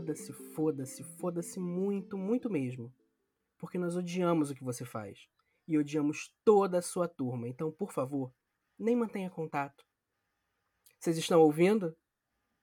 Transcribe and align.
foda-se, 0.00 0.32
foda-se, 0.32 1.04
foda-se 1.04 1.60
muito, 1.60 2.16
muito 2.16 2.48
mesmo. 2.48 2.90
Porque 3.58 3.76
nós 3.76 3.96
odiamos 3.96 4.50
o 4.50 4.54
que 4.54 4.64
você 4.64 4.82
faz. 4.82 5.28
E 5.68 5.76
odiamos 5.76 6.34
toda 6.42 6.78
a 6.78 6.82
sua 6.82 7.06
turma. 7.06 7.46
Então, 7.46 7.70
por 7.70 7.92
favor, 7.92 8.32
nem 8.78 8.96
mantenha 8.96 9.28
contato. 9.28 9.84
Vocês 10.98 11.18
estão 11.18 11.40
ouvindo? 11.42 11.94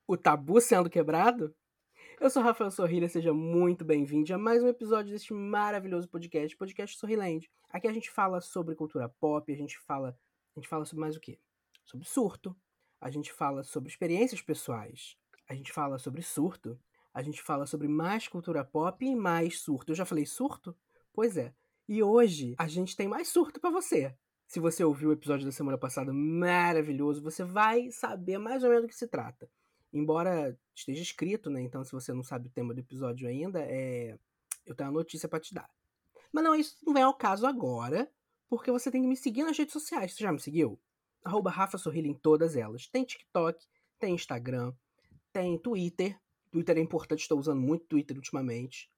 O 0.07 0.17
tabu 0.17 0.59
sendo 0.59 0.89
quebrado? 0.89 1.55
Eu 2.20 2.31
sou 2.31 2.41
Rafael 2.41 2.71
Sorrilha, 2.71 3.07
seja 3.07 3.31
muito 3.31 3.85
bem-vindo 3.85 4.33
a 4.33 4.38
mais 4.39 4.63
um 4.63 4.67
episódio 4.67 5.11
deste 5.11 5.31
maravilhoso 5.31 6.09
podcast, 6.09 6.57
podcast 6.57 6.97
Sorriland. 6.97 7.47
Aqui 7.69 7.88
a 7.88 7.93
gente 7.93 8.09
fala 8.09 8.41
sobre 8.41 8.73
cultura 8.73 9.07
pop, 9.07 9.51
a 9.54 9.55
gente 9.55 9.77
fala, 9.77 10.17
a 10.55 10.59
gente 10.59 10.67
fala 10.67 10.85
sobre 10.85 11.01
mais 11.01 11.15
o 11.15 11.20
quê? 11.20 11.40
Sobre 11.85 12.07
surto, 12.07 12.55
a 12.99 13.12
gente 13.12 13.31
fala 13.31 13.63
sobre 13.63 13.90
experiências 13.90 14.41
pessoais, 14.41 15.15
a 15.48 15.54
gente 15.54 15.71
fala 15.71 15.99
sobre 15.99 16.23
surto, 16.23 16.79
a 17.17 17.23
gente 17.23 17.41
fala 17.41 17.66
sobre 17.66 17.88
mais 17.88 18.27
cultura 18.27 18.63
pop 18.63 19.03
e 19.03 19.16
mais 19.16 19.59
surto. 19.59 19.91
Eu 19.91 19.95
já 19.95 20.05
falei 20.05 20.23
surto? 20.23 20.77
Pois 21.12 21.35
é. 21.35 21.52
E 21.90 22.03
hoje 22.03 22.53
a 22.59 22.67
gente 22.67 22.95
tem 22.95 23.07
mais 23.07 23.27
surto 23.30 23.59
para 23.59 23.71
você. 23.71 24.16
Se 24.45 24.59
você 24.59 24.84
ouviu 24.84 25.09
o 25.09 25.13
episódio 25.13 25.43
da 25.43 25.52
semana 25.52 25.80
passada 25.80 26.13
maravilhoso, 26.13 27.23
você 27.23 27.43
vai 27.43 27.90
saber 27.90 28.38
mais 28.38 28.63
ou 28.63 28.70
menos 28.70 28.84
do 28.85 28.88
que 28.88 28.95
se 28.95 29.07
trata. 29.07 29.49
Embora 29.91 30.55
esteja 30.76 31.02
escrito, 31.02 31.49
né? 31.49 31.59
Então, 31.59 31.84
se 31.84 31.91
você 31.91 32.13
não 32.13 32.21
sabe 32.21 32.49
o 32.49 32.52
tema 32.52 32.71
do 32.71 32.81
episódio 32.81 33.27
ainda, 33.27 33.62
é... 33.62 34.15
eu 34.63 34.76
tenho 34.76 34.91
uma 34.91 34.99
notícia 34.99 35.27
para 35.27 35.40
te 35.40 35.55
dar. 35.55 35.68
Mas 36.31 36.43
não, 36.43 36.54
isso 36.54 36.77
não 36.85 36.93
vem 36.93 37.02
ao 37.02 37.15
caso 37.15 37.48
agora, 37.48 38.07
porque 38.48 38.71
você 38.71 38.91
tem 38.91 39.02
que 39.02 39.07
me 39.07 39.18
seguir 39.18 39.43
nas 39.43 39.57
redes 39.57 39.73
sociais. 39.73 40.13
Você 40.13 40.23
já 40.23 40.31
me 40.31 40.40
seguiu? 40.40 40.79
Arroba 41.26 41.49
Rafa 41.49 41.79
Sorrilha 41.79 42.10
em 42.10 42.13
todas 42.13 42.55
elas. 42.55 42.85
Tem 42.85 43.04
TikTok, 43.04 43.65
tem 43.98 44.13
Instagram, 44.13 44.71
tem 45.34 45.57
Twitter. 45.57 46.15
Twitter 46.51 46.77
é 46.77 46.81
importante, 46.81 47.21
estou 47.21 47.40
usando 47.40 47.62
muito 47.62 47.85
Twitter 47.85 48.15
ultimamente. 48.15 48.90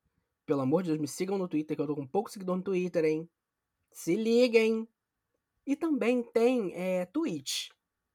Pelo 0.45 0.61
amor 0.61 0.83
de 0.83 0.89
Deus, 0.89 0.99
me 0.99 1.07
sigam 1.07 1.37
no 1.37 1.47
Twitter, 1.47 1.75
que 1.75 1.81
eu 1.81 1.87
tô 1.87 1.95
com 1.95 2.07
pouco 2.07 2.31
seguidor 2.31 2.57
no 2.57 2.63
Twitter, 2.63 3.05
hein? 3.05 3.29
Se 3.91 4.15
liguem! 4.15 4.87
E 5.65 5.75
também 5.75 6.23
tem 6.23 6.73
é, 6.73 7.05
Twitch. 7.05 7.69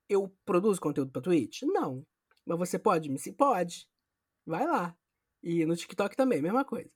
Eu 0.08 0.28
produzo 0.44 0.80
conteúdo 0.80 1.12
para 1.12 1.22
Twitch? 1.22 1.62
Não. 1.62 2.04
Mas 2.44 2.58
você 2.58 2.78
pode 2.78 3.08
me 3.08 3.18
seguir? 3.18 3.36
Pode. 3.36 3.88
Vai 4.44 4.66
lá. 4.66 4.96
E 5.42 5.64
no 5.64 5.76
TikTok 5.76 6.16
também, 6.16 6.42
mesma 6.42 6.64
coisa. 6.64 6.90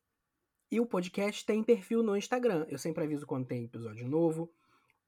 E 0.71 0.81
o 0.81 0.87
podcast 0.87 1.47
tem 1.47 1.63
perfil 1.63 2.03
no 2.03 2.17
Instagram. 2.17 2.67
Eu 2.69 2.79
sempre 2.79 3.05
aviso 3.05 3.27
quando 3.27 3.47
tem 3.47 3.65
episódio 3.65 4.09
novo 4.09 4.53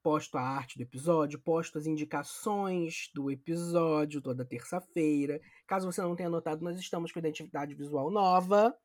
posto 0.03 0.37
a 0.37 0.43
arte 0.43 0.79
do 0.79 0.83
episódio, 0.83 1.41
posto 1.41 1.79
as 1.79 1.87
indicações 1.87 3.11
do 3.15 3.31
episódio 3.31 4.21
toda 4.21 4.45
terça-feira. 4.45 5.41
Caso 5.67 5.91
você 5.91 6.01
não 6.03 6.17
tenha 6.17 6.29
notado, 6.29 6.63
nós 6.63 6.79
estamos 6.79 7.13
com 7.13 7.19
identidade 7.19 7.75
visual 7.75 8.11
nova. 8.11 8.77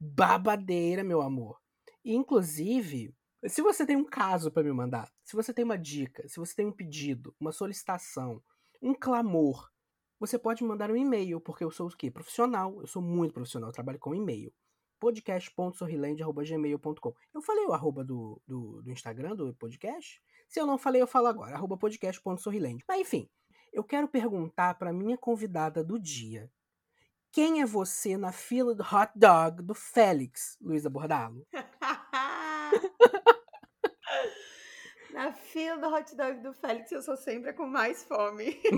Babadeira, 0.00 1.04
meu 1.04 1.20
amor. 1.20 1.60
E, 2.04 2.14
inclusive, 2.14 3.14
se 3.46 3.62
você 3.62 3.84
tem 3.84 3.96
um 3.96 4.04
caso 4.04 4.50
para 4.50 4.62
me 4.62 4.72
mandar, 4.72 5.12
se 5.24 5.36
você 5.36 5.52
tem 5.52 5.64
uma 5.64 5.78
dica, 5.78 6.26
se 6.28 6.38
você 6.38 6.54
tem 6.54 6.66
um 6.66 6.72
pedido, 6.72 7.34
uma 7.38 7.52
solicitação, 7.52 8.42
um 8.80 8.94
clamor, 8.94 9.70
você 10.18 10.38
pode 10.38 10.62
mandar 10.64 10.90
um 10.90 10.96
e-mail, 10.96 11.40
porque 11.40 11.64
eu 11.64 11.70
sou 11.70 11.86
o 11.88 11.96
quê? 11.96 12.10
Profissional. 12.10 12.80
Eu 12.80 12.86
sou 12.86 13.02
muito 13.02 13.32
profissional, 13.32 13.70
eu 13.70 13.74
trabalho 13.74 13.98
com 13.98 14.14
e-mail 14.14 14.52
podcast.sorrilende.gmail.com. 15.00 17.14
Eu 17.34 17.40
falei 17.40 17.64
o 17.64 17.72
arroba 17.72 18.04
do, 18.04 18.40
do, 18.46 18.82
do, 18.82 18.90
Instagram 18.90 19.34
do 19.34 19.54
podcast? 19.54 20.22
Se 20.46 20.60
eu 20.60 20.66
não 20.66 20.76
falei, 20.78 21.00
eu 21.00 21.06
falo 21.06 21.26
agora, 21.26 21.56
arroba 21.56 21.78
podcast.sorrilende. 21.78 22.84
Mas 22.86 23.00
enfim, 23.00 23.26
eu 23.72 23.82
quero 23.82 24.06
perguntar 24.06 24.74
para 24.74 24.92
minha 24.92 25.16
convidada 25.16 25.82
do 25.82 25.98
dia. 25.98 26.50
Quem 27.32 27.62
é 27.62 27.66
você 27.66 28.16
na 28.16 28.32
fila 28.32 28.74
do 28.74 28.82
hot 28.82 29.12
dog 29.14 29.62
do 29.62 29.72
Félix, 29.74 30.58
Luísa 30.60 30.90
Bordalo? 30.90 31.46
na 35.12 35.32
fila 35.32 35.78
do 35.78 35.94
hot 35.94 36.16
dog 36.16 36.42
do 36.42 36.52
Félix, 36.52 36.90
eu 36.92 37.00
sou 37.00 37.16
sempre 37.16 37.52
com 37.52 37.66
mais 37.66 38.02
fome. 38.04 38.60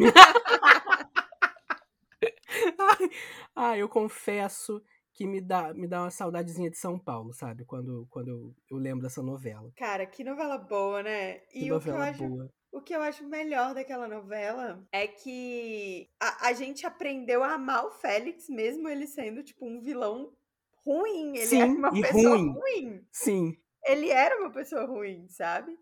ai, 2.78 3.11
ai, 3.56 3.82
eu 3.82 3.88
confesso 3.88 4.82
que 5.15 5.27
me 5.27 5.41
dá, 5.41 5.75
me 5.75 5.87
dá 5.87 6.03
uma 6.03 6.11
saudadezinha 6.11 6.71
de 6.71 6.78
São 6.78 6.99
Paulo, 6.99 7.33
sabe? 7.33 7.65
Quando, 7.65 8.06
quando 8.11 8.28
eu, 8.28 8.55
eu 8.71 8.78
lembro 8.78 9.03
dessa 9.03 9.23
novela. 9.23 9.71
Cara, 9.77 10.06
que 10.06 10.25
novela 10.25 10.56
boa, 10.56 11.03
né? 11.03 11.39
Que 11.50 11.67
e 11.67 11.69
novela 11.69 12.11
o 12.11 12.15
que 12.15 12.23
eu 12.23 12.28
boa. 12.28 12.45
Acho, 12.45 12.53
o 12.73 12.81
que 12.81 12.97
eu 12.97 13.03
acho 13.03 13.28
melhor 13.28 13.75
daquela 13.75 14.09
novela 14.09 14.83
é 14.91 15.06
que 15.06 16.09
a, 16.19 16.49
a 16.49 16.53
gente 16.55 16.87
aprendeu 16.87 17.45
a 17.45 17.55
amar 17.55 17.84
o 17.84 17.91
Félix, 17.91 18.49
mesmo 18.49 18.89
ele 18.89 19.06
sendo, 19.06 19.43
tipo, 19.43 19.67
um 19.67 19.81
vilão 19.81 20.33
ruim. 20.84 21.37
Ele 21.37 21.47
Sim, 21.47 21.61
era 21.61 21.73
uma 21.73 21.93
pessoa 21.93 22.37
ruim. 22.37 22.53
ruim. 22.53 23.06
Sim. 23.12 23.56
Ele 23.84 24.11
era 24.11 24.41
uma 24.41 24.50
pessoa 24.50 24.87
ruim, 24.87 25.29
sabe? 25.29 25.77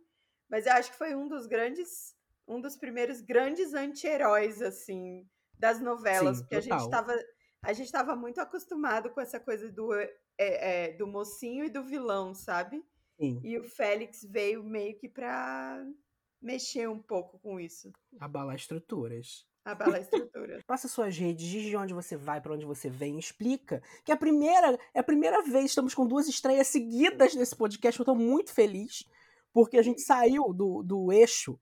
Mas 0.48 0.66
eu 0.66 0.72
acho 0.72 0.90
que 0.90 0.98
foi 0.98 1.14
um 1.14 1.28
dos 1.28 1.46
grandes, 1.46 2.16
um 2.48 2.60
dos 2.60 2.76
primeiros 2.76 3.20
grandes 3.20 3.74
anti-heróis, 3.74 4.60
assim, 4.60 5.24
das 5.56 5.80
novelas. 5.80 6.38
Sim, 6.38 6.42
porque 6.42 6.60
total. 6.62 6.76
a 6.76 6.80
gente 6.80 6.90
tava 6.90 7.14
a 7.62 7.72
gente 7.72 7.86
estava 7.86 8.16
muito 8.16 8.40
acostumado 8.40 9.10
com 9.10 9.20
essa 9.20 9.38
coisa 9.38 9.70
do, 9.70 9.92
é, 9.94 10.10
é, 10.38 10.92
do 10.92 11.06
mocinho 11.06 11.64
e 11.64 11.70
do 11.70 11.84
vilão, 11.84 12.34
sabe? 12.34 12.82
Sim. 13.18 13.40
E 13.44 13.58
o 13.58 13.64
Félix 13.64 14.24
veio 14.24 14.64
meio 14.64 14.96
que 14.96 15.08
pra 15.08 15.84
mexer 16.40 16.88
um 16.88 16.98
pouco 16.98 17.38
com 17.38 17.60
isso. 17.60 17.92
Abalar 18.18 18.56
estruturas. 18.56 19.46
Abalar 19.62 20.00
estruturas. 20.00 20.62
Passa 20.66 20.88
suas 20.88 21.16
redes, 21.18 21.46
diz 21.46 21.64
de 21.64 21.76
onde 21.76 21.92
você 21.92 22.16
vai, 22.16 22.40
para 22.40 22.54
onde 22.54 22.64
você 22.64 22.88
vem, 22.88 23.18
explica. 23.18 23.82
Que 24.04 24.10
é 24.10 24.14
a 24.14 24.18
primeira, 24.18 24.78
é 24.94 25.00
a 25.00 25.04
primeira 25.04 25.42
vez, 25.42 25.66
estamos 25.66 25.94
com 25.94 26.06
duas 26.06 26.28
estreias 26.28 26.68
seguidas 26.68 27.34
nesse 27.34 27.54
podcast, 27.54 28.00
eu 28.00 28.06
tô 28.06 28.14
muito 28.14 28.54
feliz, 28.54 29.04
porque 29.52 29.76
a 29.76 29.82
gente 29.82 30.00
saiu 30.00 30.54
do, 30.54 30.82
do 30.82 31.12
eixo 31.12 31.60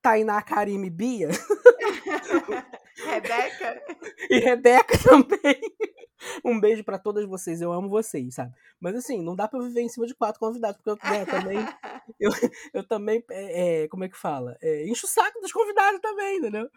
Tainá, 0.00 0.40
Karime 0.40 0.88
Bia. 0.88 1.28
Rebeca. 3.04 3.82
E 4.30 4.38
Rebeca 4.38 4.98
também. 4.98 5.60
Um 6.44 6.58
beijo 6.58 6.82
para 6.82 6.98
todas 6.98 7.26
vocês, 7.26 7.60
eu 7.60 7.70
amo 7.72 7.90
vocês, 7.90 8.34
sabe? 8.34 8.54
Mas 8.80 8.96
assim, 8.96 9.22
não 9.22 9.36
dá 9.36 9.46
pra 9.46 9.60
viver 9.60 9.82
em 9.82 9.88
cima 9.88 10.06
de 10.06 10.14
quatro 10.14 10.40
convidados, 10.40 10.80
porque 10.80 10.90
eu 10.90 11.10
né, 11.10 11.26
também. 11.26 11.58
Eu, 12.20 12.30
eu 12.72 12.86
também, 12.86 13.22
é, 13.30 13.82
é, 13.82 13.88
como 13.88 14.04
é 14.04 14.08
que 14.08 14.16
fala? 14.16 14.56
É, 14.62 14.86
encho 14.86 15.06
o 15.06 15.08
saco 15.08 15.40
dos 15.40 15.52
convidados 15.52 16.00
também, 16.00 16.38
entendeu? 16.38 16.70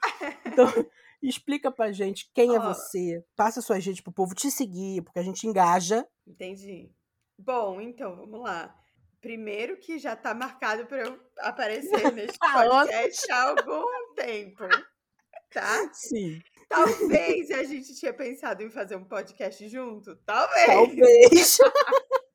Então, 0.44 0.66
explica 1.22 1.72
pra 1.72 1.92
gente 1.92 2.30
quem 2.34 2.56
é 2.56 2.60
você, 2.60 3.24
passa 3.36 3.62
sua 3.62 3.80
gente 3.80 4.02
pro 4.02 4.12
povo 4.12 4.34
te 4.34 4.50
seguir, 4.50 5.04
porque 5.04 5.20
a 5.20 5.24
gente 5.24 5.46
engaja. 5.46 6.06
Entendi. 6.28 6.92
Bom, 7.38 7.80
então, 7.80 8.16
vamos 8.16 8.42
lá. 8.42 8.76
Primeiro 9.22 9.78
que 9.78 10.00
já 10.00 10.16
tá 10.16 10.34
marcado 10.34 10.88
para 10.88 11.08
eu 11.08 11.20
aparecer 11.38 12.12
neste 12.12 12.40
podcast 12.40 13.32
há 13.32 13.50
algum 13.50 14.14
tempo 14.16 14.64
tá? 15.50 15.90
Sim. 15.94 16.42
Talvez 16.68 17.50
a 17.52 17.64
gente 17.64 17.96
tinha 17.96 18.14
pensado 18.14 18.62
em 18.64 18.70
fazer 18.70 18.96
um 18.96 19.04
podcast 19.04 19.68
junto. 19.68 20.16
Talvez. 20.18 20.66
Talvez. 20.68 21.58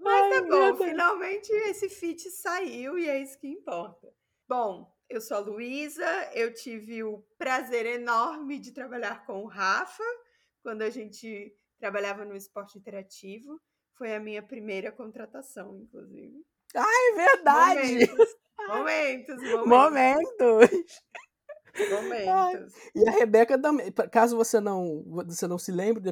Mas 0.00 0.32
Ai, 0.32 0.42
tá 0.42 0.42
bom, 0.42 0.76
finalmente 0.76 1.50
esse 1.50 1.88
fit 1.88 2.30
saiu 2.30 2.98
e 2.98 3.08
é 3.08 3.20
isso 3.20 3.38
que 3.38 3.48
importa. 3.48 4.12
Bom, 4.46 4.94
eu 5.08 5.20
sou 5.20 5.38
a 5.38 5.40
Luísa, 5.40 6.06
eu 6.34 6.52
tive 6.52 7.02
o 7.02 7.24
prazer 7.38 7.86
enorme 7.86 8.58
de 8.58 8.72
trabalhar 8.72 9.24
com 9.24 9.42
o 9.42 9.46
Rafa 9.46 10.04
quando 10.62 10.82
a 10.82 10.90
gente 10.90 11.54
trabalhava 11.78 12.24
no 12.24 12.36
esporte 12.36 12.78
interativo. 12.78 13.58
Foi 13.94 14.14
a 14.14 14.20
minha 14.20 14.42
primeira 14.42 14.92
contratação, 14.92 15.78
inclusive. 15.78 16.44
Ai, 16.74 17.14
verdade! 17.14 18.10
Momentos. 18.68 19.36
Momentos, 19.66 20.26
momentos. 20.34 21.02
Momentos. 21.90 22.74
E 22.94 23.08
a 23.08 23.12
Rebeca 23.12 23.58
também. 23.58 23.90
Caso 24.12 24.36
você 24.36 24.60
não, 24.60 25.02
você 25.06 25.46
não 25.46 25.56
se 25.56 25.72
lembre 25.72 26.02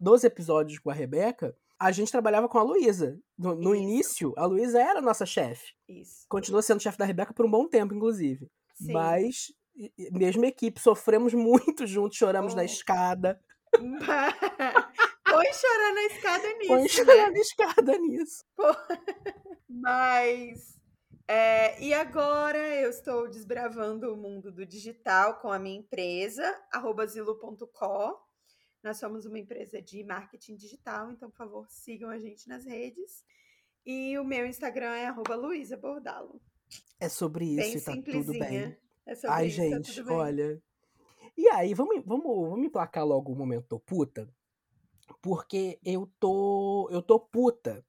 dos 0.00 0.22
episódios 0.22 0.78
com 0.78 0.90
a 0.90 0.94
Rebeca, 0.94 1.56
a 1.78 1.90
gente 1.90 2.12
trabalhava 2.12 2.48
com 2.48 2.58
a 2.58 2.62
Luísa. 2.62 3.18
No, 3.36 3.54
no 3.54 3.74
início, 3.74 4.32
a 4.36 4.46
Luísa 4.46 4.80
era 4.80 5.00
a 5.00 5.02
nossa 5.02 5.26
chefe. 5.26 5.72
Isso. 5.88 6.24
Continua 6.28 6.62
sendo 6.62 6.80
chefe 6.80 6.98
da 6.98 7.04
Rebeca 7.04 7.34
por 7.34 7.46
um 7.46 7.50
bom 7.50 7.66
tempo, 7.68 7.94
inclusive. 7.94 8.48
Sim. 8.74 8.92
Mas, 8.92 9.52
mesma 10.12 10.46
equipe, 10.46 10.80
sofremos 10.80 11.34
muito 11.34 11.86
juntos, 11.86 12.16
choramos 12.16 12.52
oh. 12.52 12.56
na 12.56 12.64
escada. 12.64 13.40
Põe 15.36 15.52
chorar 15.52 15.94
na 15.94 16.02
escada 16.02 16.52
nisso. 16.54 16.68
Põe 16.68 16.88
chorar 16.88 17.16
né? 17.16 17.30
na 17.30 17.38
escada 17.38 17.98
nisso. 17.98 18.44
Mas 19.68 20.74
é, 21.26 21.80
e 21.82 21.94
agora 21.94 22.58
eu 22.58 22.90
estou 22.90 23.28
desbravando 23.28 24.12
o 24.12 24.16
mundo 24.16 24.52
do 24.52 24.66
digital 24.66 25.40
com 25.40 25.50
a 25.50 25.58
minha 25.58 25.78
empresa, 25.78 26.42
zilo.co. 27.06 28.20
Nós 28.82 28.98
somos 28.98 29.24
uma 29.24 29.38
empresa 29.38 29.80
de 29.80 30.04
marketing 30.04 30.56
digital, 30.56 31.10
então, 31.10 31.30
por 31.30 31.36
favor, 31.38 31.66
sigam 31.70 32.10
a 32.10 32.18
gente 32.18 32.46
nas 32.46 32.66
redes. 32.66 33.24
E 33.86 34.18
o 34.18 34.24
meu 34.24 34.46
Instagram 34.46 34.94
é 34.94 35.06
Luísa 35.34 35.76
Bordalo. 35.78 36.40
É 37.00 37.08
sobre 37.08 37.46
isso 37.46 37.56
bem 37.86 37.98
e 37.98 38.04
tá 38.04 38.12
tudo 38.12 38.32
bem. 38.32 38.76
É 39.06 39.14
sobre 39.14 39.30
Ai, 39.30 39.46
isso, 39.46 39.56
gente, 39.56 40.04
tá 40.04 40.12
olha. 40.12 40.62
E 41.36 41.48
aí, 41.48 41.72
vamos, 41.72 42.02
vamos, 42.04 42.48
vamos 42.50 42.66
emplacar 42.66 43.06
logo 43.06 43.32
o 43.32 43.36
momento 43.36 43.66
tô 43.66 43.80
puta, 43.80 44.28
porque 45.22 45.78
eu 45.84 46.10
tô, 46.18 46.88
eu 46.90 47.02
tô 47.02 47.18
puta. 47.18 47.84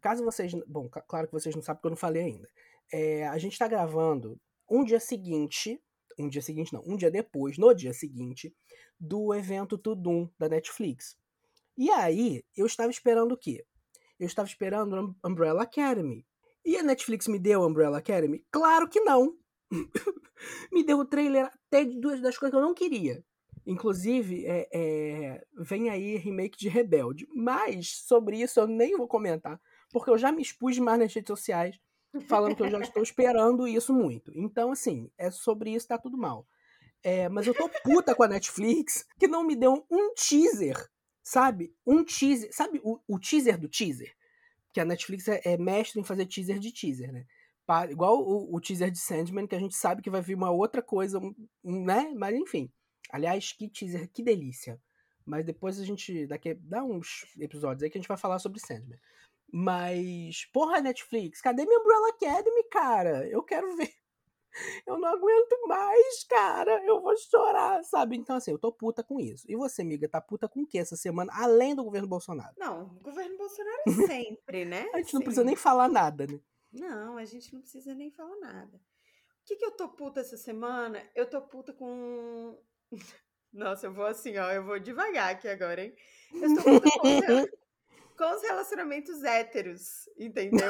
Caso 0.00 0.24
vocês, 0.24 0.52
bom, 0.66 0.88
claro 0.88 1.26
que 1.26 1.32
vocês 1.32 1.54
não 1.54 1.62
sabem 1.62 1.78
porque 1.78 1.88
eu 1.88 1.90
não 1.90 1.96
falei 1.96 2.22
ainda. 2.22 2.48
É, 2.92 3.26
a 3.28 3.38
gente 3.38 3.58
tá 3.58 3.68
gravando 3.68 4.40
um 4.68 4.84
dia 4.84 5.00
seguinte, 5.00 5.80
um 6.18 6.28
dia 6.28 6.42
seguinte 6.42 6.72
não, 6.72 6.82
um 6.86 6.96
dia 6.96 7.10
depois, 7.10 7.58
no 7.58 7.74
dia 7.74 7.92
seguinte, 7.92 8.54
do 8.98 9.34
evento 9.34 9.78
Tudum 9.78 10.28
da 10.38 10.48
Netflix. 10.48 11.16
E 11.76 11.90
aí, 11.90 12.44
eu 12.56 12.66
estava 12.66 12.90
esperando 12.90 13.32
o 13.32 13.38
quê? 13.38 13.64
Eu 14.18 14.26
estava 14.26 14.48
esperando 14.48 15.16
Umbrella 15.24 15.62
Academy. 15.62 16.26
E 16.64 16.76
a 16.76 16.82
Netflix 16.82 17.26
me 17.26 17.38
deu 17.38 17.62
Umbrella 17.62 17.98
Academy? 17.98 18.44
Claro 18.50 18.88
que 18.88 19.00
não. 19.00 19.34
me 20.70 20.84
deu 20.84 20.98
o 20.98 21.06
trailer 21.06 21.46
até 21.46 21.84
de 21.84 21.98
duas 21.98 22.20
das 22.20 22.36
coisas 22.36 22.50
que 22.50 22.56
eu 22.56 22.66
não 22.66 22.74
queria. 22.74 23.24
Inclusive, 23.66 24.46
é, 24.46 24.68
é, 24.72 25.44
vem 25.58 25.90
aí 25.90 26.16
remake 26.16 26.58
de 26.58 26.68
Rebelde. 26.68 27.26
Mas 27.34 28.02
sobre 28.06 28.40
isso 28.40 28.58
eu 28.60 28.66
nem 28.66 28.96
vou 28.96 29.06
comentar, 29.06 29.60
porque 29.92 30.10
eu 30.10 30.18
já 30.18 30.32
me 30.32 30.42
expus 30.42 30.78
mais 30.78 30.98
nas 30.98 31.14
redes 31.14 31.28
sociais, 31.28 31.78
falando 32.28 32.56
que 32.56 32.62
eu 32.62 32.70
já 32.70 32.78
estou 32.80 33.02
esperando 33.02 33.68
isso 33.68 33.92
muito. 33.92 34.32
Então, 34.34 34.72
assim, 34.72 35.10
é 35.18 35.30
sobre 35.30 35.74
isso, 35.74 35.88
tá 35.88 35.98
tudo 35.98 36.16
mal. 36.16 36.46
É, 37.02 37.28
mas 37.28 37.46
eu 37.46 37.54
tô 37.54 37.68
puta 37.82 38.14
com 38.14 38.22
a 38.22 38.28
Netflix, 38.28 39.06
que 39.18 39.26
não 39.26 39.42
me 39.42 39.56
deu 39.56 39.86
um 39.90 40.12
teaser 40.14 40.76
Sabe? 41.22 41.72
Um 41.86 42.04
teaser. 42.04 42.52
Sabe 42.52 42.80
o, 42.82 42.98
o 43.06 43.18
teaser 43.18 43.58
do 43.58 43.68
teaser? 43.68 44.12
Que 44.72 44.80
a 44.80 44.84
Netflix 44.84 45.28
é, 45.28 45.40
é, 45.44 45.56
mestre 45.56 46.00
em 46.00 46.04
fazer 46.04 46.26
teaser 46.26 46.58
de 46.58 46.72
teaser, 46.72 47.12
né? 47.12 47.24
igual 47.88 48.18
o, 48.18 48.56
o, 48.56 48.60
teaser 48.60 48.90
de 48.90 48.98
Sandman, 48.98 49.46
que 49.46 49.54
a 49.54 49.60
gente 49.60 49.76
sabe 49.76 50.02
que 50.02 50.10
vai 50.10 50.20
vir 50.20 50.34
uma 50.34 50.50
outra 50.50 50.82
coisa, 50.82 51.20
né? 51.62 52.12
Mas 52.16 52.34
enfim. 52.34 52.68
Aliás, 53.12 53.52
que 53.52 53.68
teaser, 53.68 54.08
que 54.10 54.22
delícia. 54.22 54.80
Mas 55.24 55.44
depois 55.44 55.78
a 55.78 55.84
gente. 55.84 56.26
Daqui 56.26 56.54
dá 56.54 56.82
uns 56.82 57.26
episódios 57.38 57.82
aí 57.82 57.90
que 57.90 57.98
a 57.98 58.00
gente 58.00 58.08
vai 58.08 58.16
falar 58.16 58.38
sobre 58.38 58.60
Sandman. 58.60 58.98
Mas, 59.52 60.44
porra, 60.52 60.80
Netflix, 60.80 61.40
cadê 61.40 61.64
minha 61.64 61.80
Umbrella 61.80 62.08
Academy, 62.10 62.64
cara? 62.70 63.28
Eu 63.28 63.42
quero 63.42 63.76
ver 63.76 63.92
eu 64.86 64.98
não 64.98 65.08
aguento 65.08 65.66
mais, 65.66 66.24
cara. 66.24 66.84
Eu 66.84 67.00
vou 67.00 67.16
chorar, 67.16 67.82
sabe? 67.84 68.16
Então, 68.16 68.36
assim, 68.36 68.50
eu 68.50 68.58
tô 68.58 68.72
puta 68.72 69.02
com 69.02 69.20
isso. 69.20 69.44
E 69.48 69.56
você, 69.56 69.82
amiga, 69.82 70.08
tá 70.08 70.20
puta 70.20 70.48
com 70.48 70.62
o 70.62 70.66
que 70.66 70.78
essa 70.78 70.96
semana, 70.96 71.32
além 71.34 71.74
do 71.74 71.84
governo 71.84 72.08
Bolsonaro? 72.08 72.54
Não, 72.58 72.84
o 72.84 73.00
governo 73.00 73.36
Bolsonaro 73.36 73.82
é 73.86 74.06
sempre, 74.06 74.64
né? 74.64 74.86
a 74.94 74.98
gente 74.98 75.14
não 75.14 75.22
precisa 75.22 75.44
nem 75.44 75.56
falar 75.56 75.88
nada, 75.88 76.26
né? 76.26 76.40
Não, 76.72 77.16
a 77.16 77.24
gente 77.24 77.52
não 77.52 77.60
precisa 77.60 77.94
nem 77.94 78.10
falar 78.10 78.36
nada. 78.36 78.76
O 78.76 79.44
que, 79.44 79.56
que 79.56 79.64
eu 79.64 79.72
tô 79.72 79.88
puta 79.88 80.20
essa 80.20 80.36
semana? 80.36 81.02
Eu 81.14 81.28
tô 81.28 81.40
puta 81.42 81.72
com. 81.72 82.56
Nossa, 83.52 83.86
eu 83.86 83.92
vou 83.92 84.06
assim, 84.06 84.36
ó, 84.38 84.50
eu 84.50 84.64
vou 84.64 84.78
devagar 84.78 85.30
aqui 85.30 85.48
agora, 85.48 85.82
hein? 85.82 85.94
Eu 86.32 86.54
com, 86.62 88.16
com 88.16 88.34
os 88.34 88.42
relacionamentos 88.42 89.24
héteros, 89.24 90.08
entendeu? 90.18 90.68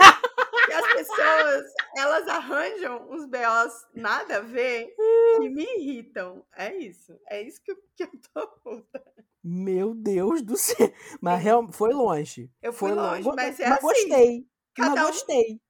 que 0.67 0.73
as 0.73 0.93
pessoas, 0.95 1.65
elas 1.97 2.29
arranjam 2.29 3.11
uns 3.11 3.27
BOs 3.27 3.87
nada 3.95 4.37
a 4.37 4.41
ver 4.41 4.95
que 5.37 5.49
me 5.49 5.65
irritam. 5.65 6.45
É 6.57 6.75
isso. 6.77 7.19
É 7.29 7.43
isso 7.43 7.61
que 7.63 7.73
eu, 7.73 7.77
que 7.97 8.05
eu 8.05 8.11
tô 8.33 8.47
puta. 8.63 9.05
Meu 9.43 9.95
Deus 9.95 10.43
do 10.43 10.57
céu. 10.57 10.93
Mas 11.21 11.43
real, 11.43 11.71
foi 11.73 11.93
longe. 11.93 12.51
Eu 12.63 12.73
fui 12.73 12.91
foi 12.91 12.99
longe, 12.99 13.23
longe, 13.23 13.37
mas 13.37 13.61
é 13.61 13.69
mas 13.69 13.79
assim. 13.79 13.87
Gostei. 13.87 14.49
Cada 14.75 14.91
mas 14.91 15.03
um, 15.03 15.07
gostei. 15.07 15.61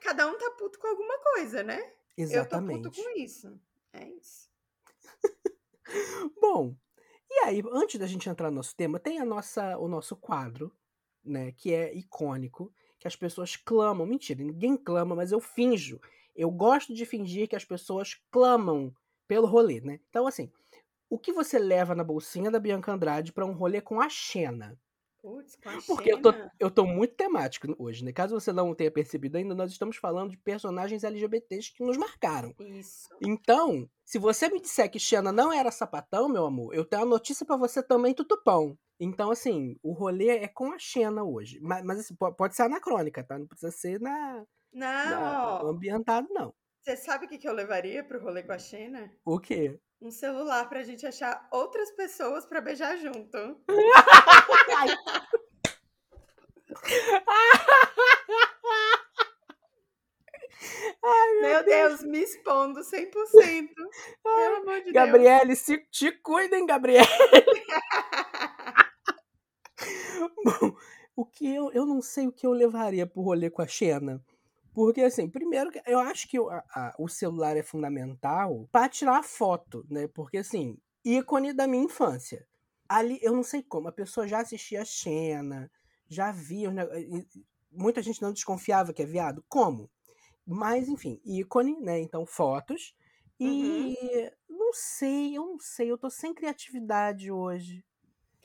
Cada 0.00 0.26
um 0.26 0.38
tá 0.38 0.50
puto 0.58 0.78
com 0.78 0.88
alguma 0.88 1.18
coisa, 1.18 1.62
né? 1.62 1.92
Exatamente. 2.16 2.86
Eu 2.86 2.90
tô 2.90 2.90
puto 2.90 3.02
com 3.02 3.18
isso. 3.18 3.60
É 3.92 4.08
isso. 4.08 4.47
Bom, 6.40 6.74
e 7.30 7.44
aí, 7.44 7.62
antes 7.72 7.98
da 7.98 8.06
gente 8.06 8.28
entrar 8.28 8.50
no 8.50 8.56
nosso 8.56 8.74
tema, 8.74 8.98
tem 8.98 9.18
a 9.18 9.24
nossa, 9.24 9.76
o 9.78 9.88
nosso 9.88 10.16
quadro, 10.16 10.72
né, 11.24 11.52
que 11.52 11.72
é 11.72 11.94
icônico, 11.94 12.72
que 12.98 13.06
as 13.06 13.16
pessoas 13.16 13.56
clamam. 13.56 14.06
Mentira, 14.06 14.42
ninguém 14.42 14.76
clama, 14.76 15.14
mas 15.14 15.32
eu 15.32 15.40
finjo. 15.40 16.00
Eu 16.34 16.50
gosto 16.50 16.94
de 16.94 17.04
fingir 17.04 17.48
que 17.48 17.56
as 17.56 17.64
pessoas 17.64 18.14
clamam 18.30 18.94
pelo 19.26 19.46
rolê, 19.46 19.80
né? 19.80 20.00
Então, 20.08 20.26
assim, 20.26 20.50
o 21.10 21.18
que 21.18 21.32
você 21.32 21.58
leva 21.58 21.94
na 21.94 22.04
bolsinha 22.04 22.50
da 22.50 22.58
Bianca 22.58 22.92
Andrade 22.92 23.32
para 23.32 23.46
um 23.46 23.52
rolê 23.52 23.80
com 23.80 24.00
a 24.00 24.08
Xena? 24.08 24.78
Putz, 25.20 25.56
com 25.56 25.68
a 25.68 25.78
Porque 25.86 26.12
eu 26.12 26.22
tô, 26.22 26.32
eu 26.58 26.70
tô 26.70 26.86
muito 26.86 27.14
temático 27.14 27.74
hoje, 27.78 28.04
né? 28.04 28.12
Caso 28.12 28.38
você 28.38 28.52
não 28.52 28.74
tenha 28.74 28.90
percebido 28.90 29.36
ainda, 29.36 29.54
nós 29.54 29.72
estamos 29.72 29.96
falando 29.96 30.30
de 30.30 30.38
personagens 30.38 31.04
LGBTs 31.04 31.72
que 31.74 31.82
nos 31.82 31.96
marcaram. 31.96 32.54
Isso. 32.60 33.08
Então, 33.20 33.88
se 34.08 34.18
você 34.18 34.48
me 34.48 34.58
disser 34.58 34.90
que 34.90 34.98
Xena 34.98 35.30
não 35.30 35.52
era 35.52 35.70
sapatão, 35.70 36.30
meu 36.30 36.46
amor, 36.46 36.74
eu 36.74 36.82
tenho 36.82 37.02
uma 37.02 37.10
notícia 37.10 37.44
para 37.44 37.58
você 37.58 37.82
também, 37.82 38.14
tutupão. 38.14 38.74
Então, 38.98 39.30
assim, 39.30 39.78
o 39.82 39.92
rolê 39.92 40.38
é 40.38 40.48
com 40.48 40.72
a 40.72 40.78
Xena 40.78 41.22
hoje. 41.22 41.60
Mas, 41.60 41.84
mas 41.84 41.98
assim, 41.98 42.16
pode 42.16 42.56
ser 42.56 42.62
anacrônica, 42.62 43.22
tá? 43.22 43.38
Não 43.38 43.46
precisa 43.46 43.70
ser 43.70 44.00
na. 44.00 44.46
Não. 44.72 45.62
na 45.62 45.70
ambientado, 45.70 46.26
não. 46.30 46.54
Você 46.80 46.96
sabe 46.96 47.26
o 47.26 47.28
que, 47.28 47.36
que 47.36 47.46
eu 47.46 47.52
levaria 47.52 48.02
pro 48.02 48.18
rolê 48.18 48.42
com 48.42 48.52
a 48.52 48.58
Xena? 48.58 49.12
O 49.26 49.38
quê? 49.38 49.78
Um 50.00 50.10
celular 50.10 50.66
pra 50.70 50.82
gente 50.82 51.06
achar 51.06 51.46
outras 51.52 51.90
pessoas 51.90 52.46
pra 52.46 52.62
beijar 52.62 52.96
junto. 52.96 53.60
Ai, 61.04 61.34
meu, 61.34 61.42
meu 61.42 61.64
Deus. 61.64 62.00
Deus, 62.00 62.04
me 62.04 62.18
expondo 62.18 62.80
100%. 62.80 63.68
Pelo 64.22 64.56
amor 64.56 64.82
de 64.82 64.92
Gabriele, 64.92 65.46
Deus. 65.46 65.58
se 65.60 65.78
te 65.90 66.12
cuidem, 66.12 66.66
Gabriele. 66.66 67.06
Bom, 70.44 70.76
o 71.16 71.24
que 71.24 71.54
eu, 71.54 71.70
eu 71.72 71.86
não 71.86 72.00
sei 72.02 72.26
o 72.26 72.32
que 72.32 72.46
eu 72.46 72.52
levaria 72.52 73.06
pro 73.06 73.22
rolê 73.22 73.50
com 73.50 73.62
a 73.62 73.66
Xena. 73.66 74.22
Porque, 74.72 75.00
assim, 75.02 75.28
primeiro, 75.28 75.70
eu 75.86 75.98
acho 75.98 76.28
que 76.28 76.38
o, 76.38 76.48
a, 76.50 76.94
o 76.98 77.08
celular 77.08 77.56
é 77.56 77.62
fundamental 77.62 78.68
para 78.70 78.88
tirar 78.88 79.24
foto, 79.24 79.84
né? 79.90 80.06
Porque, 80.08 80.38
assim, 80.38 80.78
ícone 81.04 81.52
da 81.52 81.66
minha 81.66 81.84
infância. 81.84 82.46
Ali, 82.88 83.18
eu 83.22 83.32
não 83.32 83.42
sei 83.42 83.62
como, 83.62 83.88
a 83.88 83.92
pessoa 83.92 84.26
já 84.26 84.40
assistia 84.40 84.82
a 84.82 84.84
Xena, 84.84 85.70
já 86.08 86.30
via. 86.32 86.70
Muita 87.70 88.02
gente 88.02 88.22
não 88.22 88.32
desconfiava 88.32 88.92
que 88.92 89.02
é 89.02 89.06
viado. 89.06 89.44
Como? 89.48 89.90
Mas, 90.50 90.88
enfim, 90.88 91.20
ícone, 91.26 91.78
né? 91.78 92.00
Então, 92.00 92.24
fotos. 92.24 92.96
E 93.38 93.94
uhum. 94.48 94.56
não 94.56 94.72
sei, 94.72 95.36
eu 95.36 95.46
não 95.46 95.58
sei, 95.58 95.90
eu 95.90 95.98
tô 95.98 96.08
sem 96.08 96.32
criatividade 96.32 97.30
hoje. 97.30 97.84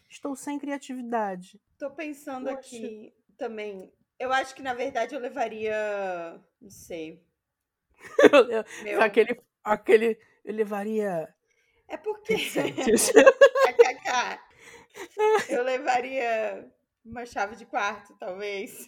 Estou 0.10 0.36
sem 0.36 0.60
criatividade. 0.60 1.62
Tô 1.80 1.90
pensando 1.90 2.50
Poxa. 2.50 2.58
aqui 2.58 3.14
também. 3.38 3.94
Eu 4.20 4.34
acho 4.34 4.54
que, 4.54 4.62
na 4.62 4.74
verdade, 4.74 5.16
eu 5.16 5.22
levaria. 5.22 6.38
Não 6.62 6.70
sei. 6.70 7.24
Meu... 8.84 9.02
aquele, 9.02 9.40
aquele. 9.64 10.20
Eu 10.44 10.54
levaria. 10.54 11.34
É 11.88 11.96
porque. 11.96 12.36
eu 15.50 15.64
levaria 15.64 16.70
uma 17.04 17.26
chave 17.26 17.56
de 17.56 17.66
quarto, 17.66 18.14
talvez. 18.20 18.88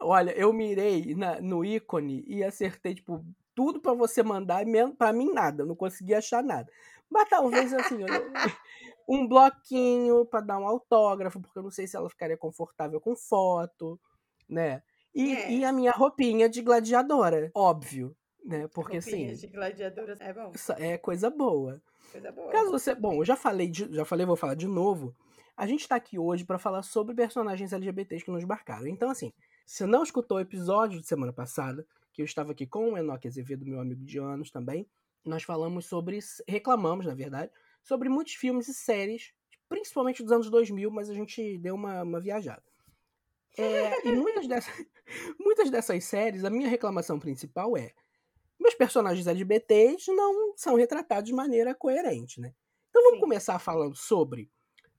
Olha, 0.00 0.30
eu 0.32 0.52
mirei 0.52 1.14
na, 1.14 1.40
no 1.40 1.64
ícone 1.64 2.24
e 2.26 2.42
acertei, 2.42 2.94
tipo, 2.94 3.24
tudo 3.54 3.80
para 3.80 3.94
você 3.94 4.22
mandar, 4.22 4.64
para 4.98 5.12
mim 5.12 5.32
nada, 5.32 5.64
não 5.64 5.74
consegui 5.74 6.14
achar 6.14 6.42
nada. 6.42 6.70
Mas 7.10 7.28
talvez 7.28 7.72
assim, 7.72 7.98
um 9.08 9.26
bloquinho 9.26 10.24
para 10.26 10.40
dar 10.40 10.58
um 10.58 10.66
autógrafo, 10.66 11.40
porque 11.40 11.58
eu 11.58 11.62
não 11.62 11.70
sei 11.70 11.86
se 11.86 11.96
ela 11.96 12.10
ficaria 12.10 12.36
confortável 12.36 13.00
com 13.00 13.16
foto, 13.16 13.98
né? 14.48 14.82
E, 15.14 15.34
é. 15.34 15.52
e 15.52 15.64
a 15.64 15.72
minha 15.72 15.92
roupinha 15.92 16.48
de 16.48 16.60
gladiadora, 16.60 17.50
óbvio, 17.54 18.14
né? 18.44 18.68
Porque 18.68 18.98
roupinha 18.98 19.32
assim. 19.32 19.46
de 19.46 19.46
gladiadora 19.46 20.16
é 20.20 20.32
bom. 20.32 20.52
É 20.78 20.98
coisa 20.98 21.30
boa. 21.30 21.80
Coisa 22.12 22.32
boa. 22.32 22.52
Caso 22.52 22.70
você, 22.70 22.94
bom, 22.94 23.14
eu 23.14 23.24
já 23.24 23.36
falei, 23.36 23.68
de, 23.68 23.92
já 23.94 24.04
falei, 24.04 24.26
vou 24.26 24.36
falar 24.36 24.54
de 24.54 24.66
novo. 24.66 25.14
A 25.56 25.66
gente 25.66 25.88
tá 25.88 25.96
aqui 25.96 26.18
hoje 26.18 26.44
para 26.44 26.58
falar 26.58 26.82
sobre 26.82 27.14
personagens 27.14 27.72
LGBTs 27.72 28.24
que 28.24 28.30
nos 28.30 28.44
marcaram. 28.44 28.86
Então, 28.86 29.08
assim, 29.08 29.32
se 29.64 29.86
não 29.86 30.02
escutou 30.02 30.36
o 30.36 30.40
episódio 30.40 31.00
de 31.00 31.06
semana 31.06 31.32
passada, 31.32 31.86
que 32.12 32.20
eu 32.20 32.26
estava 32.26 32.52
aqui 32.52 32.66
com 32.66 32.92
o 32.92 32.98
Enoque 32.98 33.26
Azevedo, 33.26 33.64
meu 33.64 33.80
amigo 33.80 34.04
de 34.04 34.18
anos 34.18 34.50
também, 34.50 34.86
nós 35.24 35.42
falamos 35.42 35.86
sobre, 35.86 36.18
reclamamos, 36.46 37.06
na 37.06 37.14
verdade, 37.14 37.50
sobre 37.82 38.10
muitos 38.10 38.34
filmes 38.34 38.68
e 38.68 38.74
séries, 38.74 39.32
principalmente 39.66 40.22
dos 40.22 40.30
anos 40.30 40.50
2000, 40.50 40.90
mas 40.90 41.08
a 41.08 41.14
gente 41.14 41.56
deu 41.56 41.74
uma, 41.74 42.02
uma 42.02 42.20
viajada. 42.20 42.62
É, 43.56 44.06
e 44.06 44.12
muitas 44.12 44.46
dessas, 44.46 44.74
muitas 45.40 45.70
dessas 45.70 46.04
séries, 46.04 46.44
a 46.44 46.50
minha 46.50 46.68
reclamação 46.68 47.18
principal 47.18 47.76
é 47.78 47.92
meus 48.60 48.74
personagens 48.74 49.26
LGBTs 49.26 50.12
não 50.12 50.54
são 50.56 50.74
retratados 50.74 51.28
de 51.28 51.34
maneira 51.34 51.74
coerente, 51.74 52.40
né? 52.40 52.54
Então 52.90 53.02
vamos 53.02 53.18
Sim. 53.18 53.20
começar 53.20 53.58
falando 53.58 53.94
sobre 53.94 54.50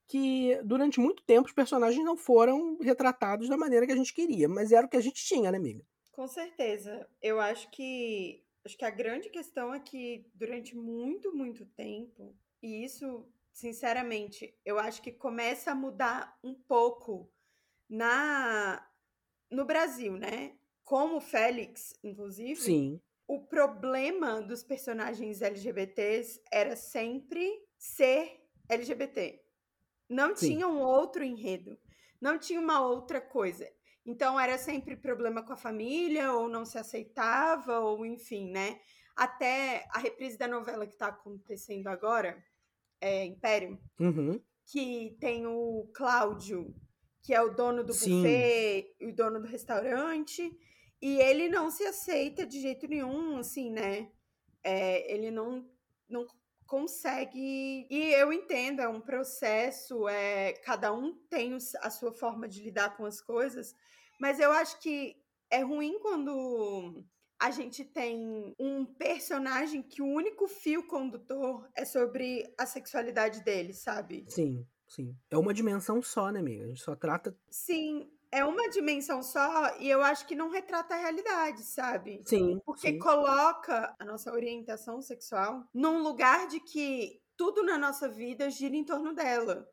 que 0.07 0.59
durante 0.63 0.99
muito 0.99 1.23
tempo 1.23 1.47
os 1.47 1.53
personagens 1.53 2.03
não 2.03 2.15
foram 2.15 2.77
retratados 2.79 3.49
da 3.49 3.57
maneira 3.57 3.85
que 3.85 3.91
a 3.91 3.97
gente 3.97 4.13
queria, 4.13 4.47
mas 4.47 4.71
era 4.71 4.85
o 4.85 4.89
que 4.89 4.97
a 4.97 5.01
gente 5.01 5.23
tinha, 5.23 5.51
né, 5.51 5.57
amiga? 5.57 5.83
Com 6.11 6.27
certeza. 6.27 7.07
Eu 7.21 7.39
acho 7.39 7.69
que 7.69 8.43
Acho 8.67 8.77
que 8.77 8.83
a 8.83 8.89
grande 8.89 9.29
questão 9.29 9.73
é 9.73 9.79
que 9.79 10.29
durante 10.33 10.75
muito, 10.75 11.33
muito 11.33 11.65
tempo, 11.67 12.37
e 12.61 12.83
isso, 12.83 13.25
sinceramente, 13.49 14.53
eu 14.65 14.77
acho 14.77 15.01
que 15.01 15.09
começa 15.09 15.71
a 15.71 15.75
mudar 15.75 16.37
um 16.43 16.53
pouco 16.53 17.31
na 17.89 18.85
no 19.49 19.63
Brasil, 19.63 20.17
né? 20.17 20.57
Como 20.83 21.15
o 21.15 21.21
Félix, 21.21 21.93
inclusive. 22.03 22.59
Sim. 22.59 23.01
O 23.25 23.39
problema 23.39 24.41
dos 24.41 24.63
personagens 24.63 25.41
LGBTs 25.41 26.41
era 26.51 26.75
sempre 26.75 27.49
ser 27.77 28.41
LGBT. 28.67 29.46
Não 30.09 30.35
Sim. 30.35 30.53
tinha 30.53 30.67
um 30.67 30.79
outro 30.79 31.23
enredo. 31.23 31.77
Não 32.21 32.37
tinha 32.37 32.59
uma 32.59 32.81
outra 32.81 33.21
coisa. 33.21 33.67
Então 34.05 34.39
era 34.39 34.57
sempre 34.57 34.95
problema 34.95 35.43
com 35.43 35.53
a 35.53 35.57
família, 35.57 36.31
ou 36.31 36.47
não 36.47 36.63
se 36.65 36.77
aceitava, 36.77 37.79
ou 37.79 38.05
enfim, 38.05 38.49
né? 38.49 38.79
Até 39.15 39.85
a 39.91 39.99
reprise 39.99 40.37
da 40.37 40.47
novela 40.47 40.87
que 40.87 40.93
está 40.93 41.07
acontecendo 41.07 41.87
agora, 41.87 42.41
é 43.01 43.25
Império, 43.25 43.79
Uhum. 43.99 44.41
que 44.65 45.17
tem 45.19 45.45
o 45.45 45.89
Cláudio, 45.93 46.73
que 47.21 47.33
é 47.33 47.41
o 47.41 47.53
dono 47.53 47.83
do 47.83 47.93
Sim. 47.93 48.21
buffet 48.21 48.95
e 48.99 49.07
o 49.07 49.15
dono 49.15 49.41
do 49.41 49.47
restaurante, 49.47 50.49
e 51.01 51.19
ele 51.19 51.49
não 51.49 51.69
se 51.69 51.83
aceita 51.83 52.45
de 52.45 52.61
jeito 52.61 52.87
nenhum, 52.87 53.37
assim, 53.37 53.69
né? 53.71 54.09
É, 54.63 55.13
ele 55.13 55.29
não, 55.31 55.69
não 56.09 56.25
consegue. 56.67 57.87
E 57.89 58.13
eu 58.13 58.31
entendo, 58.31 58.81
é 58.81 58.87
um 58.87 59.01
processo, 59.01 60.07
é, 60.07 60.53
cada 60.63 60.93
um 60.93 61.15
tem 61.29 61.57
a 61.81 61.89
sua 61.89 62.11
forma 62.11 62.47
de 62.47 62.61
lidar 62.61 62.95
com 62.95 63.05
as 63.05 63.21
coisas, 63.21 63.73
mas 64.19 64.39
eu 64.39 64.51
acho 64.51 64.79
que 64.79 65.15
é 65.49 65.61
ruim 65.61 65.97
quando 65.99 67.03
a 67.39 67.51
gente 67.51 67.85
tem 67.85 68.53
um 68.59 68.85
personagem 68.85 69.81
que 69.81 70.01
o 70.01 70.07
único 70.07 70.47
fio 70.47 70.85
condutor 70.87 71.69
é 71.75 71.85
sobre 71.85 72.53
a 72.57 72.65
sexualidade 72.65 73.43
dele, 73.43 73.73
sabe? 73.73 74.25
Sim, 74.27 74.65
sim. 74.87 75.15
É 75.29 75.37
uma 75.37 75.53
dimensão 75.53 76.01
só, 76.01 76.29
né, 76.31 76.39
amiga? 76.39 76.65
A 76.65 76.67
gente 76.67 76.81
só 76.81 76.95
trata. 76.95 77.35
Sim, 77.49 78.11
é 78.31 78.43
uma 78.43 78.69
dimensão 78.69 79.23
só 79.23 79.77
e 79.79 79.89
eu 79.89 80.01
acho 80.01 80.25
que 80.27 80.35
não 80.35 80.49
retrata 80.49 80.95
a 80.95 80.97
realidade, 80.97 81.63
sabe? 81.63 82.21
Sim. 82.25 82.59
Porque 82.65 82.89
sim. 82.89 82.99
coloca 82.99 83.95
a 83.99 84.05
nossa 84.05 84.31
orientação 84.31 85.01
sexual 85.01 85.63
num 85.73 86.01
lugar 86.03 86.47
de 86.47 86.59
que 86.59 87.21
tudo 87.35 87.63
na 87.63 87.77
nossa 87.77 88.09
vida 88.09 88.49
gira 88.49 88.75
em 88.75 88.83
torno 88.83 89.13
dela. 89.13 89.67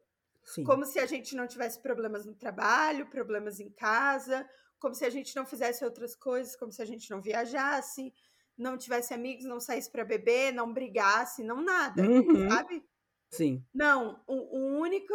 Sim. 0.45 0.63
Como 0.65 0.85
se 0.85 0.99
a 0.99 1.07
gente 1.07 1.35
não 1.35 1.47
tivesse 1.47 1.81
problemas 1.81 2.27
no 2.27 2.35
trabalho, 2.35 3.07
problemas 3.07 3.59
em 3.61 3.71
casa, 3.71 4.49
como 4.79 4.95
se 4.95 5.05
a 5.05 5.11
gente 5.11 5.35
não 5.35 5.47
fizesse 5.47 5.85
outras 5.85 6.15
coisas, 6.15 6.55
como 6.55 6.71
se 6.71 6.83
a 6.83 6.85
gente 6.85 7.11
não 7.11 7.21
viajasse, 7.23 8.13
não 8.57 8.77
tivesse 8.77 9.15
amigos, 9.15 9.45
não 9.47 9.59
saísse 9.59 9.91
para 9.91 10.05
beber, 10.05 10.53
não 10.53 10.73
brigasse, 10.73 11.43
não 11.43 11.63
nada, 11.63 12.03
Uhum. 12.03 12.51
sabe? 12.51 12.85
Sim. 13.31 13.65
Não, 13.73 14.23
o, 14.27 14.59
o 14.59 14.79
único, 14.79 15.15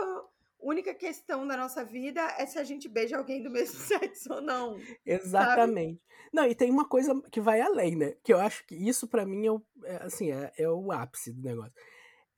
única 0.59 0.93
questão 0.93 1.45
da 1.47 1.55
nossa 1.57 1.83
vida 1.83 2.21
é 2.37 2.45
se 2.45 2.57
a 2.59 2.63
gente 2.63 2.87
beija 2.89 3.17
alguém 3.17 3.41
do 3.41 3.49
mesmo 3.51 3.79
sexo 3.79 4.33
ou 4.33 4.41
não. 4.41 4.77
Exatamente. 5.05 6.01
Não, 6.33 6.45
e 6.45 6.53
tem 6.55 6.69
uma 6.69 6.87
coisa 6.87 7.19
que 7.31 7.41
vai 7.41 7.59
além, 7.61 7.95
né? 7.95 8.15
Que 8.23 8.33
eu 8.33 8.39
acho 8.39 8.65
que 8.65 8.75
isso 8.75 9.07
pra 9.07 9.25
mim 9.25 9.45
é 9.47 9.51
o, 9.51 9.61
é, 9.83 9.95
assim, 10.03 10.31
é, 10.31 10.51
é 10.57 10.69
o 10.69 10.91
ápice 10.91 11.31
do 11.33 11.41
negócio. 11.41 11.73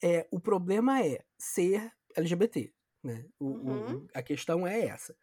É, 0.04 0.28
o 0.32 0.40
problema 0.40 1.04
é 1.06 1.24
ser 1.38 1.92
LGBT, 2.16 2.74
né? 3.04 3.26
O, 3.40 3.46
o- 3.48 3.70
Uhum. 3.70 4.08
a 4.14 4.22
questão 4.24 4.66
é 4.66 4.86
essa. 4.86 5.16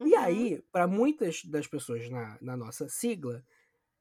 E 0.00 0.14
Uhum. 0.14 0.18
aí, 0.18 0.62
para 0.72 0.86
muitas 0.86 1.44
das 1.44 1.66
pessoas 1.66 2.08
na, 2.10 2.38
na 2.40 2.56
nossa 2.56 2.88
sigla, 2.88 3.44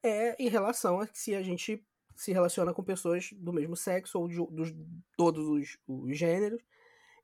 é 0.04 0.36
em 0.42 0.48
relação 0.50 1.00
a 1.00 1.08
se 1.14 1.36
a 1.36 1.42
gente 1.42 1.84
se 2.16 2.32
relaciona 2.32 2.74
com 2.74 2.84
pessoas 2.84 3.32
do 3.34 3.52
mesmo 3.54 3.76
sexo 3.76 4.20
ou 4.20 4.28
de 4.28 4.36
dos, 4.36 4.74
todos 5.18 5.48
os, 5.48 5.78
os 5.88 6.18
gêneros. 6.18 6.62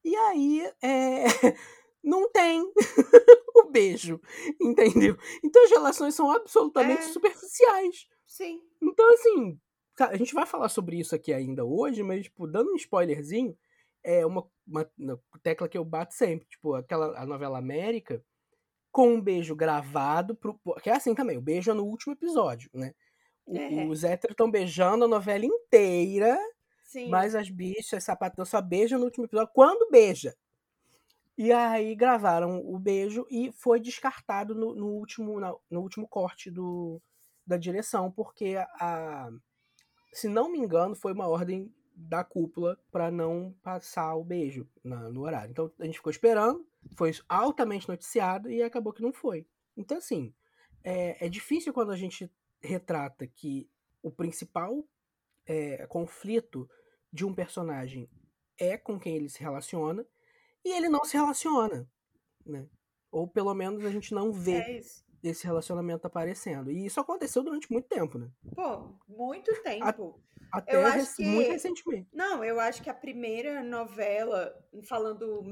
E 0.07 0.15
aí, 0.15 0.71
é, 0.81 1.25
não 2.03 2.31
tem 2.31 2.61
o 3.55 3.63
beijo, 3.69 4.21
entendeu? 4.61 5.17
Então 5.43 5.63
as 5.65 5.69
relações 5.71 6.15
são 6.15 6.31
absolutamente 6.31 7.01
É. 7.03 7.11
superficiais. 7.11 8.07
Sim. 8.25 8.61
Então, 8.81 9.09
assim, 9.13 9.59
a 9.99 10.15
gente 10.15 10.33
vai 10.33 10.45
falar 10.45 10.69
sobre 10.69 10.97
isso 10.97 11.13
aqui 11.13 11.33
ainda 11.33 11.65
hoje, 11.65 12.03
mas, 12.03 12.23
tipo, 12.23 12.47
dando 12.47 12.71
um 12.71 12.75
spoilerzinho, 12.75 13.57
é 14.03 14.25
uma, 14.25 14.47
uma 14.65 14.89
uma 14.97 15.19
tecla 15.43 15.67
que 15.67 15.77
eu 15.77 15.83
bato 15.83 16.13
sempre, 16.13 16.47
tipo, 16.47 16.73
aquela 16.75 17.19
a 17.19 17.25
novela 17.25 17.57
América, 17.57 18.23
com 18.91 19.09
um 19.15 19.21
beijo 19.21 19.55
gravado, 19.55 20.35
pro, 20.35 20.57
que 20.81 20.89
é 20.89 20.95
assim 20.95 21.13
também, 21.15 21.37
o 21.37 21.41
beijo 21.41 21.71
é 21.71 21.73
no 21.73 21.83
último 21.85 22.13
episódio, 22.13 22.69
né? 22.73 22.93
O- 23.45 23.57
É. 23.57 23.85
Os 23.87 24.03
héteros 24.05 24.33
estão 24.33 24.49
beijando 24.51 25.05
a 25.05 25.07
novela 25.07 25.45
inteira, 25.45 26.37
Sim. 26.87 27.09
mas 27.09 27.35
as 27.35 27.49
bichas, 27.49 28.03
sapatão, 28.03 28.43
só 28.45 28.61
beijam 28.61 28.97
no 28.97 29.05
último 29.05 29.25
episódio, 29.25 29.51
quando 29.53 29.91
beija. 29.91 30.33
E 31.37 31.51
aí 31.51 31.93
gravaram 31.93 32.59
o 32.65 32.79
beijo 32.79 33.27
e 33.29 33.51
foi 33.51 33.79
descartado 33.79 34.55
no, 34.55 34.73
no 34.73 34.87
último, 34.87 35.39
na- 35.39 35.53
no 35.69 35.81
último 35.81 36.07
corte 36.07 36.49
do, 36.49 36.99
da 37.45 37.57
direção, 37.57 38.11
porque 38.11 38.55
a, 38.79 39.29
se 40.11 40.27
não 40.27 40.51
me 40.51 40.57
engano, 40.57 40.95
foi 40.95 41.13
uma 41.13 41.27
ordem 41.27 41.71
da 41.95 42.23
cúpula 42.23 42.79
para 42.91 43.11
não 43.11 43.53
passar 43.61 44.15
o 44.15 44.23
beijo 44.23 44.67
na- 44.83 45.09
no 45.09 45.21
horário. 45.21 45.51
Então 45.51 45.71
a 45.79 45.85
gente 45.85 45.97
ficou 45.97 46.09
esperando, 46.11 46.65
foi 46.95 47.11
altamente 47.29 47.87
noticiado 47.87 48.49
e 48.49 48.63
acabou 48.63 48.93
que 48.93 49.01
não 49.01 49.13
foi. 49.13 49.45
Então, 49.75 49.97
assim, 49.97 50.33
é, 50.83 51.25
é 51.25 51.29
difícil 51.29 51.73
quando 51.73 51.91
a 51.91 51.95
gente 51.97 52.31
retrata 52.61 53.27
que 53.27 53.69
o 54.01 54.09
principal 54.11 54.83
é, 55.47 55.87
conflito 55.87 56.69
de 57.11 57.25
um 57.25 57.33
personagem 57.33 58.09
é 58.59 58.77
com 58.77 58.99
quem 58.99 59.15
ele 59.15 59.29
se 59.29 59.39
relaciona 59.39 60.05
e 60.63 60.71
ele 60.75 60.89
não 60.89 61.03
se 61.05 61.15
relaciona, 61.15 61.89
né? 62.45 62.67
Ou 63.11 63.27
pelo 63.27 63.53
menos 63.53 63.83
a 63.85 63.89
gente 63.89 64.13
não 64.13 64.31
vê 64.33 64.57
É 64.57 64.81
esse 65.23 65.45
relacionamento 65.45 66.05
aparecendo. 66.05 66.69
E 66.71 66.85
isso 66.85 66.99
aconteceu 66.99 67.43
durante 67.43 67.71
muito 67.71 67.87
tempo, 67.87 68.17
né? 68.17 68.29
Pô, 68.55 68.93
muito 69.07 69.51
tempo. 69.63 70.21
Até 70.51 70.75
Eu 70.75 70.85
acho 70.85 71.15
que- 71.15 71.23
muito 71.23 71.51
recentemente. 71.51 72.07
Não, 72.13 72.43
eu 72.43 72.59
acho 72.59 72.81
que 72.83 72.89
a 72.89 72.93
primeira 72.93 73.63
novela, 73.63 74.53
falando 74.87 75.43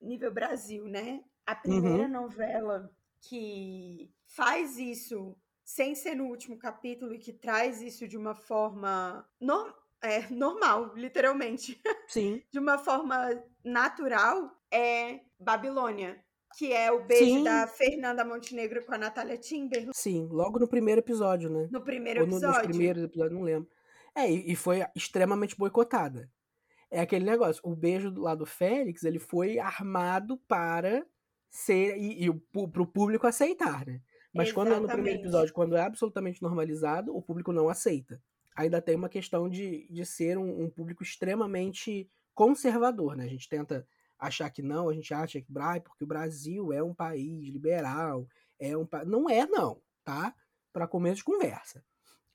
nível 0.00 0.32
Brasil, 0.32 0.84
né? 0.86 1.24
A 1.46 1.54
primeira 1.54 2.04
Uhum. 2.04 2.08
novela 2.12 2.90
que 3.20 4.12
faz 4.26 4.76
isso 4.78 5.36
sem 5.70 5.94
ser 5.94 6.14
no 6.14 6.24
último 6.24 6.56
capítulo 6.58 7.14
e 7.14 7.18
que 7.18 7.30
traz 7.30 7.82
isso 7.82 8.08
de 8.08 8.16
uma 8.16 8.34
forma 8.34 9.28
nor- 9.38 9.74
é, 10.02 10.20
normal, 10.32 10.94
literalmente, 10.96 11.78
Sim, 12.06 12.42
de 12.50 12.58
uma 12.58 12.78
forma 12.78 13.16
natural, 13.62 14.50
é 14.72 15.20
Babilônia, 15.38 16.18
que 16.56 16.72
é 16.72 16.90
o 16.90 17.04
beijo 17.04 17.24
Sim. 17.26 17.44
da 17.44 17.66
Fernanda 17.66 18.24
Montenegro 18.24 18.82
com 18.86 18.94
a 18.94 18.98
Natália 18.98 19.36
Timber 19.36 19.86
sim. 19.92 20.26
Logo 20.30 20.58
no 20.58 20.66
primeiro 20.66 21.00
episódio, 21.02 21.50
né? 21.50 21.68
no 21.70 21.82
primeiro 21.82 22.20
Ou 22.22 22.26
no- 22.26 22.32
nos 22.32 22.42
episódio. 22.42 22.68
primeiros 22.70 23.02
episódios, 23.02 23.34
não 23.38 23.42
lembro. 23.44 23.68
É, 24.14 24.28
e, 24.30 24.56
foi 24.56 24.82
extremamente 24.96 25.54
boicotada. 25.54 26.30
É 26.90 27.00
aquele 27.00 27.26
negócio, 27.26 27.60
o 27.62 27.76
beijo 27.76 28.10
do- 28.10 28.22
lá 28.22 28.34
do 28.34 28.46
Félix, 28.46 29.02
ele 29.04 29.18
foi 29.18 29.58
armado 29.58 30.38
para 30.48 31.06
ser, 31.50 31.98
e, 31.98 32.26
e 32.26 32.32
pro 32.72 32.86
público 32.86 33.26
aceitar, 33.26 33.84
né? 33.86 34.00
Mas 34.38 34.52
quando 34.52 34.72
é 34.72 34.80
no 34.80 34.88
primeiro 34.88 35.20
episódio, 35.20 35.52
quando 35.52 35.76
é 35.76 35.82
absolutamente 35.82 36.40
normalizado, 36.40 37.14
o 37.14 37.20
público 37.20 37.52
não 37.52 37.68
aceita. 37.68 38.22
Ainda 38.56 38.80
tem 38.80 38.96
uma 38.96 39.08
questão 39.08 39.48
de, 39.48 39.86
de 39.90 40.06
ser 40.06 40.38
um, 40.38 40.64
um 40.64 40.70
público 40.70 41.02
extremamente 41.02 42.10
conservador, 42.34 43.16
né? 43.16 43.24
A 43.24 43.28
gente 43.28 43.48
tenta 43.48 43.86
achar 44.18 44.48
que 44.50 44.62
não, 44.62 44.88
a 44.88 44.94
gente 44.94 45.12
acha 45.12 45.40
que 45.40 45.52
Brai, 45.52 45.80
porque 45.80 46.04
o 46.04 46.06
Brasil 46.06 46.72
é 46.72 46.82
um 46.82 46.94
país 46.94 47.48
liberal, 47.48 48.26
é 48.58 48.76
um 48.76 48.86
pa... 48.86 49.04
não 49.04 49.28
é 49.28 49.46
não, 49.46 49.80
tá? 50.04 50.34
Para 50.72 50.88
começo 50.88 51.16
de 51.16 51.24
conversa. 51.24 51.84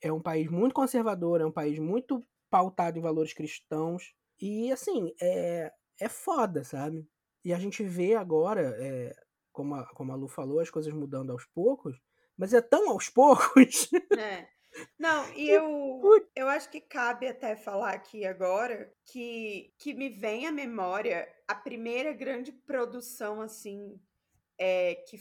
É 0.02 0.12
um 0.12 0.22
país 0.22 0.50
muito 0.50 0.74
conservador, 0.74 1.42
é 1.42 1.46
um 1.46 1.52
país 1.52 1.80
muito 1.80 2.26
pautado 2.50 2.98
em 2.98 3.02
valores 3.02 3.34
cristãos 3.34 4.14
e 4.40 4.72
assim, 4.72 5.14
é 5.20 5.72
é 6.00 6.10
foda, 6.10 6.64
sabe? 6.64 7.08
E 7.44 7.54
a 7.54 7.60
gente 7.60 7.84
vê 7.84 8.16
agora, 8.16 8.76
é, 8.78 9.16
como, 9.54 9.76
a, 9.76 9.86
como 9.94 10.12
a 10.12 10.16
Lu 10.16 10.28
falou, 10.28 10.60
as 10.60 10.70
coisas 10.70 10.92
mudando 10.94 11.32
aos 11.32 11.46
poucos, 11.46 11.98
mas 12.36 12.54
é 12.54 12.60
tão 12.62 12.90
aos 12.90 13.10
poucos. 13.10 13.90
É. 14.20 14.48
Não, 14.98 15.32
e 15.36 15.50
eu, 15.50 16.02
eu 16.36 16.48
acho 16.50 16.70
que 16.72 16.82
cabe 16.82 17.28
até 17.28 17.56
falar 17.56 17.94
aqui 17.94 18.26
agora 18.26 18.92
que, 19.06 19.72
que 19.78 19.94
me 19.94 20.10
vem 20.10 20.48
à 20.48 20.52
memória 20.52 21.28
a 21.48 21.54
primeira 21.54 22.12
grande 22.12 22.52
produção, 22.52 23.40
assim, 23.40 24.00
é, 24.58 24.96
que, 25.08 25.20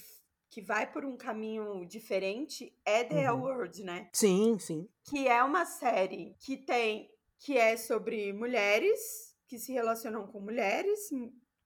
que 0.49 0.63
vai 0.63 0.91
por 0.91 1.05
um 1.05 1.19
caminho 1.19 1.85
diferente 1.87 2.75
é 2.85 3.05
The 3.05 3.31
Uhum. 3.31 3.43
Word, 3.43 3.85
né? 3.85 4.09
sim, 4.15 4.59
sim. 4.59 4.89
Que 5.05 5.29
é 5.29 5.43
uma 5.45 5.67
série 5.67 6.35
que 6.41 6.57
tem, 6.57 7.11
que 7.39 7.59
é 7.59 7.77
sobre 7.77 8.33
mulheres 8.33 9.37
que 9.47 9.59
se 9.59 9.71
relacionam 9.73 10.27
com 10.27 10.41
mulheres, 10.41 11.11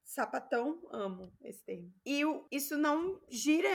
sapatão, 0.07 0.81
amo 0.91 1.31
esse 1.45 1.63
termo. 1.65 1.93
E 2.05 2.25
o- 2.25 2.47
isso 2.51 2.79
não 2.79 3.21
gira 3.29 3.69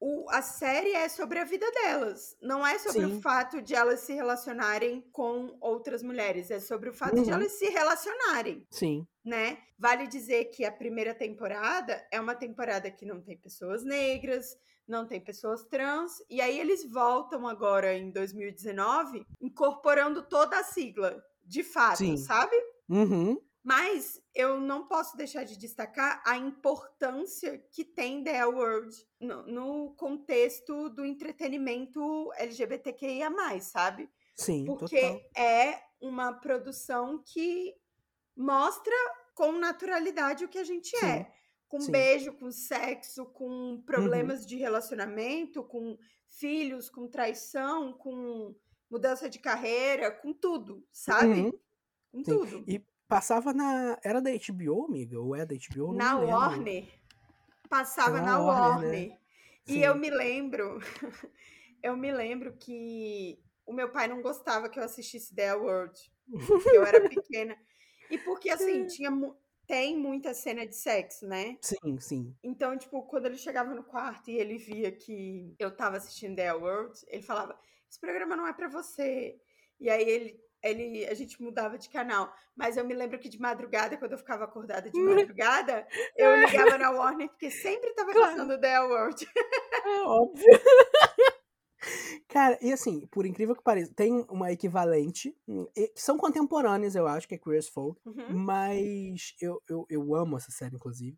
o, 0.00 0.28
a 0.30 0.42
série 0.42 0.92
é 0.92 1.08
sobre 1.08 1.38
a 1.38 1.44
vida 1.44 1.70
delas. 1.72 2.36
Não 2.42 2.66
é 2.66 2.78
sobre 2.78 3.06
Sim. 3.06 3.16
o 3.16 3.20
fato 3.22 3.62
de 3.62 3.74
elas 3.74 4.00
se 4.00 4.12
relacionarem 4.12 5.00
com 5.12 5.56
outras 5.60 6.02
mulheres. 6.02 6.50
É 6.50 6.60
sobre 6.60 6.90
o 6.90 6.94
fato 6.94 7.14
de 7.14 7.28
Uhum. 7.30 7.34
elas 7.34 7.52
se 7.52 7.66
relacionarem, 7.70 8.66
Sim. 8.70 9.06
né? 9.24 9.58
Vale 9.78 10.06
dizer 10.06 10.46
que 10.46 10.64
a 10.64 10.72
primeira 10.72 11.14
temporada 11.14 12.06
é 12.12 12.20
uma 12.20 12.34
temporada 12.34 12.90
que 12.90 13.06
não 13.06 13.20
tem 13.22 13.36
pessoas 13.38 13.82
negras, 13.82 14.56
não 14.86 15.06
tem 15.06 15.20
pessoas 15.20 15.64
trans. 15.64 16.12
E 16.28 16.40
aí 16.40 16.58
eles 16.60 16.84
voltam 16.84 17.46
agora 17.48 17.94
em 17.94 18.10
2019, 18.10 19.26
incorporando 19.40 20.22
toda 20.28 20.58
a 20.58 20.64
sigla, 20.64 21.24
de 21.42 21.62
fato, 21.62 21.98
Sim. 21.98 22.16
sabe? 22.18 22.54
Uhum. 22.90 23.40
Mas 23.64 24.20
eu 24.34 24.60
não 24.60 24.86
posso 24.86 25.16
deixar 25.16 25.44
de 25.44 25.56
destacar 25.56 26.22
a 26.26 26.36
importância 26.36 27.58
que 27.72 27.82
tem 27.82 28.22
The 28.22 28.44
World 28.44 28.94
no, 29.18 29.46
no 29.46 29.94
contexto 29.96 30.90
do 30.90 31.02
entretenimento 31.02 32.30
LGBTQIA, 32.34 33.30
sabe? 33.62 34.10
Sim, 34.36 34.66
Porque 34.66 35.00
total. 35.00 35.30
é 35.42 35.82
uma 35.98 36.34
produção 36.34 37.22
que 37.24 37.74
mostra 38.36 38.94
com 39.34 39.52
naturalidade 39.52 40.44
o 40.44 40.48
que 40.48 40.58
a 40.58 40.64
gente 40.64 40.94
Sim, 40.96 41.06
é. 41.06 41.32
Com 41.66 41.80
sim. 41.80 41.86
Uhum. 41.86 41.92
beijo, 41.92 42.32
com 42.34 42.50
sexo, 42.50 43.24
com 43.26 43.82
problemas 43.86 44.44
de 44.46 44.56
relacionamento, 44.56 45.64
com 45.64 45.96
filhos, 46.28 46.90
com 46.90 47.08
traição, 47.08 47.94
com 47.94 48.54
mudança 48.90 49.30
de 49.30 49.38
carreira, 49.38 50.10
com 50.10 50.34
tudo, 50.34 50.86
sabe? 50.92 51.40
Uhum. 51.40 51.52
Com 52.12 52.18
Sim. 52.18 52.24
tudo. 52.24 52.64
E 52.68 52.84
passava 53.08 53.52
na. 53.52 53.98
Era 54.02 54.20
da 54.20 54.30
HBO, 54.30 54.86
amiga? 54.86 55.20
Ou 55.20 55.34
é 55.34 55.44
da 55.44 55.54
HBO? 55.54 55.88
Não 55.88 55.94
Na 55.94 56.18
lembro. 56.18 56.34
Warner. 56.36 56.88
Passava 57.68 58.18
Na 58.18 58.22
na 58.32 58.38
Warner, 58.38 58.70
Warner. 58.84 59.08
né? 59.10 59.18
E 59.66 59.82
eu 59.82 59.94
me 59.96 60.10
lembro, 60.10 60.78
eu 61.82 61.96
me 61.96 62.12
lembro 62.12 62.52
que 62.56 63.38
o 63.66 63.72
meu 63.72 63.90
pai 63.90 64.06
não 64.06 64.20
gostava 64.20 64.68
que 64.68 64.78
eu 64.78 64.84
assistisse 64.84 65.34
The 65.34 65.54
World, 65.54 65.98
porque 66.46 66.76
eu 66.76 66.84
era 66.84 67.00
pequena. 67.08 67.56
E 68.10 68.18
porque 68.18 68.50
assim, 68.50 68.86
tinha 68.86 69.10
tem 69.66 69.96
muita 69.96 70.34
cena 70.34 70.66
de 70.66 70.76
sexo, 70.76 71.26
né? 71.26 71.56
Sim, 71.62 71.98
sim. 71.98 72.36
Então, 72.42 72.76
tipo, 72.76 73.02
quando 73.04 73.24
ele 73.26 73.38
chegava 73.38 73.74
no 73.74 73.82
quarto 73.82 74.30
e 74.30 74.36
ele 74.36 74.58
via 74.58 74.92
que 74.92 75.54
eu 75.58 75.74
tava 75.74 75.96
assistindo 75.96 76.36
The 76.36 76.52
World, 76.52 76.98
ele 77.08 77.22
falava: 77.22 77.58
"Esse 77.90 77.98
programa 77.98 78.36
não 78.36 78.46
é 78.46 78.52
pra 78.52 78.68
você". 78.68 79.40
E 79.80 79.88
aí 79.88 80.02
ele 80.06 80.43
ele 80.64 81.04
a 81.06 81.14
gente 81.14 81.40
mudava 81.42 81.78
de 81.78 81.88
canal, 81.88 82.32
mas 82.56 82.76
eu 82.76 82.84
me 82.84 82.94
lembro 82.94 83.18
que 83.18 83.28
de 83.28 83.38
madrugada, 83.40 83.96
quando 83.96 84.12
eu 84.12 84.18
ficava 84.18 84.44
acordada 84.44 84.90
de 84.90 84.98
madrugada, 85.34 85.86
eu 86.16 86.36
ligava 86.36 86.78
na 86.78 86.90
Warner 86.90 87.28
porque 87.28 87.50
sempre 87.50 87.92
tava 87.94 88.12
Claro. 88.12 88.36
passando 88.36 88.60
The 88.60 88.80
World. 88.80 89.26
É 89.84 90.00
óbvio. 90.02 90.46
Cara, 92.28 92.58
e 92.62 92.72
assim, 92.72 93.06
por 93.08 93.26
incrível 93.26 93.54
que 93.54 93.62
pareça, 93.62 93.92
tem 93.94 94.24
uma 94.30 94.50
equivalente, 94.50 95.36
hum, 95.46 95.66
que 95.74 95.92
são 95.96 96.16
contemporâneas, 96.16 96.94
eu 96.94 97.06
acho, 97.06 97.28
que 97.28 97.34
é 97.34 97.38
Queer 97.38 97.58
as 97.58 97.68
Folk, 97.68 98.00
Uhum. 98.06 98.32
mas 98.38 99.34
eu, 99.40 99.60
eu, 99.68 99.86
eu 99.90 100.14
amo 100.14 100.36
essa 100.36 100.50
série, 100.50 100.74
inclusive. 100.74 101.16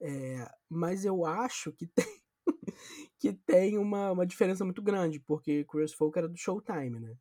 É, 0.00 0.48
mas 0.68 1.04
eu 1.04 1.26
acho 1.26 1.72
que 1.72 1.86
tem, 1.86 2.06
que 3.18 3.32
tem 3.34 3.76
uma, 3.76 4.12
uma 4.12 4.26
diferença 4.26 4.64
muito 4.64 4.80
grande, 4.80 5.20
porque 5.20 5.64
Queer 5.64 5.84
as 5.84 5.92
Folk 5.92 6.18
era 6.18 6.28
do 6.28 6.36
Showtime, 6.38 6.98
né? 7.00 7.14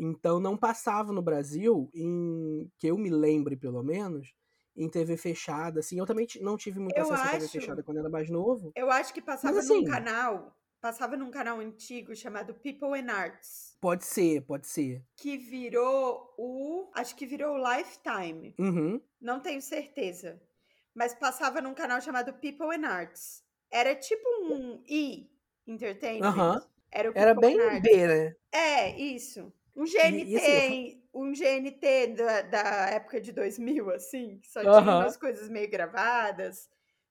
Então 0.00 0.38
não 0.38 0.56
passava 0.56 1.12
no 1.12 1.20
Brasil, 1.20 1.90
em 1.92 2.70
que 2.78 2.86
eu 2.86 2.96
me 2.96 3.10
lembre 3.10 3.56
pelo 3.56 3.82
menos, 3.82 4.32
em 4.76 4.88
TV 4.88 5.16
fechada, 5.16 5.80
assim. 5.80 5.98
Eu 5.98 6.06
também 6.06 6.26
não 6.40 6.56
tive 6.56 6.78
muito 6.78 6.96
Eu 6.96 7.02
acesso 7.04 7.20
à 7.22 7.30
TV 7.32 7.36
acho- 7.44 7.48
fechada 7.52 7.82
quando 7.82 7.98
era 7.98 8.08
mais 8.08 8.30
novo. 8.30 8.70
Eu 8.76 8.90
acho 8.90 9.12
que 9.12 9.20
passava 9.20 9.58
assim- 9.58 9.80
num 9.82 9.84
canal, 9.90 10.56
passava 10.80 11.16
num 11.16 11.30
canal 11.32 11.58
antigo 11.58 12.14
chamado 12.14 12.54
People 12.54 12.96
and 13.00 13.10
Arts, 13.12 13.76
Pode 13.80 14.04
ser, 14.04 14.42
pode 14.42 14.68
ser. 14.68 15.02
que 15.16 15.36
virou 15.36 16.32
o, 16.38 16.88
acho 16.94 17.16
que 17.16 17.26
virou 17.26 17.56
o 17.56 17.72
Lifetime. 17.76 18.54
Uhum. 18.56 19.00
Não 19.20 19.40
tenho 19.40 19.60
certeza. 19.60 20.40
Mas 20.94 21.12
passava 21.14 21.60
num 21.60 21.74
canal 21.74 22.00
chamado 22.00 22.32
People 22.34 22.74
and 22.76 22.86
Arts. 22.86 23.42
Era 23.70 23.94
tipo 23.96 24.26
um 24.44 24.80
E 24.88 25.28
Entertainment. 25.66 26.26
Aham. 26.28 26.62
Era 26.90 27.10
o 27.10 27.12
Era 27.14 27.34
bem. 27.34 27.56
B, 27.82 28.06
né? 28.06 28.34
É, 28.50 28.98
isso. 28.98 29.52
Um 29.78 29.86
E- 29.86 29.86
GNT, 29.86 30.30
e 30.32 30.36
assim, 30.36 31.02
um 31.14 31.34
GNT 31.34 32.08
da, 32.08 32.42
da 32.42 32.60
época 32.90 33.20
de 33.20 33.32
2000, 33.32 33.90
assim, 33.90 34.38
que 34.40 34.48
só 34.48 34.66
tinha 34.66 34.92
umas 34.92 35.16
coisas 35.16 35.48
meio 35.48 35.70
gravadas, 35.70 36.68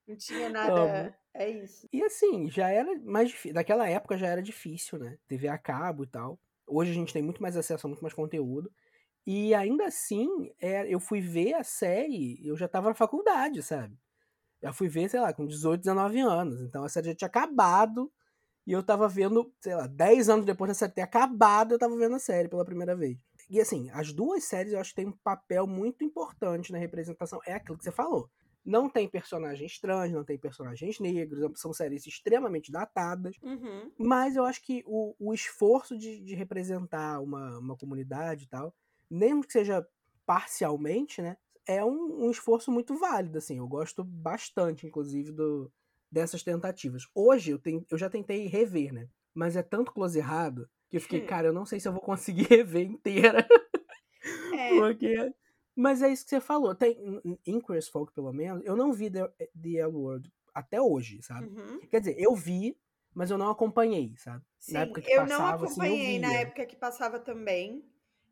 não 0.08 0.15
tinha 0.17 0.49
nada. 0.49 1.15
É 1.34 1.49
isso. 1.49 1.88
E 1.91 2.03
assim, 2.03 2.49
já 2.49 2.69
era 2.69 2.99
mais 2.99 3.30
difícil. 3.30 3.53
Naquela 3.53 3.88
época 3.89 4.17
já 4.17 4.27
era 4.27 4.41
difícil, 4.41 4.99
né? 4.99 5.17
TV 5.27 5.47
a 5.47 5.58
cabo 5.58 6.03
e 6.03 6.08
tal. 6.08 6.39
Hoje 6.67 6.91
a 6.91 6.93
gente 6.93 7.13
tem 7.13 7.23
muito 7.23 7.41
mais 7.41 7.56
acesso 7.56 7.88
a 7.88 7.89
muito 7.89 8.01
mais 8.01 8.13
conteúdo. 8.13 8.71
E 9.25 9.53
ainda 9.56 9.86
assim, 9.86 10.51
é, 10.60 10.88
eu 10.93 10.99
fui 10.99 11.21
ver 11.21 11.56
a 11.56 11.63
série, 11.63 12.39
eu 12.47 12.58
já 12.58 12.67
tava 12.67 12.89
na 12.89 12.95
faculdade, 12.95 13.63
sabe? 13.63 13.97
Já 14.62 14.73
fui 14.73 14.89
ver, 14.89 15.10
sei 15.10 15.19
lá, 15.19 15.34
com 15.34 15.45
18, 15.47 15.82
19 15.82 16.19
anos. 16.21 16.62
Então 16.62 16.84
a 16.84 16.89
série 16.89 17.08
já 17.10 17.15
tinha 17.15 17.27
acabado. 17.27 18.12
E 18.67 18.73
eu 18.73 18.84
tava 18.84 19.08
vendo, 19.08 19.49
sei 19.62 19.73
lá, 19.73 19.88
10 19.88 20.27
anos 20.27 20.45
depois 20.45 20.67
da 20.67 20.75
série 20.75 20.91
ter 20.91 21.01
acabado, 21.01 21.71
eu 21.71 21.80
tava 21.80 21.95
vendo 21.95 22.15
a 22.15 22.19
série 22.19 22.49
pela 22.49 22.65
primeira 22.65 22.93
vez. 22.93 23.17
E 23.49 23.62
assim, 23.62 23.89
as 23.91 24.12
duas 24.12 24.43
séries 24.43 24.73
eu 24.73 24.80
acho 24.80 24.89
que 24.89 24.97
têm 24.97 25.08
um 25.08 25.17
papel 25.23 25.65
muito 25.65 26.03
importante 26.03 26.73
na 26.73 26.77
representação. 26.77 27.39
É 27.45 27.53
aquilo 27.53 27.77
que 27.77 27.86
você 27.86 27.93
falou. 27.93 28.30
Não 28.65 28.89
tem 28.89 29.08
personagens 29.08 29.80
trans, 29.80 30.12
não 30.12 30.25
tem 30.25 30.38
personagens 30.38 30.99
negros, 30.99 31.62
são 31.62 31.71
séries 31.71 32.06
extremamente 32.06 32.69
datadas. 32.69 33.38
Uhum. 33.41 33.89
Mas 33.97 34.36
eu 34.36 34.43
acho 34.43 34.62
que 34.62 34.84
o, 34.86 35.15
o 35.17 35.34
esforço 35.34 35.97
de, 35.97 36.19
de 36.19 36.36
representar 36.36 37.21
uma, 37.21 37.60
uma 37.60 37.77
comunidade 37.77 38.43
e 38.43 38.47
tal, 38.49 38.75
mesmo 39.10 39.45
que 39.45 39.53
seja 39.53 39.88
parcialmente, 40.25 41.21
né? 41.21 41.38
É 41.65 41.86
um, 41.86 42.25
um 42.25 42.32
esforço 42.32 42.69
muito 42.69 42.97
válido, 42.97 43.38
assim. 43.38 43.60
Eu 43.60 43.67
gosto 43.67 44.03
bastante, 44.03 44.86
inclusive, 44.86 45.32
do, 45.32 45.71
dessas 46.12 46.43
tentativas. 46.43 47.04
Hoje 47.13 47.52
eu, 47.52 47.60
ten- 47.60 47.86
eu 47.89 47.98
já 47.98 48.10
tentei 48.10 48.48
rever, 48.48 48.93
né? 48.93 49.08
Mas 49.34 49.56
é 49.56 49.63
tanto 49.63 49.91
close 49.91 50.17
errado 50.17 50.70
que 50.89 50.98
eu 50.98 51.02
fiquei, 51.02 51.22
Hum. 51.22 51.28
cara, 51.28 51.48
eu 51.48 51.54
não 51.54 51.65
sei 51.65 51.80
se 51.80 51.88
eu 51.88 51.91
vou 51.91 52.02
conseguir 52.02 52.43
rever 52.50 52.86
inteira. 52.88 53.48
É, 54.54 54.70
Porque. 54.70 55.34
Mas 55.76 56.02
é 56.02 56.10
isso 56.10 56.24
que 56.24 56.30
você 56.32 56.41
falou. 56.41 56.74
Tem, 56.74 56.98
em- 57.46 57.60
Queer 57.62 57.84
Folk, 57.91 58.12
pelo 58.13 58.34
menos, 58.34 58.65
eu 58.65 58.76
não 58.76 58.91
vi 58.91 59.12
The, 59.12 59.28
The 59.62 59.78
L 59.78 59.93
Word 59.96 60.32
até 60.54 60.82
hoje, 60.82 61.22
sabe? 61.22 61.48
uhum. 61.48 61.80
Quer 61.89 62.00
dizer, 62.00 62.15
eu 62.20 62.34
vi, 62.36 62.76
mas 63.13 63.30
eu 63.30 63.38
não 63.38 63.50
acompanhei, 63.50 64.15
sabe? 64.17 64.43
Sim, 64.60 64.74
Na 64.74 64.80
época 64.82 65.02
que 65.02 65.12
eu 65.12 65.17
não 65.22 65.28
passava, 65.28 65.65
assim, 65.65 65.82
eu 65.82 65.93
acompanhei 65.93 66.20
na 66.20 66.34
época 66.34 66.65
que 66.65 66.76
passava 66.76 67.20
também. 67.20 67.86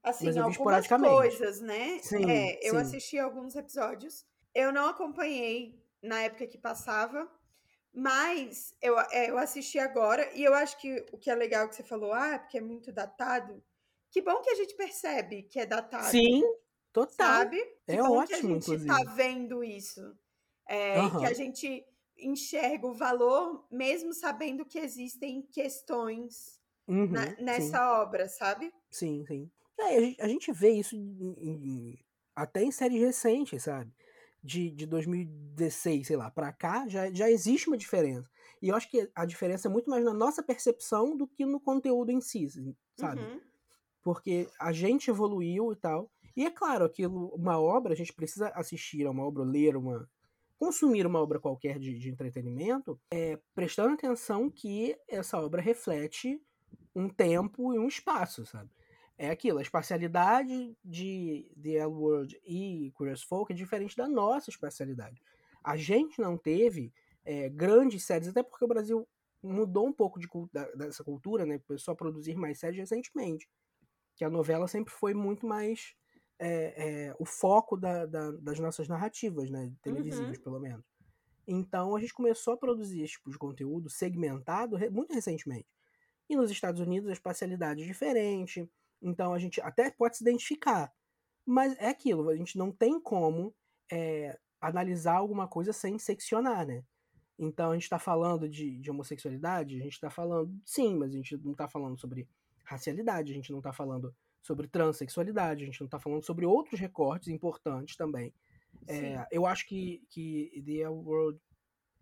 Assim, 0.04 0.26
Mas 0.26 0.36
eu 0.38 0.44
algumas 0.44 0.88
coisas, 0.88 1.62
né? 1.62 2.00
Sim, 2.00 2.30
é, 2.30 2.68
eu 2.68 2.72
sim. 2.72 2.78
assisti 2.78 3.18
alguns 3.20 3.56
episódios. 3.56 4.26
Eu 4.54 4.72
não 4.72 4.88
acompanhei 4.88 5.80
na 6.02 6.22
época 6.22 6.46
que 6.48 6.58
passava, 6.58 7.28
mas 7.96 8.76
eu, 8.82 9.00
é, 9.00 9.30
eu 9.30 9.38
assisti 9.38 9.80
agora 9.80 10.32
e 10.36 10.44
eu 10.44 10.54
acho 10.54 10.78
que 10.80 11.06
o 11.14 11.18
que 11.18 11.30
é 11.30 11.36
legal 11.36 11.70
que 11.70 11.76
você 11.76 11.84
falou, 11.84 12.14
ah, 12.14 12.40
porque 12.40 12.58
é 12.58 12.62
muito 12.62 12.92
datado. 12.92 13.64
Que 14.12 14.22
bom 14.22 14.42
que 14.42 14.50
a 14.52 14.56
gente 14.56 14.76
percebe 14.76 15.44
que 15.44 15.60
é 15.60 15.66
datado, 15.66 16.22
Sim, 16.22 16.42
total. 16.94 17.42
sabe? 17.42 17.58
Que 17.88 17.98
É 17.98 18.02
bom 18.02 18.24
que 18.24 18.34
a 18.34 18.42
ótimo, 18.42 18.56
gente 18.56 18.58
inclusive. 18.58 18.86
tá 18.86 19.14
vendo 19.16 19.64
isso. 19.64 20.02
É, 20.68 21.06
e 21.06 21.12
que 21.16 21.26
a 21.26 21.34
gente 21.34 21.86
enxerga 22.18 22.88
o 22.88 22.94
valor, 22.94 23.68
mesmo 23.72 24.14
sabendo 24.14 24.66
que 24.66 24.80
existem 24.80 25.44
questões 25.44 26.60
Uhum, 26.88 27.12
na- 27.12 27.36
sim, 27.48 27.80
nessa 27.80 28.02
obra, 28.02 28.28
sabe? 28.30 28.74
sim, 28.90 29.26
sim. 29.26 29.52
É, 29.80 29.84
a, 29.98 30.00
gente, 30.02 30.22
a 30.22 30.28
gente 30.28 30.52
vê 30.52 30.70
isso 30.72 30.96
em- 30.96 31.34
em- 31.94 32.06
até 32.36 32.64
em 32.64 32.72
séries 32.72 33.02
recentes, 33.02 33.64
sabe? 33.64 33.94
De, 34.46 34.70
de 34.70 34.86
2016, 34.86 36.06
sei 36.06 36.16
lá, 36.16 36.30
pra 36.30 36.54
cá, 36.54 36.88
já, 36.88 37.12
já 37.12 37.32
existe 37.32 37.68
uma 37.68 37.76
diferença. 37.76 38.30
E 38.62 38.70
eu 38.70 38.76
acho 38.76 38.90
que 38.90 39.10
a 39.16 39.26
diferença 39.26 39.68
é 39.68 39.72
muito 39.72 39.90
mais 39.90 40.04
na 40.06 40.14
nossa 40.14 40.44
percepção 40.44 41.18
do 41.18 41.28
que 41.28 41.46
no 41.46 41.60
conteúdo 41.60 42.12
em 42.12 42.22
si, 42.22 42.48
sabe? 42.96 43.22
Uhum. 43.22 43.42
porque 44.04 44.48
a 44.60 44.72
gente 44.72 45.10
evoluiu 45.10 45.72
e 45.72 45.76
tal. 45.76 46.12
E 46.36 46.46
é 46.46 46.52
claro, 46.52 46.86
aquilo, 46.86 47.34
uma 47.34 47.60
obra, 47.60 47.94
a 47.94 47.96
gente 47.96 48.14
precisa 48.14 48.50
assistir 48.50 49.06
a 49.08 49.12
uma 49.12 49.24
obra, 49.26 49.44
ler 49.44 49.76
uma. 49.76 50.08
consumir 50.58 51.08
uma 51.08 51.20
obra 51.22 51.40
qualquer 51.40 51.80
de, 51.80 51.98
de 51.98 52.10
entretenimento, 52.10 53.00
é, 53.10 53.40
prestando 53.56 53.94
atenção 53.94 54.50
que 54.50 54.96
essa 55.08 55.40
obra 55.40 55.62
reflete 55.62 56.40
um 56.96 57.10
tempo 57.10 57.74
e 57.74 57.80
um 57.80 57.88
espaço, 57.88 58.46
sabe? 58.46 58.70
É 59.18 59.30
aquilo, 59.30 59.60
a 59.60 59.62
espacialidade 59.62 60.78
de 60.84 61.50
The 61.62 61.76
L 61.76 61.94
World 61.94 62.40
e 62.46 62.92
as 63.12 63.24
Folk 63.24 63.52
é 63.54 63.56
diferente 63.56 63.96
da 63.96 64.08
nossa 64.10 64.50
espacialidade. 64.50 65.22
A 65.64 65.78
gente 65.78 66.20
não 66.20 66.38
teve 66.38 66.94
é, 67.24 67.50
grandes 67.50 68.04
séries, 68.04 68.28
até 68.28 68.44
porque 68.44 68.66
o 68.66 68.68
Brasil 68.68 69.08
mudou 69.42 69.88
um 69.88 69.94
pouco 69.94 70.20
de, 70.20 70.28
da- 70.52 70.70
dessa 70.74 71.04
cultura, 71.04 71.46
né? 71.46 71.60
Começou 71.60 71.94
a 71.94 71.96
produzir 71.96 72.36
mais 72.36 72.60
séries 72.60 72.78
recentemente 72.80 73.48
que 74.16 74.26
a 74.26 74.30
novela 74.30 74.68
sempre 74.68 74.94
foi 74.94 75.14
muito 75.14 75.46
mais 75.46 75.94
é, 76.40 77.08
é, 77.10 77.16
o 77.20 77.26
foco 77.26 77.78
da- 77.78 78.06
da- 78.06 78.32
das 78.32 78.60
nossas 78.60 78.88
narrativas, 78.90 79.50
né? 79.50 79.72
Televisivas, 79.82 80.38
Uhum. 80.38 80.44
pelo 80.44 80.60
menos. 80.60 80.86
Então 81.48 81.96
a 81.96 82.00
gente 82.00 82.14
começou 82.14 82.54
a 82.54 82.58
produzir 82.58 83.02
esse 83.04 83.14
tipo 83.14 83.32
de 83.32 83.38
conteúdo 83.38 83.90
segmentado 83.90 84.78
muito 84.92 85.14
recentemente. 85.14 85.68
E 86.30 86.36
nos 86.36 86.52
Estados 86.52 86.82
Unidos 86.82 87.10
a 87.10 87.14
espacialidade 87.14 87.84
é 87.84 87.86
diferente, 87.86 88.70
então 89.06 89.34
a 89.34 89.40
gente 89.40 89.62
até 89.62 89.92
pode 89.92 90.18
se 90.18 90.24
identificar. 90.24 90.92
Mas 91.46 91.78
é 91.78 91.90
aquilo, 91.90 92.30
a 92.30 92.36
gente 92.36 92.58
não 92.58 92.72
tem 92.72 93.00
como 93.00 93.56
é, 93.92 94.38
analisar 94.60 95.18
alguma 95.18 95.48
coisa 95.48 95.72
sem 95.72 96.00
seccionar, 96.00 96.66
né? 96.66 96.84
Então 97.38 97.70
a 97.70 97.74
gente 97.76 97.84
está 97.84 98.00
falando 98.00 98.50
de, 98.50 98.80
de, 98.80 98.90
homossexualidade, 98.90 99.76
a 99.76 99.84
gente 99.84 99.94
está 99.94 100.10
falando, 100.10 100.60
sim, 100.66 100.96
mas 100.96 101.14
a 101.14 101.18
gente 101.18 101.38
não 101.38 101.52
está 101.52 101.68
falando 101.68 102.00
sobre 102.00 102.28
racialidade, 102.64 103.32
a 103.32 103.36
gente 103.36 103.52
não 103.52 103.60
está 103.60 103.72
falando 103.72 104.16
sobre 104.42 104.68
transexualidade, 104.68 105.64
a 105.64 105.66
gente 105.66 105.80
não 105.82 105.86
está 105.86 106.00
falando 106.00 106.24
sobre 106.24 106.46
outros 106.46 106.80
recortes 106.80 107.28
importantes 107.28 107.96
também. 107.96 108.34
É, 108.88 109.28
eu 109.32 109.46
acho 109.46 109.68
que, 109.68 110.04
que 110.10 110.64
The 110.66 110.90
World 110.90 111.40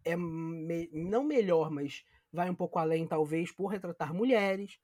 é 0.06 0.16
me, 0.16 0.90
não 0.94 1.24
melhor, 1.24 1.70
mas 1.70 2.06
vai 2.32 2.50
um 2.50 2.56
pouco 2.56 2.80
além, 2.80 3.06
talvez, 3.06 3.52
por 3.52 3.68
retratar 3.68 4.14
mulheres. 4.14 4.80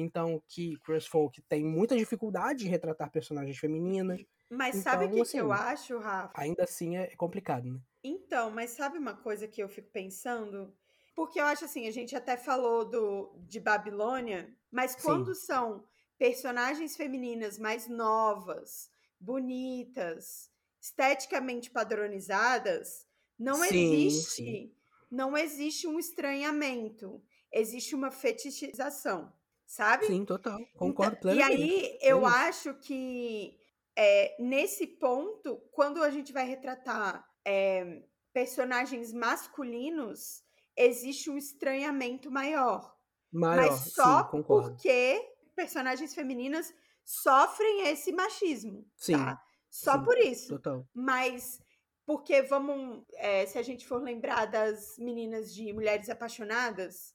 Então, 0.00 0.42
que 0.48 0.76
Chris 0.80 1.06
Folk 1.06 1.40
tem 1.42 1.64
muita 1.64 1.96
dificuldade 1.96 2.60
de 2.60 2.68
retratar 2.68 3.10
personagens 3.10 3.58
femininas. 3.58 4.24
Mas 4.48 4.76
então, 4.76 4.92
sabe 4.92 5.04
o 5.04 5.10
que, 5.10 5.20
assim, 5.20 5.38
que 5.38 5.42
eu 5.42 5.52
acho, 5.52 5.98
Rafa? 5.98 6.32
Ainda 6.34 6.64
assim 6.64 6.96
é 6.96 7.14
complicado, 7.16 7.70
né? 7.70 7.80
Então, 8.02 8.50
mas 8.50 8.70
sabe 8.70 8.98
uma 8.98 9.14
coisa 9.14 9.46
que 9.46 9.62
eu 9.62 9.68
fico 9.68 9.90
pensando? 9.90 10.74
Porque 11.14 11.40
eu 11.40 11.44
acho 11.44 11.64
assim, 11.64 11.86
a 11.86 11.90
gente 11.90 12.16
até 12.16 12.36
falou 12.36 12.84
do, 12.84 13.34
de 13.46 13.60
Babilônia, 13.60 14.54
mas 14.70 14.96
quando 14.96 15.34
Sim. 15.34 15.46
são 15.46 15.84
personagens 16.18 16.96
femininas 16.96 17.58
mais 17.58 17.88
novas, 17.88 18.90
bonitas, 19.18 20.50
esteticamente 20.80 21.70
padronizadas, 21.70 23.06
não 23.38 23.62
sim, 23.64 23.94
existe, 23.94 24.44
sim. 24.44 24.74
não 25.10 25.36
existe 25.36 25.86
um 25.86 25.98
estranhamento, 25.98 27.22
existe 27.52 27.94
uma 27.94 28.10
fetichização, 28.10 29.32
sabe? 29.70 30.06
Sim, 30.06 30.24
total, 30.24 30.58
concordo 30.76 31.16
então, 31.16 31.32
plenamente. 31.32 31.62
E 31.62 31.64
aí 31.64 31.98
eu 32.02 32.26
é 32.26 32.30
acho 32.48 32.74
que 32.74 33.56
é, 33.96 34.36
nesse 34.40 34.84
ponto, 34.84 35.58
quando 35.70 36.02
a 36.02 36.10
gente 36.10 36.32
vai 36.32 36.44
retratar 36.44 37.24
é, 37.44 38.02
personagens 38.32 39.12
masculinos, 39.12 40.42
existe 40.76 41.30
um 41.30 41.38
estranhamento 41.38 42.32
maior. 42.32 42.96
Maior, 43.32 43.70
mas 43.70 43.92
só 43.92 44.28
sim, 44.28 44.42
porque 44.42 45.24
personagens 45.54 46.12
femininas 46.16 46.74
sofrem 47.04 47.86
esse 47.86 48.10
machismo. 48.10 48.84
Sim. 48.96 49.12
Tá? 49.12 49.40
Só 49.70 49.98
sim, 49.98 50.04
por 50.04 50.18
isso. 50.18 50.48
Total. 50.54 50.84
Mas 50.92 51.62
porque 52.04 52.42
vamos, 52.42 53.04
é, 53.14 53.46
se 53.46 53.56
a 53.56 53.62
gente 53.62 53.86
for 53.86 54.02
lembrar 54.02 54.46
das 54.46 54.98
meninas 54.98 55.54
de 55.54 55.72
Mulheres 55.72 56.10
Apaixonadas, 56.10 57.14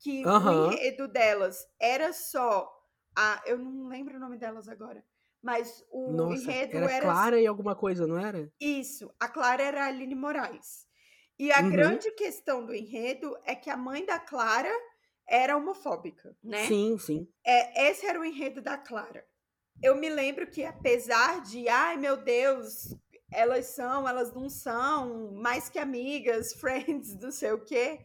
que 0.00 0.24
uhum. 0.24 0.68
o 0.68 0.72
enredo 0.72 1.06
delas 1.06 1.64
era 1.78 2.12
só 2.12 2.68
a, 3.16 3.42
eu 3.46 3.58
não 3.58 3.86
lembro 3.88 4.16
o 4.16 4.20
nome 4.20 4.38
delas 4.38 4.68
agora, 4.68 5.04
mas 5.42 5.84
o 5.90 6.12
Nossa, 6.12 6.42
enredo 6.42 6.76
era, 6.78 6.92
era 6.92 7.06
Clara 7.06 7.40
e 7.40 7.46
alguma 7.46 7.76
coisa, 7.76 8.06
não 8.06 8.18
era? 8.18 8.50
Isso, 8.60 9.12
a 9.18 9.28
Clara 9.28 9.62
era 9.62 9.84
a 9.84 9.86
Aline 9.86 10.14
Moraes. 10.14 10.86
E 11.38 11.50
a 11.52 11.60
uhum. 11.60 11.70
grande 11.70 12.10
questão 12.12 12.66
do 12.66 12.74
enredo 12.74 13.34
é 13.44 13.54
que 13.54 13.70
a 13.70 13.76
mãe 13.76 14.04
da 14.04 14.18
Clara 14.18 14.72
era 15.26 15.56
homofóbica, 15.56 16.36
né? 16.42 16.66
Sim, 16.66 16.98
sim. 16.98 17.28
É, 17.46 17.88
esse 17.88 18.04
era 18.04 18.20
o 18.20 18.24
enredo 18.24 18.60
da 18.60 18.76
Clara. 18.76 19.24
Eu 19.82 19.96
me 19.96 20.10
lembro 20.10 20.46
que, 20.50 20.64
apesar 20.64 21.40
de, 21.42 21.66
ai 21.68 21.96
meu 21.96 22.16
Deus, 22.18 22.94
elas 23.32 23.66
são, 23.66 24.06
elas 24.06 24.34
não 24.34 24.50
são, 24.50 25.32
mais 25.32 25.68
que 25.70 25.78
amigas, 25.78 26.52
friends, 26.60 27.18
não 27.18 27.30
sei 27.30 27.52
o 27.52 27.64
quê, 27.64 28.00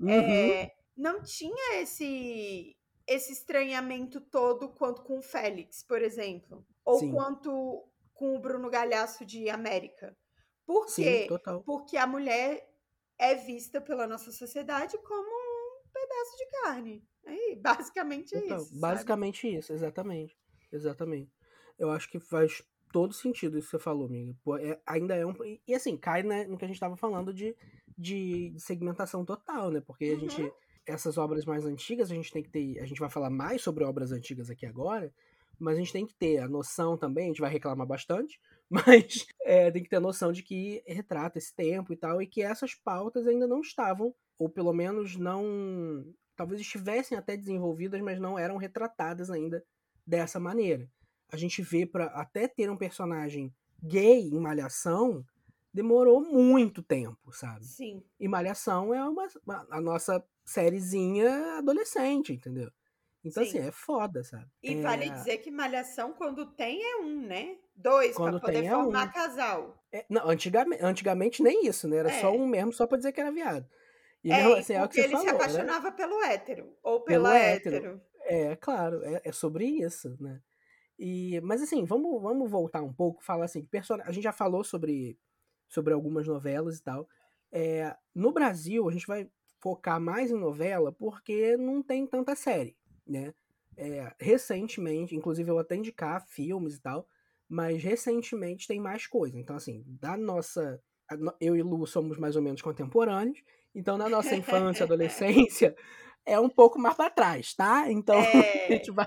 uhum. 0.00 0.08
é, 0.08 0.72
não 0.98 1.22
tinha 1.22 1.80
esse 1.80 2.74
esse 3.06 3.32
estranhamento 3.32 4.20
todo 4.20 4.68
quanto 4.68 5.02
com 5.02 5.18
o 5.18 5.22
Félix, 5.22 5.82
por 5.82 6.02
exemplo, 6.02 6.66
ou 6.84 6.98
Sim. 6.98 7.12
quanto 7.12 7.88
com 8.12 8.36
o 8.36 8.38
Bruno 8.38 8.68
Galhaço 8.68 9.24
de 9.24 9.48
América. 9.48 10.14
Por 10.66 10.84
quê? 10.94 11.26
Sim, 11.26 11.62
Porque 11.64 11.96
a 11.96 12.06
mulher 12.06 12.68
é 13.18 13.34
vista 13.34 13.80
pela 13.80 14.06
nossa 14.06 14.30
sociedade 14.30 14.98
como 14.98 15.30
pedaço 15.90 16.36
de 16.36 16.46
carne. 16.62 17.08
Aí, 17.26 17.56
basicamente 17.56 18.34
é 18.34 18.44
então, 18.44 18.58
isso. 18.58 18.78
Basicamente 18.78 19.40
sabe? 19.42 19.56
isso, 19.56 19.72
exatamente. 19.72 20.36
Exatamente. 20.70 21.32
Eu 21.78 21.90
acho 21.90 22.10
que 22.10 22.20
faz 22.20 22.62
todo 22.92 23.14
sentido 23.14 23.58
isso 23.58 23.68
que 23.68 23.76
você 23.76 23.82
falou, 23.82 24.06
amiga. 24.06 24.36
É, 24.60 24.78
ainda 24.86 25.14
é 25.14 25.24
um. 25.24 25.34
E 25.66 25.74
assim, 25.74 25.96
cai 25.96 26.22
né, 26.22 26.44
no 26.44 26.58
que 26.58 26.64
a 26.64 26.68
gente 26.68 26.76
estava 26.76 26.96
falando 26.96 27.32
de, 27.32 27.56
de, 27.96 28.54
segmentação 28.58 29.24
total, 29.24 29.70
né? 29.70 29.80
Porque 29.80 30.04
a 30.04 30.12
uhum. 30.12 30.20
gente. 30.20 30.52
Essas 30.88 31.18
obras 31.18 31.44
mais 31.44 31.64
antigas, 31.64 32.10
a 32.10 32.14
gente 32.14 32.32
tem 32.32 32.42
que 32.42 32.48
ter. 32.48 32.80
A 32.80 32.86
gente 32.86 33.00
vai 33.00 33.10
falar 33.10 33.30
mais 33.30 33.62
sobre 33.62 33.84
obras 33.84 34.10
antigas 34.10 34.48
aqui 34.50 34.64
agora, 34.64 35.12
mas 35.58 35.76
a 35.76 35.80
gente 35.80 35.92
tem 35.92 36.06
que 36.06 36.14
ter 36.14 36.38
a 36.38 36.48
noção 36.48 36.96
também, 36.96 37.24
a 37.24 37.28
gente 37.28 37.40
vai 37.40 37.50
reclamar 37.50 37.86
bastante, 37.86 38.40
mas 38.70 39.26
é, 39.42 39.70
tem 39.70 39.82
que 39.82 39.88
ter 39.88 39.96
a 39.96 40.00
noção 40.00 40.32
de 40.32 40.42
que 40.42 40.82
retrata 40.86 41.38
esse 41.38 41.54
tempo 41.54 41.92
e 41.92 41.96
tal, 41.96 42.22
e 42.22 42.26
que 42.26 42.42
essas 42.42 42.74
pautas 42.74 43.26
ainda 43.26 43.46
não 43.46 43.60
estavam 43.60 44.14
ou 44.38 44.48
pelo 44.48 44.72
menos 44.72 45.16
não. 45.16 46.04
Talvez 46.36 46.60
estivessem 46.60 47.18
até 47.18 47.36
desenvolvidas, 47.36 48.00
mas 48.00 48.20
não 48.20 48.38
eram 48.38 48.56
retratadas 48.56 49.28
ainda 49.28 49.64
dessa 50.06 50.38
maneira. 50.38 50.88
A 51.30 51.36
gente 51.36 51.60
vê 51.60 51.84
para 51.84 52.06
até 52.06 52.46
ter 52.46 52.70
um 52.70 52.76
personagem 52.76 53.52
gay 53.82 54.28
em 54.28 54.40
Malhação 54.40 55.24
demorou 55.72 56.20
muito 56.20 56.82
tempo, 56.82 57.32
sabe? 57.32 57.64
Sim. 57.64 58.02
E 58.18 58.28
Malhação 58.28 58.92
é 58.94 59.06
uma, 59.08 59.26
uma 59.44 59.66
a 59.70 59.80
nossa 59.80 60.24
sériezinha 60.44 61.58
adolescente, 61.58 62.32
entendeu? 62.32 62.70
Então, 63.24 63.44
Sim. 63.44 63.58
assim, 63.58 63.68
é 63.68 63.70
foda, 63.70 64.22
sabe? 64.24 64.46
E 64.62 64.74
é... 64.74 64.80
vale 64.80 65.10
dizer 65.10 65.38
que 65.38 65.50
Malhação, 65.50 66.12
quando 66.12 66.46
tem, 66.46 66.82
é 66.82 66.96
um, 66.98 67.20
né? 67.20 67.56
Dois, 67.74 68.16
quando 68.16 68.40
pra 68.40 68.48
poder 68.48 68.62
tem, 68.62 68.70
formar 68.70 69.06
é 69.06 69.08
um. 69.08 69.12
casal. 69.12 69.84
É, 69.92 70.04
não, 70.08 70.28
antigamente, 70.28 70.84
antigamente 70.84 71.42
nem 71.42 71.66
isso, 71.66 71.88
né? 71.88 71.96
Era 71.98 72.10
é. 72.10 72.20
só 72.20 72.32
um 72.32 72.46
mesmo, 72.46 72.72
só 72.72 72.86
pra 72.86 72.96
dizer 72.96 73.12
que 73.12 73.20
era 73.20 73.30
viado. 73.30 73.68
E 74.22 74.32
é, 74.32 74.58
assim, 74.58 74.74
é 74.74 74.80
porque 74.80 75.00
ele 75.00 75.10
falou, 75.10 75.26
se 75.26 75.32
né? 75.32 75.38
apaixonava 75.38 75.90
né? 75.90 75.96
pelo 75.96 76.22
hétero, 76.22 76.76
ou 76.82 77.00
pela 77.02 77.30
pelo 77.30 77.42
hétero. 77.42 77.76
hétero. 77.76 78.02
É, 78.24 78.56
claro, 78.56 79.02
é, 79.04 79.20
é, 79.24 79.32
sobre 79.32 79.64
isso, 79.64 80.16
né? 80.20 80.40
E, 80.98 81.40
mas 81.42 81.62
assim, 81.62 81.84
vamos, 81.84 82.20
vamos 82.20 82.50
voltar 82.50 82.82
um 82.82 82.92
pouco, 82.92 83.22
falar 83.22 83.44
assim, 83.44 83.64
person... 83.64 83.98
a 84.02 84.10
gente 84.10 84.24
já 84.24 84.32
falou 84.32 84.64
sobre, 84.64 85.16
sobre 85.68 85.92
algumas 85.92 86.26
novelas 86.26 86.78
e 86.78 86.82
tal. 86.82 87.08
É, 87.52 87.94
no 88.14 88.32
Brasil, 88.32 88.88
a 88.88 88.92
gente 88.92 89.06
vai 89.06 89.28
focar 89.60 90.00
mais 90.00 90.30
em 90.30 90.38
novela 90.38 90.92
porque 90.92 91.56
não 91.56 91.82
tem 91.82 92.06
tanta 92.06 92.34
série, 92.34 92.76
né? 93.06 93.34
É, 93.76 94.12
recentemente, 94.18 95.14
inclusive 95.14 95.48
eu 95.50 95.58
até 95.58 95.76
indicar 95.76 96.26
filmes 96.26 96.76
e 96.76 96.80
tal, 96.80 97.06
mas 97.48 97.82
recentemente 97.82 98.66
tem 98.66 98.80
mais 98.80 99.06
coisa. 99.06 99.38
Então, 99.38 99.56
assim, 99.56 99.84
da 99.86 100.16
nossa. 100.16 100.80
Eu 101.40 101.56
e 101.56 101.62
Lu 101.62 101.86
somos 101.86 102.18
mais 102.18 102.36
ou 102.36 102.42
menos 102.42 102.60
contemporâneos, 102.60 103.42
então, 103.74 103.96
na 103.96 104.08
nossa 104.08 104.34
infância, 104.34 104.84
adolescência, 104.84 105.74
é 106.26 106.38
um 106.38 106.48
pouco 106.48 106.78
mais 106.78 106.94
para 106.94 107.10
trás, 107.10 107.54
tá? 107.54 107.90
Então, 107.90 108.16
é. 108.20 108.66
a, 108.66 108.72
gente 108.72 108.90
vai, 108.90 109.06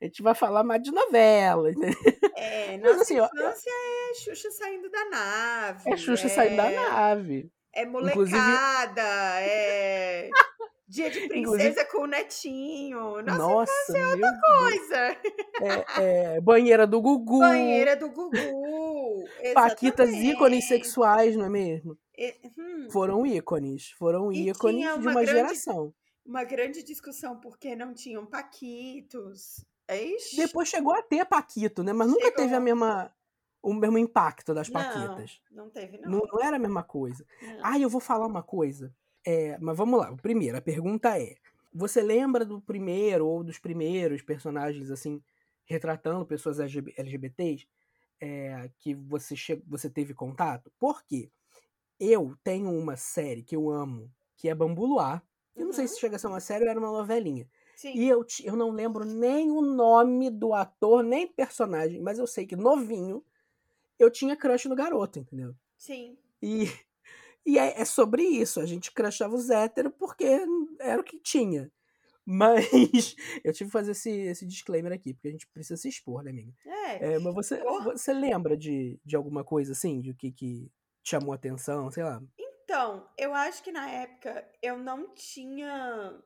a 0.00 0.04
gente 0.04 0.22
vai 0.22 0.34
falar 0.34 0.62
mais 0.64 0.82
de 0.82 0.90
novela, 0.90 1.70
entendeu? 1.70 1.98
É, 2.36 2.78
nossa 2.78 2.92
Mas, 2.92 3.00
assim, 3.02 3.16
infância 3.16 3.72
ó, 3.72 3.98
é 3.98 4.01
Xuxa 4.14 4.50
saindo 4.50 4.90
da 4.90 5.10
nave. 5.10 5.90
É 5.90 5.96
Xuxa 5.96 6.26
é... 6.26 6.30
saindo 6.30 6.56
da 6.56 6.70
nave. 6.70 7.50
É 7.74 7.86
molecada, 7.86 8.20
Inclusive... 8.20 9.48
é 9.48 10.30
dia 10.92 11.10
de 11.10 11.26
princesa 11.26 11.38
Inclusive... 11.38 11.84
com 11.86 12.02
o 12.02 12.06
netinho. 12.06 13.22
Nossa, 13.22 13.38
nossa 13.38 13.98
é 13.98 14.06
outra 14.08 14.40
coisa. 14.40 14.96
É, 15.62 16.34
é, 16.36 16.40
banheira 16.40 16.86
do 16.86 17.00
Gugu. 17.00 17.38
Banheira 17.38 17.96
do 17.96 18.10
Gugu. 18.10 19.24
Paquitas 19.54 20.10
ícones 20.10 20.68
sexuais, 20.68 21.34
não 21.34 21.46
é 21.46 21.48
mesmo? 21.48 21.96
hum. 22.58 22.88
Foram 22.90 23.26
ícones, 23.26 23.90
foram 23.98 24.30
e 24.30 24.50
ícones 24.50 24.84
uma 24.84 24.98
de 24.98 25.06
uma 25.06 25.14
grande, 25.14 25.30
geração. 25.30 25.94
Uma 26.26 26.44
grande 26.44 26.82
discussão 26.82 27.40
porque 27.40 27.74
não 27.74 27.94
tinham 27.94 28.26
paquitos. 28.26 29.64
Ixi. 29.90 30.36
Depois 30.36 30.68
chegou 30.68 30.94
a 30.94 31.02
ter 31.02 31.24
paquito, 31.24 31.82
né? 31.82 31.92
Mas 31.92 32.08
nunca 32.08 32.26
chegou. 32.26 32.36
teve 32.36 32.54
a 32.54 32.60
mesma 32.60 33.10
o 33.62 33.72
mesmo 33.72 33.96
impacto 33.96 34.52
das 34.52 34.68
paquitas. 34.68 35.40
Não, 35.50 35.64
não 35.64 35.70
teve 35.70 35.98
não. 35.98 36.10
Não, 36.10 36.22
não 36.32 36.42
era 36.42 36.56
a 36.56 36.58
mesma 36.58 36.82
coisa. 36.82 37.24
Ah, 37.62 37.78
eu 37.78 37.88
vou 37.88 38.00
falar 38.00 38.26
uma 38.26 38.42
coisa. 38.42 38.92
É, 39.24 39.56
mas 39.60 39.76
vamos 39.76 40.00
lá. 40.00 40.14
Primeiro, 40.16 40.58
a 40.58 40.60
pergunta 40.60 41.18
é: 41.18 41.36
você 41.72 42.02
lembra 42.02 42.44
do 42.44 42.60
primeiro 42.60 43.26
ou 43.26 43.44
dos 43.44 43.58
primeiros 43.58 44.20
personagens 44.20 44.90
assim 44.90 45.22
retratando 45.64 46.26
pessoas 46.26 46.58
LGBTs 46.58 47.66
é, 48.20 48.70
que 48.78 48.94
você, 48.94 49.34
você 49.66 49.88
teve 49.88 50.12
contato? 50.12 50.70
Por 50.78 51.04
quê? 51.04 51.30
Eu 51.98 52.36
tenho 52.42 52.70
uma 52.70 52.96
série 52.96 53.42
que 53.42 53.54
eu 53.54 53.70
amo, 53.70 54.10
que 54.36 54.48
é 54.48 54.54
Bambu 54.54 54.86
Luar. 54.86 55.24
Eu 55.54 55.66
não 55.66 55.72
sei 55.72 55.86
se 55.86 55.94
uhum. 55.94 56.00
chega 56.00 56.16
a 56.16 56.18
ser 56.18 56.26
uma 56.26 56.40
série 56.40 56.64
ou 56.64 56.70
era 56.70 56.80
uma 56.80 56.90
novelinha. 56.90 57.48
Sim. 57.76 57.94
E 57.94 58.08
eu, 58.08 58.24
eu 58.44 58.56
não 58.56 58.70
lembro 58.70 59.04
nem 59.04 59.50
o 59.50 59.62
nome 59.62 60.30
do 60.30 60.52
ator, 60.52 61.02
nem 61.02 61.26
personagem, 61.26 62.00
mas 62.00 62.18
eu 62.18 62.26
sei 62.26 62.46
que 62.46 62.56
novinho 62.56 63.24
eu 64.04 64.10
tinha 64.10 64.36
crush 64.36 64.68
no 64.68 64.76
garoto, 64.76 65.18
entendeu? 65.18 65.54
Sim. 65.76 66.16
E, 66.40 66.66
E 67.44 67.58
é, 67.58 67.80
é 67.80 67.84
sobre 67.84 68.22
isso. 68.22 68.60
A 68.60 68.66
gente 68.66 68.92
crachava 68.92 69.34
os 69.34 69.50
héteros 69.50 69.92
porque 69.98 70.24
era 70.80 71.00
o 71.00 71.04
que 71.04 71.18
tinha. 71.18 71.70
Mas 72.24 72.66
eu 73.42 73.52
tive 73.52 73.68
que 73.68 73.72
fazer 73.72 73.92
esse, 73.92 74.10
esse 74.10 74.46
disclaimer 74.46 74.92
aqui, 74.92 75.12
porque 75.12 75.28
a 75.28 75.32
gente 75.32 75.46
precisa 75.48 75.76
se 75.76 75.88
expor, 75.88 76.22
né, 76.22 76.30
amiga? 76.30 76.52
É. 76.64 77.14
É, 77.14 77.18
mas 77.18 77.34
você, 77.34 77.60
você 77.84 78.12
lembra 78.12 78.56
de, 78.56 78.98
de 79.04 79.16
alguma 79.16 79.42
coisa 79.42 79.72
assim, 79.72 80.00
de 80.00 80.12
o 80.12 80.14
que, 80.14 80.30
que 80.30 80.70
chamou 81.02 81.34
atenção, 81.34 81.90
sei 81.90 82.04
lá? 82.04 82.22
Então, 82.38 83.08
eu 83.18 83.34
acho 83.34 83.62
que 83.64 83.72
na 83.72 83.90
época 83.90 84.48
eu 84.62 84.78
não 84.78 85.12
tinha 85.14 86.16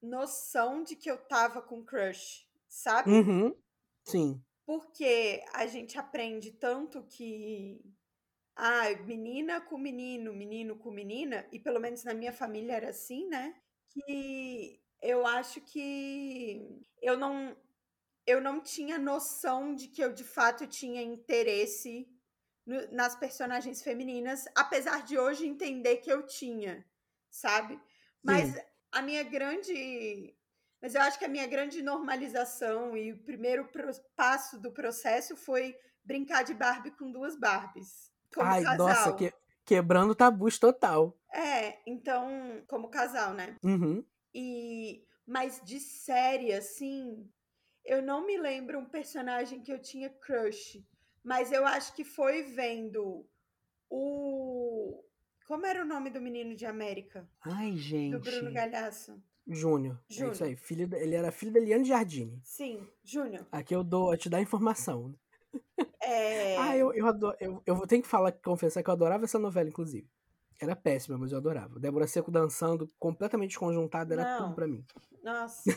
noção 0.00 0.82
de 0.82 0.96
que 0.96 1.10
eu 1.10 1.18
tava 1.18 1.60
com 1.60 1.84
crush, 1.84 2.46
sabe? 2.66 3.10
Uhum. 3.10 3.54
Sim. 4.04 4.42
Porque 4.72 5.44
a 5.52 5.66
gente 5.66 5.98
aprende 5.98 6.50
tanto 6.52 7.02
que. 7.02 7.78
Ah, 8.56 8.88
menina 9.04 9.60
com 9.60 9.76
menino, 9.76 10.32
menino 10.32 10.78
com 10.78 10.90
menina, 10.90 11.46
e 11.52 11.58
pelo 11.58 11.78
menos 11.78 12.04
na 12.04 12.14
minha 12.14 12.32
família 12.32 12.72
era 12.76 12.88
assim, 12.88 13.28
né? 13.28 13.54
Que 13.90 14.82
eu 15.02 15.26
acho 15.26 15.60
que 15.60 16.80
eu 17.02 17.18
não 17.18 17.54
eu 18.26 18.40
não 18.40 18.62
tinha 18.62 18.98
noção 18.98 19.74
de 19.74 19.88
que 19.88 20.02
eu 20.02 20.10
de 20.10 20.24
fato 20.24 20.66
tinha 20.66 21.02
interesse 21.02 22.08
no, 22.64 22.90
nas 22.92 23.14
personagens 23.14 23.82
femininas, 23.82 24.46
apesar 24.56 25.04
de 25.04 25.18
hoje 25.18 25.46
entender 25.46 25.98
que 25.98 26.10
eu 26.10 26.24
tinha, 26.24 26.82
sabe? 27.30 27.78
Mas 28.22 28.54
Sim. 28.54 28.60
a 28.90 29.02
minha 29.02 29.22
grande 29.22 30.34
mas 30.82 30.96
eu 30.96 31.00
acho 31.00 31.16
que 31.16 31.24
a 31.24 31.28
minha 31.28 31.46
grande 31.46 31.80
normalização 31.80 32.96
e 32.96 33.12
o 33.12 33.18
primeiro 33.18 33.68
passo 34.16 34.60
do 34.60 34.72
processo 34.72 35.36
foi 35.36 35.76
brincar 36.04 36.42
de 36.42 36.52
Barbie 36.52 36.90
com 36.90 37.12
duas 37.12 37.38
Barbies. 37.38 38.10
Como 38.34 38.48
Ai, 38.48 38.64
casal. 38.64 38.88
nossa, 38.88 39.12
que, 39.14 39.32
quebrando 39.64 40.12
tabus 40.12 40.58
total. 40.58 41.16
É, 41.32 41.78
então, 41.86 42.64
como 42.66 42.90
casal, 42.90 43.32
né? 43.32 43.56
Uhum. 43.62 44.04
E 44.34 45.06
mas 45.24 45.62
de 45.64 45.78
série 45.78 46.52
assim, 46.52 47.30
eu 47.84 48.02
não 48.02 48.26
me 48.26 48.36
lembro 48.36 48.80
um 48.80 48.84
personagem 48.84 49.62
que 49.62 49.72
eu 49.72 49.80
tinha 49.80 50.10
crush, 50.10 50.84
mas 51.22 51.52
eu 51.52 51.64
acho 51.64 51.94
que 51.94 52.04
foi 52.04 52.42
vendo 52.42 53.24
o 53.88 55.00
como 55.46 55.66
era 55.66 55.82
o 55.82 55.86
nome 55.86 56.10
do 56.10 56.20
menino 56.20 56.56
de 56.56 56.66
América? 56.66 57.28
Ai, 57.42 57.76
gente. 57.76 58.12
Do 58.12 58.20
Bruno 58.20 58.52
Galhaço. 58.52 59.22
Júnior. 59.46 59.98
É 60.10 60.26
isso 60.28 60.44
aí. 60.44 60.56
Filho, 60.56 60.88
ele 60.96 61.14
era 61.14 61.32
filho 61.32 61.52
da 61.52 61.58
Eliane 61.58 61.84
Jardine. 61.84 62.40
Sim, 62.44 62.86
Júnior. 63.04 63.46
Aqui 63.50 63.74
eu 63.74 63.82
dou, 63.82 64.12
eu 64.12 64.18
te 64.18 64.30
dar 64.30 64.40
informação. 64.40 65.14
É... 66.00 66.56
ah, 66.58 66.76
eu, 66.76 66.92
eu, 66.94 67.06
adoro, 67.06 67.36
eu, 67.40 67.62
eu 67.66 67.86
tenho 67.86 68.02
que 68.02 68.08
falar, 68.08 68.32
confessar 68.32 68.82
que 68.82 68.88
eu 68.88 68.94
adorava 68.94 69.24
essa 69.24 69.38
novela, 69.38 69.68
inclusive. 69.68 70.08
Era 70.60 70.76
péssima, 70.76 71.18
mas 71.18 71.32
eu 71.32 71.38
adorava. 71.38 71.78
Débora 71.78 72.06
Seco 72.06 72.30
dançando, 72.30 72.88
completamente 72.98 73.50
desconjuntada, 73.50 74.14
era 74.14 74.24
Não. 74.24 74.44
tudo 74.44 74.54
pra 74.54 74.66
mim. 74.66 74.84
Nossa. 75.22 75.70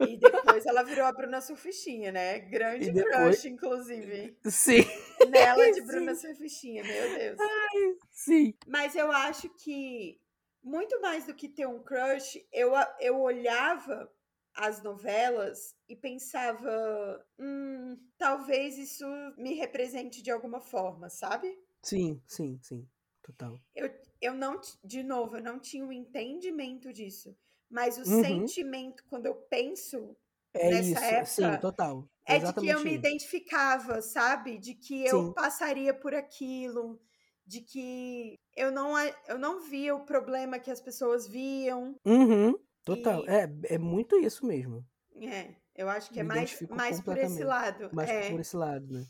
E 0.00 0.18
depois 0.18 0.66
ela 0.66 0.82
virou 0.82 1.06
a 1.06 1.12
Bruna 1.12 1.40
Surfistinha, 1.40 2.12
né? 2.12 2.40
Grande 2.40 2.90
depois... 2.90 3.14
crush, 3.14 3.44
inclusive. 3.46 4.36
Sim. 4.44 4.84
Nela 5.30 5.72
de 5.72 5.80
Bruna. 5.86 6.14
Surfistinha, 6.14 6.82
meu 6.82 7.18
Deus. 7.18 7.38
Ai, 7.40 7.96
sim. 8.10 8.54
Mas 8.66 8.94
eu 8.94 9.10
acho 9.10 9.48
que, 9.48 10.20
muito 10.66 11.00
mais 11.00 11.24
do 11.24 11.32
que 11.34 11.48
ter 11.48 11.66
um 11.66 11.80
crush, 11.80 12.44
eu, 12.52 12.72
eu 12.98 13.20
olhava 13.20 14.12
as 14.52 14.82
novelas 14.82 15.76
e 15.88 15.94
pensava, 15.94 17.24
hum, 17.38 17.96
talvez 18.18 18.76
isso 18.76 19.06
me 19.38 19.54
represente 19.54 20.20
de 20.20 20.30
alguma 20.30 20.60
forma, 20.60 21.08
sabe? 21.08 21.56
Sim, 21.84 22.20
sim, 22.26 22.58
sim. 22.60 22.88
Total. 23.22 23.60
Eu, 23.76 23.90
eu 24.20 24.34
não, 24.34 24.60
de 24.82 25.04
novo, 25.04 25.36
eu 25.36 25.42
não 25.42 25.60
tinha 25.60 25.84
o 25.84 25.88
um 25.88 25.92
entendimento 25.92 26.92
disso. 26.92 27.36
Mas 27.70 27.96
o 27.96 28.00
uhum. 28.00 28.22
sentimento, 28.24 29.04
quando 29.08 29.26
eu 29.26 29.34
penso 29.34 30.16
é 30.52 30.70
nessa 30.70 30.90
isso, 30.90 31.04
época. 31.04 31.52
Sim, 31.54 31.60
total. 31.60 32.08
É 32.24 32.38
de 32.40 32.52
que 32.54 32.66
eu 32.66 32.80
me 32.80 32.94
identificava, 32.94 34.02
sabe? 34.02 34.58
De 34.58 34.74
que 34.74 35.04
eu 35.04 35.26
sim. 35.26 35.32
passaria 35.32 35.94
por 35.94 36.12
aquilo, 36.12 37.00
de 37.46 37.60
que 37.60 38.38
eu 38.56 38.72
não, 38.72 38.98
eu 39.28 39.38
não 39.38 39.60
via 39.60 39.94
o 39.94 40.04
problema 40.04 40.58
que 40.58 40.70
as 40.70 40.80
pessoas 40.80 41.28
viam. 41.28 41.94
Uhum, 42.04 42.58
total. 42.84 43.24
E... 43.24 43.28
É, 43.28 43.74
é 43.74 43.78
muito 43.78 44.18
isso 44.18 44.44
mesmo. 44.44 44.84
É, 45.14 45.54
eu 45.74 45.88
acho 45.88 46.10
que 46.10 46.20
é 46.20 46.22
mais, 46.22 46.60
mais 46.68 47.00
por 47.00 47.16
esse 47.16 47.44
lado. 47.44 47.88
Mais 47.92 48.10
é. 48.10 48.30
por 48.30 48.40
esse 48.40 48.56
lado, 48.56 48.92
né? 48.92 49.06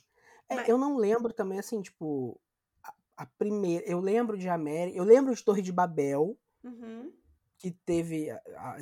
É, 0.49 0.57
Mas... 0.57 0.69
Eu 0.69 0.79
não 0.79 0.97
lembro 0.97 1.33
também, 1.33 1.59
assim, 1.59 1.81
tipo, 1.81 2.39
a 3.17 3.27
primeira. 3.27 3.85
Eu 3.87 4.01
lembro 4.01 4.37
de 4.37 4.49
América. 4.49 4.97
Eu 4.97 5.05
lembro 5.05 5.35
de 5.35 5.43
Torre 5.43 5.63
de 5.63 5.73
Babel. 5.73 6.39
Uhum. 6.63 7.13
Que 7.59 7.71
teve 7.71 8.29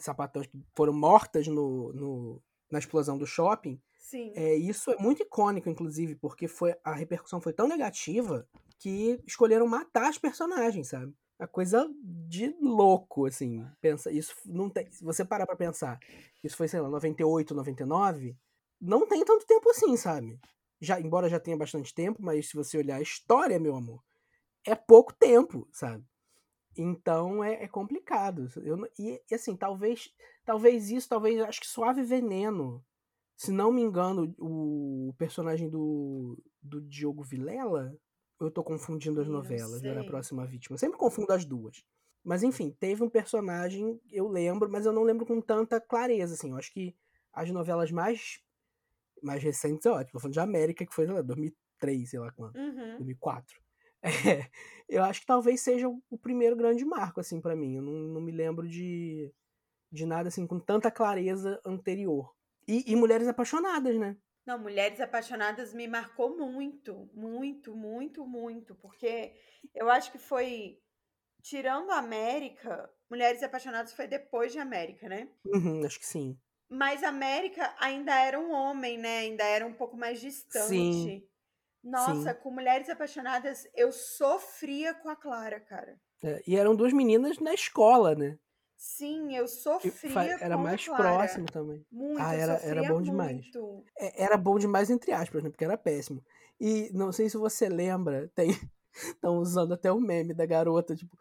sapatões 0.00 0.48
que 0.48 0.58
foram 0.74 0.92
mortas 0.92 1.46
no, 1.46 1.92
no, 1.92 2.42
na 2.68 2.80
explosão 2.80 3.16
do 3.16 3.24
shopping. 3.24 3.80
Sim. 4.00 4.32
É, 4.34 4.56
isso 4.56 4.90
é 4.90 4.96
muito 4.96 5.22
icônico, 5.22 5.68
inclusive, 5.68 6.16
porque 6.16 6.48
foi, 6.48 6.74
a 6.82 6.92
repercussão 6.92 7.40
foi 7.40 7.52
tão 7.52 7.68
negativa 7.68 8.48
que 8.84 9.18
escolheram 9.26 9.66
matar 9.66 10.10
as 10.10 10.18
personagens, 10.18 10.88
sabe? 10.88 11.10
A 11.38 11.46
coisa 11.46 11.90
de 12.02 12.54
louco, 12.60 13.24
assim. 13.24 13.66
Pensa, 13.80 14.12
isso 14.12 14.34
não 14.44 14.68
tem. 14.68 14.92
Se 14.92 15.02
você 15.02 15.24
parar 15.24 15.46
pra 15.46 15.56
pensar, 15.56 15.98
isso 16.42 16.54
foi, 16.54 16.68
sei 16.68 16.82
lá, 16.82 16.90
98, 16.90 17.54
99, 17.54 18.36
não 18.78 19.08
tem 19.08 19.24
tanto 19.24 19.46
tempo 19.46 19.70
assim, 19.70 19.96
sabe? 19.96 20.38
Já, 20.82 21.00
embora 21.00 21.30
já 21.30 21.40
tenha 21.40 21.56
bastante 21.56 21.94
tempo, 21.94 22.22
mas 22.22 22.50
se 22.50 22.54
você 22.54 22.76
olhar 22.76 22.96
a 22.96 23.00
história, 23.02 23.58
meu 23.58 23.74
amor, 23.74 24.04
é 24.66 24.74
pouco 24.74 25.14
tempo, 25.14 25.66
sabe? 25.72 26.04
Então 26.76 27.42
é, 27.42 27.64
é 27.64 27.68
complicado. 27.68 28.50
Eu, 28.56 28.78
e, 28.98 29.18
e, 29.30 29.34
assim, 29.34 29.56
talvez 29.56 30.12
talvez 30.44 30.90
isso, 30.90 31.08
talvez, 31.08 31.40
acho 31.40 31.62
que 31.62 31.66
Suave 31.66 32.02
Veneno, 32.02 32.84
se 33.34 33.50
não 33.50 33.72
me 33.72 33.80
engano, 33.80 34.34
o 34.38 35.14
personagem 35.16 35.70
do, 35.70 36.38
do 36.62 36.82
Diogo 36.82 37.22
Vilela, 37.22 37.96
eu 38.44 38.50
tô 38.50 38.62
confundindo 38.62 39.20
as 39.20 39.28
novelas, 39.28 39.82
era 39.82 40.00
a 40.00 40.04
próxima 40.04 40.46
vítima. 40.46 40.74
Eu 40.74 40.78
sempre 40.78 40.98
confundo 40.98 41.32
as 41.32 41.44
duas. 41.44 41.84
Mas 42.22 42.42
enfim, 42.42 42.74
teve 42.80 43.02
um 43.02 43.10
personagem, 43.10 44.00
eu 44.10 44.28
lembro, 44.28 44.70
mas 44.70 44.86
eu 44.86 44.92
não 44.92 45.02
lembro 45.02 45.26
com 45.26 45.40
tanta 45.40 45.80
clareza, 45.80 46.34
assim. 46.34 46.50
Eu 46.50 46.56
acho 46.56 46.72
que 46.72 46.96
as 47.32 47.50
novelas 47.50 47.90
mais 47.90 48.40
mais 49.22 49.42
recentes, 49.42 49.86
ó, 49.86 50.02
tô 50.04 50.18
falando 50.18 50.34
de 50.34 50.40
América, 50.40 50.84
que 50.84 50.94
foi, 50.94 51.06
sei 51.06 51.14
lá, 51.14 51.22
2003, 51.22 52.10
sei 52.10 52.18
lá 52.18 52.30
quanto, 52.32 52.58
uhum. 52.58 52.96
2004. 52.96 53.62
É, 54.06 54.50
eu 54.86 55.02
acho 55.02 55.20
que 55.20 55.26
talvez 55.26 55.62
seja 55.62 55.88
o 55.88 56.18
primeiro 56.18 56.54
grande 56.54 56.84
marco, 56.84 57.20
assim, 57.20 57.40
para 57.40 57.56
mim. 57.56 57.76
Eu 57.76 57.82
não, 57.82 57.92
não 57.92 58.20
me 58.20 58.30
lembro 58.30 58.68
de, 58.68 59.32
de 59.90 60.04
nada, 60.04 60.28
assim, 60.28 60.46
com 60.46 60.60
tanta 60.60 60.90
clareza 60.90 61.58
anterior. 61.64 62.34
E, 62.68 62.92
e 62.92 62.94
Mulheres 62.94 63.26
Apaixonadas, 63.26 63.98
né? 63.98 64.14
Não, 64.46 64.58
Mulheres 64.58 65.00
Apaixonadas 65.00 65.72
me 65.72 65.88
marcou 65.88 66.36
muito, 66.36 67.10
muito, 67.14 67.74
muito, 67.74 68.26
muito, 68.26 68.74
porque 68.74 69.34
eu 69.74 69.90
acho 69.90 70.12
que 70.12 70.18
foi, 70.18 70.78
tirando 71.42 71.90
a 71.90 71.98
América, 71.98 72.90
Mulheres 73.10 73.42
Apaixonadas 73.42 73.92
foi 73.94 74.06
depois 74.06 74.52
de 74.52 74.58
América, 74.58 75.08
né? 75.08 75.28
Uhum, 75.46 75.84
acho 75.86 75.98
que 75.98 76.06
sim. 76.06 76.38
Mas 76.68 77.02
América 77.02 77.74
ainda 77.78 78.14
era 78.18 78.38
um 78.38 78.52
homem, 78.52 78.98
né? 78.98 79.18
Ainda 79.20 79.44
era 79.44 79.66
um 79.66 79.72
pouco 79.72 79.96
mais 79.96 80.20
distante. 80.20 80.68
Sim. 80.68 81.28
Nossa, 81.84 82.32
Sim. 82.32 82.40
com 82.40 82.50
Mulheres 82.50 82.88
Apaixonadas, 82.88 83.68
eu 83.74 83.92
sofria 83.92 84.94
com 84.94 85.10
a 85.10 85.16
Clara, 85.16 85.60
cara. 85.60 86.00
É, 86.22 86.42
e 86.46 86.56
eram 86.56 86.74
duas 86.74 86.94
meninas 86.94 87.38
na 87.38 87.52
escola, 87.52 88.14
né? 88.14 88.38
Sim, 88.84 89.34
eu 89.34 89.48
sofria 89.48 90.36
Era 90.38 90.56
com 90.56 90.62
mais 90.62 90.84
Clara. 90.84 91.02
próximo 91.02 91.46
também. 91.46 91.84
Muito, 91.90 92.20
ah, 92.20 92.34
era, 92.34 92.52
era 92.62 92.82
bom 92.82 92.96
muito. 92.96 93.04
demais. 93.04 93.50
É, 93.98 94.24
era 94.24 94.36
bom 94.36 94.58
demais, 94.58 94.90
entre 94.90 95.10
aspas, 95.10 95.42
né? 95.42 95.48
Porque 95.48 95.64
era 95.64 95.78
péssimo. 95.78 96.22
E 96.60 96.90
não 96.92 97.10
sei 97.10 97.30
se 97.30 97.38
você 97.38 97.66
lembra, 97.66 98.30
tem, 98.34 98.48
Estão 98.94 99.38
usando 99.38 99.72
até 99.74 99.90
o 99.90 99.98
meme 99.98 100.32
da 100.34 100.46
garota, 100.46 100.94
tipo, 100.94 101.16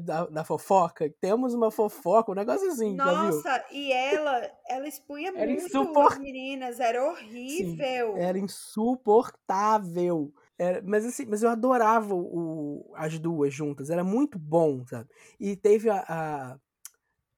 da, 0.00 0.26
da 0.26 0.42
fofoca. 0.42 1.08
Temos 1.20 1.54
uma 1.54 1.70
fofoca, 1.70 2.32
um 2.32 2.34
negócio 2.34 2.68
assim. 2.68 2.96
Nossa, 2.96 3.64
e 3.70 3.92
ela, 3.92 4.50
ela 4.66 4.88
expunha 4.88 5.32
era 5.36 5.46
muito 5.46 5.66
insuport... 5.66 6.14
as 6.14 6.18
meninas, 6.18 6.80
era 6.80 7.04
horrível. 7.04 8.14
Sim, 8.14 8.20
era 8.20 8.38
insuportável. 8.38 10.32
Era, 10.58 10.82
mas 10.84 11.04
assim, 11.04 11.26
mas 11.26 11.42
eu 11.42 11.50
adorava 11.50 12.14
o, 12.14 12.92
as 12.96 13.18
duas 13.18 13.54
juntas, 13.54 13.90
era 13.90 14.02
muito 14.02 14.38
bom, 14.38 14.84
sabe? 14.86 15.08
E 15.38 15.56
teve 15.56 15.88
a, 15.90 16.04
a, 16.08 16.58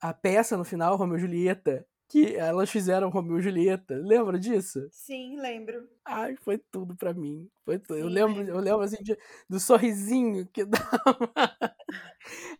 a 0.04 0.12
peça 0.12 0.54
no 0.56 0.64
final, 0.64 0.96
Romeu 0.96 1.16
e 1.16 1.20
Julieta, 1.20 1.86
que 2.08 2.36
elas 2.36 2.68
fizeram 2.68 3.08
Romeu 3.08 3.38
e 3.38 3.42
Julieta. 3.42 3.94
Lembra 3.96 4.38
disso? 4.38 4.86
Sim, 4.90 5.40
lembro. 5.40 5.88
Ai, 6.04 6.36
foi 6.36 6.58
tudo 6.58 6.94
para 6.94 7.14
mim. 7.14 7.48
Foi 7.64 7.78
tudo. 7.78 7.96
Sim, 7.96 8.02
eu 8.02 8.08
lembro, 8.08 8.38
lembro, 8.38 8.54
eu 8.54 8.60
lembro 8.60 8.80
assim 8.82 9.02
de, 9.02 9.16
do 9.48 9.58
sorrisinho 9.58 10.46
que 10.48 10.64
dava. 10.68 11.74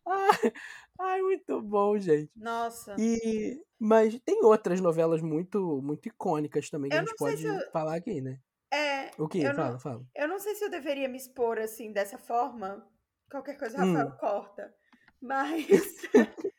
ai, 0.07 0.53
ai, 0.99 1.21
muito 1.21 1.61
bom, 1.61 1.99
gente. 1.99 2.33
Nossa. 2.35 2.97
E 2.99 3.63
mas 3.79 4.19
tem 4.25 4.43
outras 4.43 4.81
novelas 4.81 5.21
muito 5.21 5.83
muito 5.83 6.09
icônicas 6.09 6.71
também 6.71 6.91
que 6.91 6.97
eu 6.97 7.01
a 7.01 7.05
gente 7.05 7.17
pode 7.17 7.45
eu... 7.45 7.71
falar 7.71 7.97
aqui, 7.97 8.23
né? 8.23 8.41
É. 8.73 9.11
O 9.19 9.29
que? 9.29 9.43
Fala, 9.43 9.73
não, 9.73 9.79
fala. 9.79 10.03
Eu 10.17 10.27
não 10.27 10.39
sei 10.39 10.55
se 10.55 10.65
eu 10.65 10.71
deveria 10.71 11.09
me 11.09 11.19
expor 11.19 11.59
assim 11.59 11.93
dessa 11.93 12.17
forma, 12.17 12.83
Qualquer 13.31 13.59
coisa, 13.59 13.79
Rafael, 13.79 14.07
hum. 14.07 14.17
corta. 14.19 14.75
Mas 15.21 15.67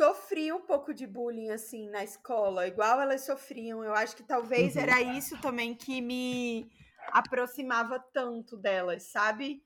sofri 0.00 0.50
um 0.50 0.62
pouco 0.62 0.94
de 0.94 1.06
bullying 1.06 1.50
assim 1.50 1.90
na 1.90 2.02
escola, 2.02 2.66
igual 2.66 3.02
elas 3.02 3.26
sofriam. 3.26 3.84
Eu 3.84 3.92
acho 3.92 4.16
que 4.16 4.22
talvez 4.22 4.74
uhum. 4.74 4.80
era 4.80 5.02
isso 5.02 5.38
também 5.42 5.74
que 5.74 6.00
me 6.00 6.70
aproximava 7.08 7.98
tanto 7.98 8.56
delas, 8.56 9.02
sabe? 9.12 9.62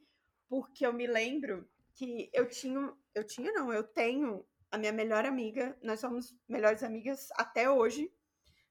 Porque 0.49 0.85
eu 0.85 0.93
me 0.93 1.07
lembro 1.07 1.69
que 1.95 2.29
eu 2.33 2.49
tinha, 2.49 2.93
eu 3.15 3.25
tinha 3.25 3.53
não, 3.53 3.73
eu 3.73 3.85
tenho 3.85 4.45
a 4.73 4.77
minha 4.77 4.91
melhor 4.91 5.25
amiga, 5.25 5.79
nós 5.81 6.01
somos 6.01 6.37
melhores 6.49 6.83
amigas 6.83 7.29
até 7.37 7.71
hoje, 7.71 8.13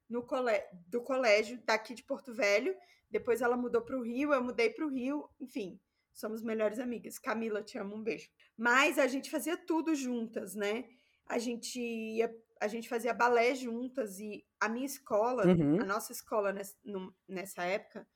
no 0.10 0.22
cole, 0.22 0.62
do 0.88 1.02
colégio 1.02 1.64
daqui 1.66 1.94
de 1.94 2.04
Porto 2.04 2.34
Velho. 2.34 2.76
Depois 3.10 3.42
ela 3.42 3.56
mudou 3.56 3.82
para 3.82 3.98
o 3.98 4.04
Rio, 4.04 4.34
eu 4.34 4.44
mudei 4.44 4.70
para 4.70 4.86
o 4.86 4.90
Rio, 4.90 5.30
enfim, 5.40 5.80
somos 6.12 6.44
melhores 6.44 6.78
amigas. 6.78 7.18
Camila, 7.18 7.64
te 7.64 7.78
amo, 7.78 7.96
um 7.96 8.04
beijo. 8.04 8.28
Mas 8.58 9.00
a 9.00 9.08
gente 9.08 9.32
fazia 9.32 9.56
tudo 9.56 9.96
juntas, 9.96 10.56
né? 10.56 10.84
A 11.28 11.38
gente 11.38 11.80
ia, 11.80 12.34
a 12.60 12.68
gente 12.68 12.90
fazia 12.90 13.14
balé 13.14 13.56
juntas 13.56 14.20
e 14.20 14.46
a 14.60 14.68
minha 14.70 14.86
escola, 14.86 15.46
uhum. 15.46 15.82
a 15.82 15.86
nossa 15.86 16.12
escola 16.12 16.52
nessa, 16.52 16.76
nessa 17.28 17.64
época, 17.64 18.08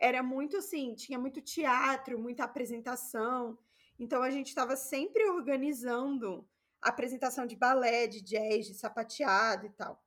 era 0.00 0.22
muito 0.22 0.56
assim, 0.56 0.94
tinha 0.94 1.18
muito 1.18 1.40
teatro, 1.40 2.18
muita 2.18 2.44
apresentação. 2.44 3.58
Então 3.98 4.22
a 4.22 4.30
gente 4.30 4.48
estava 4.48 4.76
sempre 4.76 5.24
organizando 5.28 6.48
apresentação 6.80 7.46
de 7.46 7.56
balé, 7.56 8.06
de 8.06 8.22
jazz, 8.22 8.66
de 8.66 8.74
sapateado 8.74 9.66
e 9.66 9.70
tal. 9.70 10.02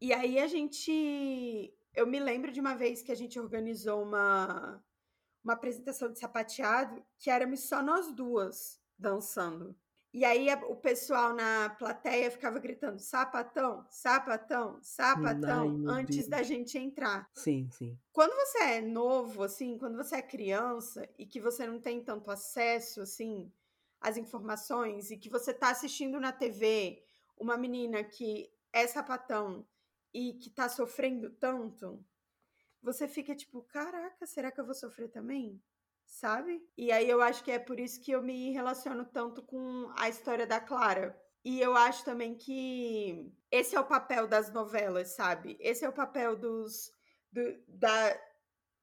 E 0.00 0.12
aí 0.12 0.38
a 0.38 0.46
gente. 0.46 1.72
Eu 1.94 2.06
me 2.06 2.20
lembro 2.20 2.52
de 2.52 2.60
uma 2.60 2.74
vez 2.74 3.02
que 3.02 3.12
a 3.12 3.14
gente 3.14 3.40
organizou 3.40 4.02
uma, 4.02 4.84
uma 5.42 5.54
apresentação 5.54 6.12
de 6.12 6.18
sapateado 6.18 7.02
que 7.18 7.30
éramos 7.30 7.60
só 7.68 7.82
nós 7.82 8.12
duas 8.12 8.78
dançando. 8.98 9.74
E 10.16 10.24
aí 10.24 10.48
o 10.66 10.74
pessoal 10.74 11.34
na 11.34 11.68
plateia 11.68 12.30
ficava 12.30 12.58
gritando 12.58 12.98
sapatão, 12.98 13.86
sapatão, 13.90 14.78
sapatão, 14.80 15.84
Ai, 15.86 16.00
antes 16.00 16.16
Deus. 16.16 16.28
da 16.28 16.42
gente 16.42 16.78
entrar. 16.78 17.30
Sim, 17.34 17.68
sim. 17.70 17.98
Quando 18.14 18.34
você 18.34 18.58
é 18.60 18.80
novo, 18.80 19.42
assim, 19.42 19.76
quando 19.76 19.94
você 19.94 20.16
é 20.16 20.22
criança 20.22 21.06
e 21.18 21.26
que 21.26 21.38
você 21.38 21.66
não 21.66 21.78
tem 21.78 22.02
tanto 22.02 22.30
acesso, 22.30 23.02
assim, 23.02 23.52
as 24.00 24.16
informações 24.16 25.10
e 25.10 25.18
que 25.18 25.28
você 25.28 25.50
está 25.50 25.68
assistindo 25.68 26.18
na 26.18 26.32
TV 26.32 27.04
uma 27.36 27.58
menina 27.58 28.02
que 28.02 28.50
é 28.72 28.86
sapatão 28.86 29.68
e 30.14 30.32
que 30.32 30.48
está 30.48 30.66
sofrendo 30.66 31.28
tanto, 31.28 32.02
você 32.82 33.06
fica 33.06 33.34
tipo, 33.34 33.60
caraca, 33.64 34.26
será 34.26 34.50
que 34.50 34.58
eu 34.58 34.64
vou 34.64 34.74
sofrer 34.74 35.10
também? 35.10 35.62
Sabe? 36.06 36.62
E 36.76 36.90
aí 36.92 37.08
eu 37.10 37.20
acho 37.20 37.42
que 37.44 37.50
é 37.50 37.58
por 37.58 37.78
isso 37.78 38.00
que 38.00 38.12
eu 38.12 38.22
me 38.22 38.50
relaciono 38.50 39.04
tanto 39.04 39.42
com 39.42 39.92
a 39.98 40.08
história 40.08 40.46
da 40.46 40.60
Clara. 40.60 41.20
E 41.44 41.60
eu 41.60 41.76
acho 41.76 42.04
também 42.04 42.34
que 42.34 43.32
esse 43.50 43.76
é 43.76 43.80
o 43.80 43.84
papel 43.84 44.26
das 44.26 44.52
novelas, 44.52 45.08
sabe? 45.14 45.56
Esse 45.60 45.84
é 45.84 45.88
o 45.88 45.92
papel 45.92 46.36
dos 46.36 46.90
do, 47.30 47.42
da 47.68 48.18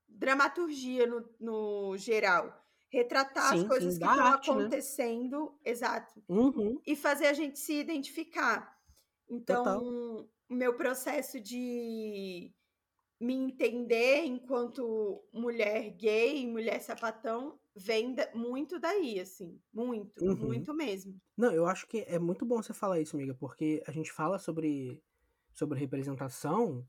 dramaturgia 0.08 1.08
no, 1.08 1.28
no 1.40 1.98
geral 1.98 2.64
retratar 2.94 3.50
sim, 3.50 3.62
as 3.62 3.68
coisas 3.68 3.94
sim, 3.96 4.00
que 4.00 4.06
estão 4.06 4.26
arte, 4.26 4.52
né? 4.52 4.56
acontecendo, 4.56 5.46
né? 5.46 5.72
exato, 5.72 6.24
uhum. 6.30 6.80
e 6.86 6.96
fazer 6.96 7.26
a 7.26 7.34
gente 7.34 7.58
se 7.58 7.74
identificar. 7.74 8.78
Então, 9.28 10.30
o 10.48 10.54
meu 10.54 10.76
processo 10.76 11.40
de 11.42 12.54
me 13.24 13.34
entender 13.34 14.26
enquanto 14.26 15.24
mulher 15.32 15.92
gay, 15.92 16.46
mulher 16.46 16.80
sapatão, 16.82 17.58
vem 17.76 18.16
muito 18.36 18.80
daí, 18.80 19.20
assim, 19.20 19.60
muito, 19.74 20.24
uhum. 20.24 20.36
muito 20.36 20.74
mesmo. 20.74 21.20
Não, 21.38 21.52
eu 21.52 21.66
acho 21.66 21.88
que 21.88 22.04
é 22.08 22.20
muito 22.20 22.46
bom 22.46 22.62
você 22.62 22.74
falar 22.74 23.00
isso, 23.00 23.16
amiga, 23.16 23.34
porque 23.34 23.82
a 23.88 23.92
gente 23.92 24.12
fala 24.12 24.38
sobre 24.38 25.02
sobre 25.54 25.80
representação 25.80 26.86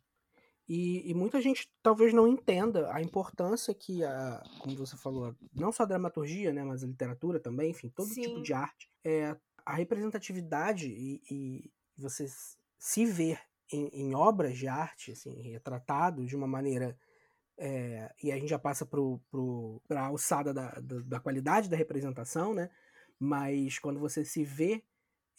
e, 0.66 1.10
e, 1.10 1.12
muita 1.12 1.40
gente 1.42 1.70
talvez 1.82 2.14
não 2.14 2.26
entenda 2.26 2.90
a 2.90 3.02
importância 3.02 3.74
que, 3.74 4.02
a, 4.02 4.42
como 4.58 4.74
você 4.74 4.96
falou, 4.96 5.36
não 5.52 5.70
só 5.70 5.82
a 5.82 5.86
dramaturgia, 5.86 6.52
né, 6.52 6.64
mas 6.64 6.82
a 6.82 6.86
literatura 6.86 7.38
também, 7.38 7.70
enfim, 7.70 7.90
todo 7.90 8.08
Sim. 8.08 8.22
tipo 8.22 8.42
de 8.42 8.54
arte, 8.54 8.90
é, 9.04 9.36
a 9.64 9.74
representatividade 9.74 10.86
e, 10.88 11.22
e 11.30 11.70
você 11.98 12.26
se 12.78 13.04
ver 13.04 13.38
em, 13.74 13.88
em, 13.92 14.14
obras 14.14 14.56
de 14.56 14.68
arte, 14.68 15.12
assim, 15.12 15.40
retratado 15.42 16.24
de 16.24 16.36
uma 16.36 16.46
maneira. 16.46 16.98
É, 17.56 18.12
e 18.22 18.32
a 18.32 18.36
gente 18.36 18.48
já 18.48 18.58
passa 18.58 18.84
para 18.86 20.00
a 20.00 20.06
alçada 20.06 20.52
da, 20.52 20.70
da, 20.72 21.00
da, 21.00 21.20
qualidade 21.20 21.68
da 21.68 21.76
representação, 21.76 22.52
né? 22.52 22.70
Mas 23.18 23.78
quando 23.78 24.00
você 24.00 24.24
se 24.24 24.44
vê 24.44 24.82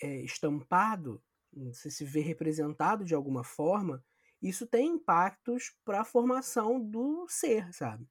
é, 0.02 0.22
estampado, 0.22 1.22
você 1.54 1.90
se 1.90 2.06
vê 2.06 2.22
representado 2.22 3.04
de 3.04 3.14
alguma 3.14 3.44
forma, 3.44 4.04
isso 4.42 4.68
tem 4.68 4.88
impactos 4.88 5.74
para 5.84 6.02
a 6.02 6.06
formação 6.06 6.80
do 6.80 7.26
ser, 7.28 7.74
sabe? 7.74 8.08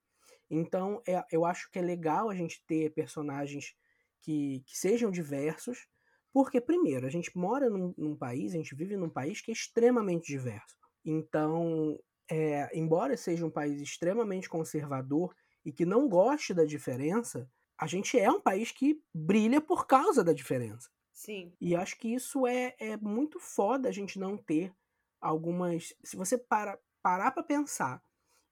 Então, 0.50 1.02
é, 1.06 1.24
eu 1.30 1.44
acho 1.44 1.70
que 1.70 1.78
é 1.78 1.82
legal 1.82 2.28
a 2.28 2.34
gente 2.34 2.62
ter 2.66 2.92
personagens 2.92 3.74
que, 4.20 4.62
que 4.66 4.76
sejam 4.76 5.10
diversos, 5.10 5.86
porque, 6.34 6.60
primeiro, 6.60 7.06
a 7.06 7.10
gente 7.10 7.30
mora 7.38 7.70
num, 7.70 7.94
num, 7.96 8.16
país, 8.16 8.52
a 8.52 8.56
gente 8.56 8.74
vive 8.74 8.96
num 8.96 9.08
país 9.08 9.40
que 9.40 9.52
é 9.52 9.54
extremamente 9.54 10.26
diverso. 10.26 10.76
Então, 11.04 11.96
é, 12.28 12.76
embora 12.76 13.16
seja 13.16 13.46
um 13.46 13.50
país 13.50 13.80
extremamente 13.80 14.48
conservador 14.48 15.32
e 15.64 15.70
que 15.70 15.86
não 15.86 16.08
goste 16.08 16.52
da 16.52 16.64
diferença, 16.64 17.48
a 17.78 17.86
gente 17.86 18.18
é 18.18 18.28
um 18.28 18.40
país 18.40 18.72
que 18.72 19.00
brilha 19.14 19.60
por 19.60 19.86
causa 19.86 20.24
da 20.24 20.32
diferença. 20.32 20.90
Sim. 21.12 21.54
E 21.60 21.76
acho 21.76 21.96
que 21.96 22.12
isso 22.12 22.48
é, 22.48 22.74
é 22.80 22.96
muito 22.96 23.38
foda 23.38 23.88
a 23.88 23.92
gente 23.92 24.18
não 24.18 24.36
ter 24.36 24.74
algumas. 25.20 25.94
Se 26.02 26.16
você 26.16 26.36
para, 26.36 26.76
parar 27.00 27.30
para 27.30 27.44
pensar 27.44 28.02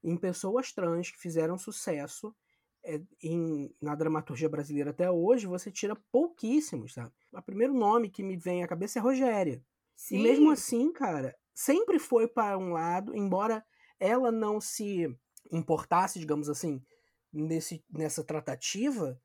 em 0.05 0.17
pessoas 0.17 0.71
trans 0.71 1.11
que 1.11 1.19
fizeram 1.19 1.59
sucesso 1.59 2.33
é, 2.85 3.01
em, 3.23 3.75
na 3.81 3.95
dramaturgia 3.95 4.49
brasileira 4.49 4.91
até 4.91 5.11
hoje, 5.11 5.47
você 5.47 5.71
tira 5.71 5.97
pouquíssimos, 6.11 6.95
sabe? 6.95 7.13
O 7.33 7.43
primeiro 7.43 7.73
nome 7.73 8.11
que 8.11 8.23
me 8.23 8.37
vem 8.37 8.63
à 8.63 8.69
cabeça 8.69 8.99
é 8.99 9.03
Rogéria. 9.03 9.63
Sim. 9.95 10.19
E 10.19 10.23
mesmo 10.23 10.51
assim, 10.51 10.93
cara, 10.93 11.37
sempre 11.55 11.99
foi 11.99 12.27
para 12.27 12.59
um 12.59 12.73
lado, 12.73 13.17
embora 13.17 13.65
ela 13.99 14.33
não 14.33 14.61
se 14.61 15.07
importasse, 15.51 16.19
digamos 16.19 16.49
assim, 16.49 16.83
nesse, 17.33 17.85
nessa 17.91 18.25
tratativa, 18.25 19.21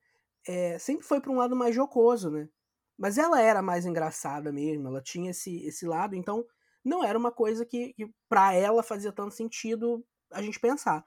é, 0.46 0.78
sempre 0.78 1.04
foi 1.04 1.20
para 1.20 1.32
um 1.32 1.36
lado 1.36 1.56
mais 1.56 1.74
jocoso, 1.74 2.30
né? 2.30 2.48
Mas 2.96 3.18
ela 3.18 3.40
era 3.40 3.62
mais 3.62 3.86
engraçada 3.86 4.52
mesmo, 4.52 4.88
ela 4.88 5.00
tinha 5.00 5.30
esse, 5.30 5.64
esse 5.64 5.86
lado, 5.86 6.16
então 6.16 6.44
não 6.84 7.04
era 7.04 7.18
uma 7.18 7.30
coisa 7.30 7.64
que, 7.64 7.92
que 7.92 8.10
para 8.28 8.54
ela 8.54 8.82
fazia 8.82 9.12
tanto 9.12 9.34
sentido 9.34 10.04
a 10.32 10.42
gente 10.42 10.58
pensar. 10.58 11.04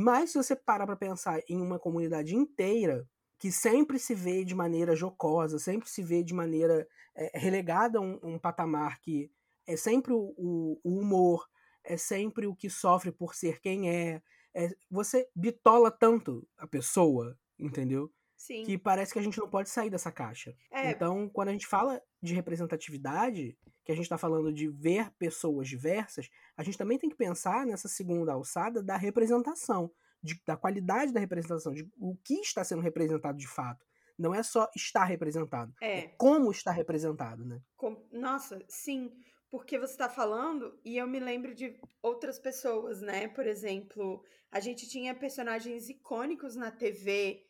Mas 0.00 0.30
se 0.30 0.38
você 0.38 0.54
parar 0.54 0.86
para 0.86 0.94
pensar 0.94 1.42
em 1.48 1.60
uma 1.60 1.76
comunidade 1.76 2.32
inteira 2.32 3.04
que 3.36 3.50
sempre 3.50 3.98
se 3.98 4.14
vê 4.14 4.44
de 4.44 4.54
maneira 4.54 4.94
jocosa, 4.94 5.58
sempre 5.58 5.88
se 5.90 6.04
vê 6.04 6.22
de 6.22 6.32
maneira 6.32 6.86
é, 7.16 7.36
relegada 7.36 7.98
a 7.98 8.00
um, 8.00 8.16
um, 8.22 8.38
patamar 8.38 9.00
que 9.00 9.28
é 9.66 9.76
sempre 9.76 10.12
o, 10.12 10.36
o, 10.36 10.78
humor, 10.84 11.48
é 11.82 11.96
sempre 11.96 12.46
o 12.46 12.54
que 12.54 12.70
sofre 12.70 13.10
por 13.10 13.34
ser 13.34 13.60
quem 13.60 13.90
é, 13.90 14.22
é 14.54 14.70
você 14.88 15.28
bitola 15.34 15.90
tanto 15.90 16.46
a 16.56 16.64
pessoa, 16.64 17.36
entendeu? 17.58 18.08
Sim. 18.38 18.62
Que 18.62 18.78
parece 18.78 19.12
que 19.12 19.18
a 19.18 19.22
gente 19.22 19.36
não 19.36 19.50
pode 19.50 19.68
sair 19.68 19.90
dessa 19.90 20.12
caixa. 20.12 20.56
É. 20.70 20.92
Então, 20.92 21.28
quando 21.28 21.48
a 21.48 21.52
gente 21.52 21.66
fala 21.66 22.00
de 22.22 22.32
representatividade, 22.32 23.58
que 23.84 23.90
a 23.90 23.94
gente 23.94 24.04
está 24.04 24.16
falando 24.16 24.52
de 24.52 24.68
ver 24.68 25.10
pessoas 25.18 25.68
diversas, 25.68 26.30
a 26.56 26.62
gente 26.62 26.78
também 26.78 26.98
tem 26.98 27.10
que 27.10 27.16
pensar 27.16 27.66
nessa 27.66 27.88
segunda 27.88 28.32
alçada 28.32 28.80
da 28.80 28.96
representação, 28.96 29.90
de, 30.22 30.40
da 30.46 30.56
qualidade 30.56 31.12
da 31.12 31.18
representação, 31.18 31.74
de 31.74 31.90
o 31.98 32.16
que 32.16 32.34
está 32.34 32.62
sendo 32.62 32.80
representado 32.80 33.36
de 33.36 33.48
fato. 33.48 33.84
Não 34.16 34.34
é 34.34 34.42
só 34.42 34.68
estar 34.74 35.04
representado, 35.04 35.74
é, 35.80 35.98
é 35.98 36.08
como 36.16 36.50
está 36.50 36.70
representado, 36.70 37.44
né? 37.44 37.60
Com, 37.76 38.04
nossa, 38.12 38.64
sim, 38.68 39.12
porque 39.50 39.78
você 39.78 39.92
está 39.92 40.08
falando 40.08 40.78
e 40.84 40.96
eu 40.96 41.06
me 41.06 41.18
lembro 41.18 41.54
de 41.54 41.80
outras 42.02 42.38
pessoas, 42.38 43.00
né? 43.00 43.28
Por 43.28 43.46
exemplo, 43.46 44.22
a 44.50 44.60
gente 44.60 44.88
tinha 44.88 45.14
personagens 45.14 45.88
icônicos 45.88 46.56
na 46.56 46.70
TV, 46.70 47.47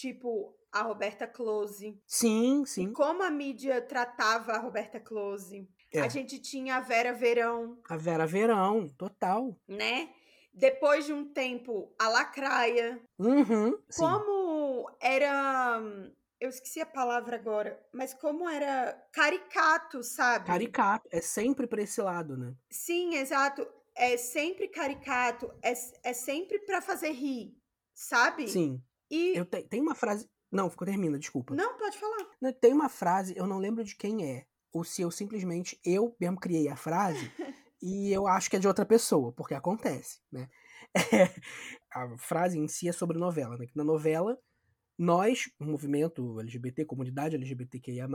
tipo 0.00 0.56
a 0.72 0.82
Roberta 0.82 1.26
Close. 1.26 2.00
Sim, 2.06 2.64
sim. 2.64 2.88
E 2.88 2.92
como 2.92 3.22
a 3.22 3.30
mídia 3.30 3.80
tratava 3.82 4.52
a 4.52 4.58
Roberta 4.58 5.00
Close. 5.00 5.68
É. 5.92 6.00
A 6.00 6.08
gente 6.08 6.38
tinha 6.38 6.76
a 6.76 6.80
Vera 6.80 7.12
Verão. 7.12 7.78
A 7.88 7.96
Vera 7.96 8.26
Verão, 8.26 8.88
total. 8.96 9.58
Né? 9.66 10.10
Depois 10.52 11.06
de 11.06 11.12
um 11.12 11.32
tempo, 11.32 11.92
a 11.98 12.08
Lacraia. 12.08 13.00
Uhum, 13.18 13.78
como 13.96 14.90
era. 15.00 15.80
Eu 16.40 16.48
esqueci 16.48 16.80
a 16.80 16.86
palavra 16.86 17.36
agora, 17.36 17.78
mas 17.92 18.14
como 18.14 18.48
era 18.48 18.92
caricato, 19.12 20.02
sabe? 20.02 20.46
Caricato, 20.46 21.06
é 21.12 21.20
sempre 21.20 21.66
para 21.66 21.82
esse 21.82 22.00
lado, 22.00 22.36
né? 22.36 22.54
Sim, 22.70 23.14
exato. 23.16 23.66
É 23.94 24.16
sempre 24.16 24.68
caricato, 24.68 25.52
é, 25.62 25.72
é 26.02 26.12
sempre 26.14 26.58
para 26.60 26.80
fazer 26.80 27.10
rir, 27.10 27.54
sabe? 27.94 28.48
Sim. 28.48 28.82
E... 29.10 29.36
Eu 29.36 29.44
te, 29.44 29.62
tem 29.62 29.80
uma 29.80 29.94
frase 29.94 30.28
Não, 30.50 30.68
termina, 30.68 31.18
desculpa. 31.18 31.54
Não, 31.54 31.76
pode 31.76 31.98
falar. 31.98 32.26
Tem 32.60 32.72
uma 32.72 32.88
frase, 32.88 33.34
eu 33.36 33.46
não 33.46 33.58
lembro 33.58 33.82
de 33.84 33.96
quem 33.96 34.24
é, 34.24 34.46
ou 34.72 34.84
se 34.84 35.02
eu 35.02 35.10
simplesmente, 35.10 35.78
eu 35.84 36.14
mesmo 36.20 36.38
criei 36.38 36.68
a 36.68 36.76
frase, 36.76 37.18
e 37.82 38.12
eu 38.12 38.26
acho 38.26 38.48
que 38.48 38.56
é 38.56 38.58
de 38.58 38.68
outra 38.68 38.86
pessoa, 38.86 39.32
porque 39.32 39.54
acontece, 39.54 40.20
né? 40.30 40.48
É, 40.94 41.00
a 41.92 42.18
frase 42.18 42.58
em 42.58 42.68
si 42.68 42.88
é 42.88 42.92
sobre 42.92 43.18
novela, 43.18 43.56
né? 43.56 43.66
Na 43.74 43.84
novela, 43.84 44.38
nós, 44.98 45.50
o 45.58 45.64
movimento 45.64 46.38
LGBT, 46.40 46.84
comunidade 46.84 47.34
LGBTQIA+, 47.34 48.06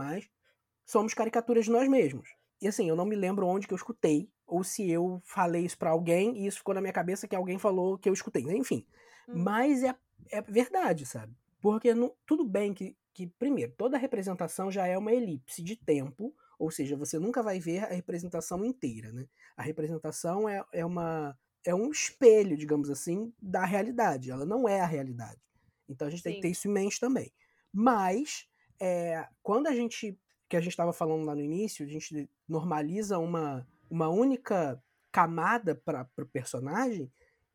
somos 0.86 1.14
caricaturas 1.14 1.64
de 1.64 1.70
nós 1.70 1.88
mesmos. 1.88 2.28
E 2.60 2.68
assim, 2.68 2.88
eu 2.88 2.96
não 2.96 3.04
me 3.04 3.16
lembro 3.16 3.46
onde 3.46 3.66
que 3.66 3.74
eu 3.74 3.76
escutei, 3.76 4.30
ou 4.46 4.62
se 4.62 4.88
eu 4.88 5.20
falei 5.24 5.64
isso 5.64 5.76
para 5.76 5.90
alguém 5.90 6.38
e 6.38 6.46
isso 6.46 6.58
ficou 6.58 6.74
na 6.74 6.80
minha 6.80 6.92
cabeça 6.92 7.26
que 7.26 7.36
alguém 7.36 7.58
falou 7.58 7.98
que 7.98 8.08
eu 8.08 8.12
escutei. 8.12 8.42
Enfim. 8.44 8.86
Hum. 9.28 9.42
Mas 9.42 9.82
é, 9.82 9.94
é 10.30 10.40
verdade, 10.42 11.06
sabe? 11.06 11.34
Porque 11.60 11.94
não, 11.94 12.14
tudo 12.26 12.44
bem 12.44 12.72
que, 12.72 12.96
que, 13.12 13.26
primeiro, 13.26 13.72
toda 13.76 13.98
representação 13.98 14.70
já 14.70 14.86
é 14.86 14.96
uma 14.96 15.12
elipse 15.12 15.62
de 15.62 15.76
tempo, 15.76 16.34
ou 16.58 16.70
seja, 16.70 16.96
você 16.96 17.18
nunca 17.18 17.42
vai 17.42 17.58
ver 17.58 17.84
a 17.84 17.88
representação 17.88 18.64
inteira, 18.64 19.12
né? 19.12 19.26
A 19.56 19.62
representação 19.62 20.48
é, 20.48 20.64
é, 20.72 20.84
uma, 20.84 21.36
é 21.64 21.74
um 21.74 21.90
espelho, 21.90 22.56
digamos 22.56 22.90
assim, 22.90 23.32
da 23.40 23.64
realidade. 23.64 24.30
Ela 24.30 24.46
não 24.46 24.68
é 24.68 24.80
a 24.80 24.86
realidade. 24.86 25.40
Então 25.88 26.06
a 26.08 26.10
gente 26.10 26.20
Sim. 26.20 26.24
tem 26.24 26.34
que 26.36 26.42
ter 26.42 26.50
isso 26.50 26.68
em 26.68 26.72
mente 26.72 27.00
também. 27.00 27.32
Mas, 27.72 28.46
é, 28.80 29.26
quando 29.42 29.66
a 29.66 29.74
gente 29.74 30.18
que 30.48 30.56
a 30.56 30.60
gente 30.60 30.70
estava 30.70 30.92
falando 30.92 31.24
lá 31.24 31.34
no 31.34 31.42
início, 31.42 31.84
a 31.84 31.88
gente 31.88 32.30
normaliza 32.48 33.18
uma, 33.18 33.66
uma 33.90 34.08
única 34.08 34.82
camada 35.10 35.74
para 35.74 36.08
o 36.18 36.26
personagem, 36.26 37.10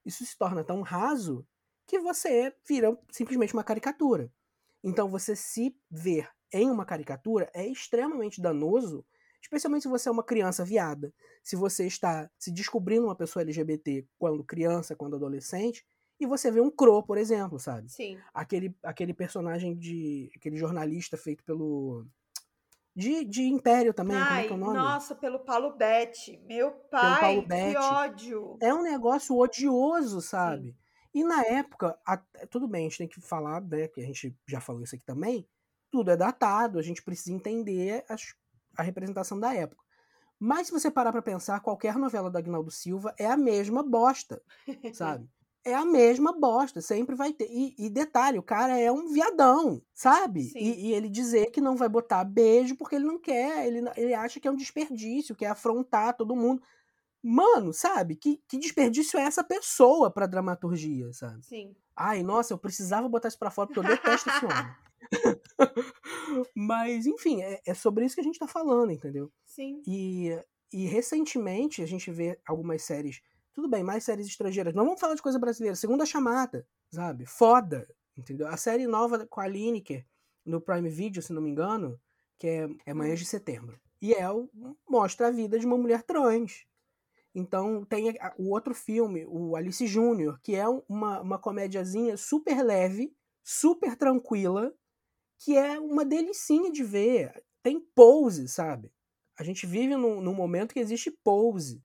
isso 0.05 0.25
se 0.25 0.37
torna 0.37 0.63
tão 0.63 0.81
raso 0.81 1.47
que 1.91 1.99
você 1.99 2.55
vira 2.65 2.97
simplesmente 3.11 3.53
uma 3.53 3.65
caricatura. 3.65 4.31
Então 4.81 5.09
você 5.09 5.35
se 5.35 5.75
ver 5.89 6.29
em 6.53 6.71
uma 6.71 6.85
caricatura 6.85 7.51
é 7.53 7.67
extremamente 7.67 8.41
danoso, 8.41 9.05
especialmente 9.41 9.81
se 9.83 9.89
você 9.89 10.07
é 10.07 10.11
uma 10.11 10.23
criança 10.23 10.63
viada. 10.63 11.13
Se 11.43 11.57
você 11.57 11.85
está 11.85 12.31
se 12.39 12.49
descobrindo 12.49 13.07
uma 13.07 13.15
pessoa 13.15 13.43
LGBT 13.43 14.07
quando 14.17 14.41
criança, 14.41 14.95
quando 14.95 15.17
adolescente, 15.17 15.85
e 16.17 16.25
você 16.25 16.49
vê 16.49 16.61
um 16.61 16.71
Crow, 16.71 17.03
por 17.03 17.17
exemplo, 17.17 17.59
sabe? 17.59 17.91
Sim. 17.91 18.17
Aquele, 18.33 18.73
aquele 18.83 19.13
personagem 19.13 19.77
de. 19.77 20.31
aquele 20.33 20.55
jornalista 20.55 21.17
feito 21.17 21.43
pelo 21.43 22.05
de, 22.95 23.25
de 23.25 23.43
Império 23.43 23.93
também, 23.93 24.15
Ai, 24.17 24.25
como 24.25 24.39
é 24.39 24.43
que 24.45 24.51
é 24.51 24.55
o 24.55 24.57
nome? 24.57 24.77
Nossa, 24.77 25.15
pelo 25.15 25.39
Paulo 25.39 25.75
Betti. 25.75 26.41
Meu 26.45 26.71
pai, 26.71 27.41
que 27.41 27.47
Betti. 27.47 27.75
ódio. 27.75 28.57
É 28.61 28.73
um 28.73 28.81
negócio 28.81 29.37
odioso, 29.37 30.21
sabe? 30.21 30.71
Sim. 30.71 30.80
E 31.13 31.23
na 31.23 31.43
época, 31.43 31.97
a, 32.05 32.17
tudo 32.49 32.67
bem, 32.67 32.85
a 32.85 32.89
gente 32.89 32.97
tem 32.99 33.07
que 33.07 33.21
falar, 33.21 33.61
né, 33.61 33.87
que 33.87 34.01
a 34.01 34.05
gente 34.05 34.35
já 34.47 34.61
falou 34.61 34.83
isso 34.83 34.95
aqui 34.95 35.03
também, 35.05 35.47
tudo 35.91 36.09
é 36.09 36.17
datado, 36.17 36.79
a 36.79 36.81
gente 36.81 37.03
precisa 37.03 37.33
entender 37.33 38.05
as, 38.07 38.33
a 38.77 38.81
representação 38.81 39.39
da 39.39 39.53
época. 39.53 39.83
Mas 40.39 40.67
se 40.67 40.73
você 40.73 40.89
parar 40.89 41.11
pra 41.11 41.21
pensar, 41.21 41.59
qualquer 41.59 41.97
novela 41.97 42.31
do 42.31 42.37
Agnaldo 42.37 42.71
Silva 42.71 43.13
é 43.19 43.27
a 43.27 43.37
mesma 43.37 43.83
bosta, 43.83 44.41
sabe? 44.93 45.29
é 45.63 45.73
a 45.73 45.85
mesma 45.85 46.33
bosta, 46.33 46.81
sempre 46.81 47.15
vai 47.15 47.31
ter. 47.31 47.47
E, 47.51 47.75
e 47.77 47.89
detalhe, 47.89 48.39
o 48.39 48.43
cara 48.43 48.79
é 48.79 48.91
um 48.91 49.07
viadão, 49.07 49.81
sabe? 49.93 50.51
E, 50.55 50.87
e, 50.87 50.93
ele 50.93 51.09
dizer 51.09 51.51
que 51.51 51.61
não 51.61 51.75
vai 51.75 51.87
botar 51.87 52.23
beijo 52.23 52.75
porque 52.75 52.95
ele 52.95 53.05
não 53.05 53.19
quer, 53.19 53.67
ele, 53.67 53.87
ele 53.95 54.13
acha 54.13 54.39
que 54.39 54.47
é 54.47 54.51
um 54.51 54.55
desperdício, 54.55 55.35
quer 55.35 55.47
afrontar 55.47 56.15
todo 56.17 56.35
mundo. 56.35 56.61
Mano, 57.23 57.73
sabe? 57.73 58.15
Que, 58.15 58.41
que 58.47 58.57
desperdício 58.57 59.19
é 59.19 59.23
essa 59.23 59.43
pessoa 59.43 60.09
pra 60.09 60.25
dramaturgia, 60.25 61.11
sabe? 61.13 61.45
Sim. 61.45 61.75
Ai, 61.95 62.23
nossa, 62.23 62.53
eu 62.53 62.57
precisava 62.57 63.07
botar 63.07 63.27
isso 63.27 63.39
pra 63.39 63.51
fora 63.51 63.67
porque 63.67 63.79
eu 63.79 63.83
detesto 63.83 64.29
esse 64.29 64.45
homem. 64.45 64.75
Mas, 66.55 67.05
enfim, 67.05 67.41
é, 67.41 67.61
é, 67.65 67.73
sobre 67.73 68.05
isso 68.05 68.15
que 68.15 68.21
a 68.21 68.23
gente 68.23 68.39
tá 68.39 68.47
falando, 68.47 68.91
entendeu? 68.91 69.31
Sim. 69.45 69.81
E, 69.85 70.29
e 70.71 70.85
recentemente 70.85 71.81
a 71.81 71.85
gente 71.85 72.09
vê 72.11 72.39
algumas 72.45 72.83
séries 72.83 73.21
tudo 73.53 73.67
bem, 73.67 73.83
mais 73.83 74.03
séries 74.03 74.27
estrangeiras. 74.27 74.73
Não 74.73 74.85
vamos 74.85 74.99
falar 74.99 75.15
de 75.15 75.21
coisa 75.21 75.37
brasileira. 75.37 75.75
Segunda 75.75 76.05
chamada, 76.05 76.65
sabe? 76.89 77.25
Foda. 77.25 77.87
Entendeu? 78.17 78.47
A 78.47 78.57
série 78.57 78.87
nova 78.87 79.25
com 79.27 79.41
a 79.41 79.47
Lineker, 79.47 80.05
no 80.45 80.61
Prime 80.61 80.89
Video, 80.89 81.21
se 81.21 81.33
não 81.33 81.41
me 81.41 81.49
engano, 81.49 81.99
que 82.39 82.47
é, 82.47 82.69
é 82.85 82.93
Manhãs 82.93 83.19
de 83.19 83.25
Setembro. 83.25 83.79
E 84.01 84.13
é 84.13 84.25
mostra 84.89 85.27
a 85.27 85.31
vida 85.31 85.59
de 85.59 85.65
uma 85.65 85.77
mulher 85.77 86.03
trans. 86.03 86.65
Então 87.33 87.85
tem 87.85 88.13
o 88.37 88.49
outro 88.49 88.73
filme, 88.73 89.25
o 89.27 89.55
Alice 89.55 89.85
Júnior, 89.87 90.39
que 90.41 90.55
é 90.55 90.67
uma, 90.67 91.21
uma 91.21 91.39
comédiazinha 91.39 92.17
super 92.17 92.61
leve, 92.61 93.13
super 93.43 93.95
tranquila, 93.95 94.73
que 95.37 95.57
é 95.57 95.79
uma 95.79 96.03
delicinha 96.03 96.71
de 96.71 96.83
ver. 96.83 97.43
Tem 97.63 97.79
pose, 97.79 98.47
sabe? 98.47 98.91
A 99.37 99.43
gente 99.43 99.65
vive 99.65 99.95
num, 99.95 100.21
num 100.21 100.33
momento 100.33 100.73
que 100.73 100.79
existe 100.79 101.09
pose. 101.09 101.81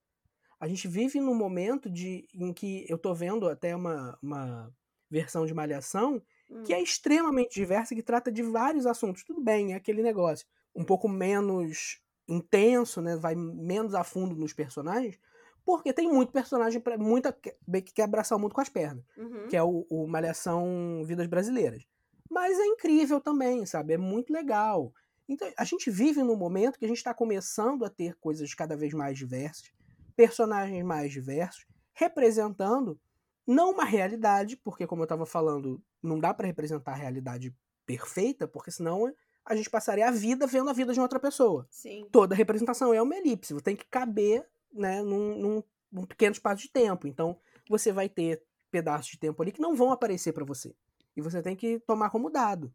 A 0.58 0.66
gente 0.66 0.88
vive 0.88 1.20
num 1.20 1.34
momento 1.34 1.88
de, 1.88 2.26
em 2.34 2.52
que 2.52 2.84
eu 2.88 2.98
tô 2.98 3.14
vendo 3.14 3.48
até 3.48 3.76
uma, 3.76 4.18
uma 4.22 4.74
versão 5.08 5.46
de 5.46 5.54
Malhação 5.54 6.20
hum. 6.50 6.62
que 6.64 6.72
é 6.74 6.78
hum. 6.78 6.82
extremamente 6.82 7.54
diversa, 7.54 7.94
que 7.94 8.02
trata 8.02 8.32
de 8.32 8.42
vários 8.42 8.86
assuntos. 8.86 9.22
Tudo 9.22 9.40
bem, 9.40 9.72
é 9.72 9.76
aquele 9.76 10.02
negócio 10.02 10.46
um 10.74 10.84
pouco 10.84 11.08
menos 11.08 12.00
intenso, 12.28 13.00
né? 13.00 13.16
Vai 13.16 13.34
menos 13.34 13.94
a 13.94 14.04
fundo 14.04 14.34
nos 14.34 14.52
personagens, 14.52 15.18
porque 15.66 15.92
tem 15.92 16.10
muito 16.10 16.32
personagem, 16.32 16.80
pra, 16.80 16.96
muita 16.96 17.30
que 17.30 17.92
quer 17.92 18.04
abraçar 18.04 18.38
o 18.38 18.40
mundo 18.40 18.54
com 18.54 18.62
as 18.62 18.70
pernas, 18.70 19.04
uhum. 19.18 19.48
que 19.48 19.56
é 19.56 19.62
o, 19.62 19.86
o 19.90 20.06
Malhação 20.06 21.02
Vidas 21.04 21.26
Brasileiras. 21.26 21.84
Mas 22.30 22.58
é 22.58 22.64
incrível 22.64 23.20
também, 23.20 23.66
sabe? 23.66 23.92
É 23.92 23.98
muito 23.98 24.32
legal. 24.32 24.94
Então, 25.28 25.46
a 25.58 25.64
gente 25.64 25.90
vive 25.90 26.22
num 26.22 26.36
momento 26.36 26.78
que 26.78 26.84
a 26.86 26.88
gente 26.88 26.98
está 26.98 27.12
começando 27.12 27.84
a 27.84 27.90
ter 27.90 28.14
coisas 28.16 28.54
cada 28.54 28.76
vez 28.76 28.94
mais 28.94 29.18
diversas 29.18 29.76
personagens 30.16 30.82
mais 30.82 31.12
diversos, 31.12 31.66
representando 31.92 32.98
não 33.46 33.70
uma 33.70 33.84
realidade, 33.84 34.56
porque 34.56 34.86
como 34.86 35.02
eu 35.02 35.04
estava 35.04 35.26
falando, 35.26 35.80
não 36.02 36.18
dá 36.18 36.34
para 36.34 36.46
representar 36.46 36.92
a 36.92 36.96
realidade 36.96 37.54
perfeita, 37.84 38.48
porque 38.48 38.70
senão 38.70 39.12
a 39.44 39.54
gente 39.54 39.70
passaria 39.70 40.08
a 40.08 40.10
vida 40.10 40.46
vendo 40.46 40.70
a 40.70 40.72
vida 40.72 40.92
de 40.92 40.98
outra 40.98 41.20
pessoa. 41.20 41.68
Sim. 41.70 42.08
Toda 42.10 42.34
representação 42.34 42.92
é 42.92 43.00
uma 43.00 43.14
elipse, 43.14 43.54
tem 43.62 43.76
que 43.76 43.84
caber 43.84 44.44
né, 44.72 45.02
num, 45.02 45.38
num, 45.38 45.62
num 45.90 46.06
pequeno 46.06 46.32
espaço 46.32 46.62
de 46.62 46.70
tempo. 46.70 47.06
Então, 47.06 47.38
você 47.68 47.92
vai 47.92 48.08
ter 48.08 48.42
pedaços 48.70 49.10
de 49.10 49.18
tempo 49.18 49.42
ali 49.42 49.52
que 49.52 49.60
não 49.60 49.74
vão 49.74 49.90
aparecer 49.90 50.32
para 50.32 50.44
você. 50.44 50.74
E 51.16 51.20
você 51.20 51.42
tem 51.42 51.56
que 51.56 51.78
tomar 51.80 52.10
como 52.10 52.30
dado. 52.30 52.72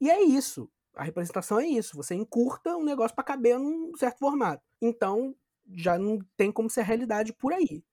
E 0.00 0.10
é 0.10 0.20
isso. 0.22 0.70
A 0.94 1.04
representação 1.04 1.60
é 1.60 1.66
isso. 1.66 1.96
Você 1.96 2.14
encurta 2.14 2.76
um 2.76 2.84
negócio 2.84 3.14
para 3.14 3.24
caber 3.24 3.58
num 3.58 3.94
certo 3.96 4.18
formato. 4.18 4.62
Então, 4.80 5.34
já 5.74 5.98
não 5.98 6.18
tem 6.36 6.50
como 6.50 6.70
ser 6.70 6.80
a 6.80 6.84
realidade 6.84 7.32
por 7.32 7.52
aí. 7.52 7.84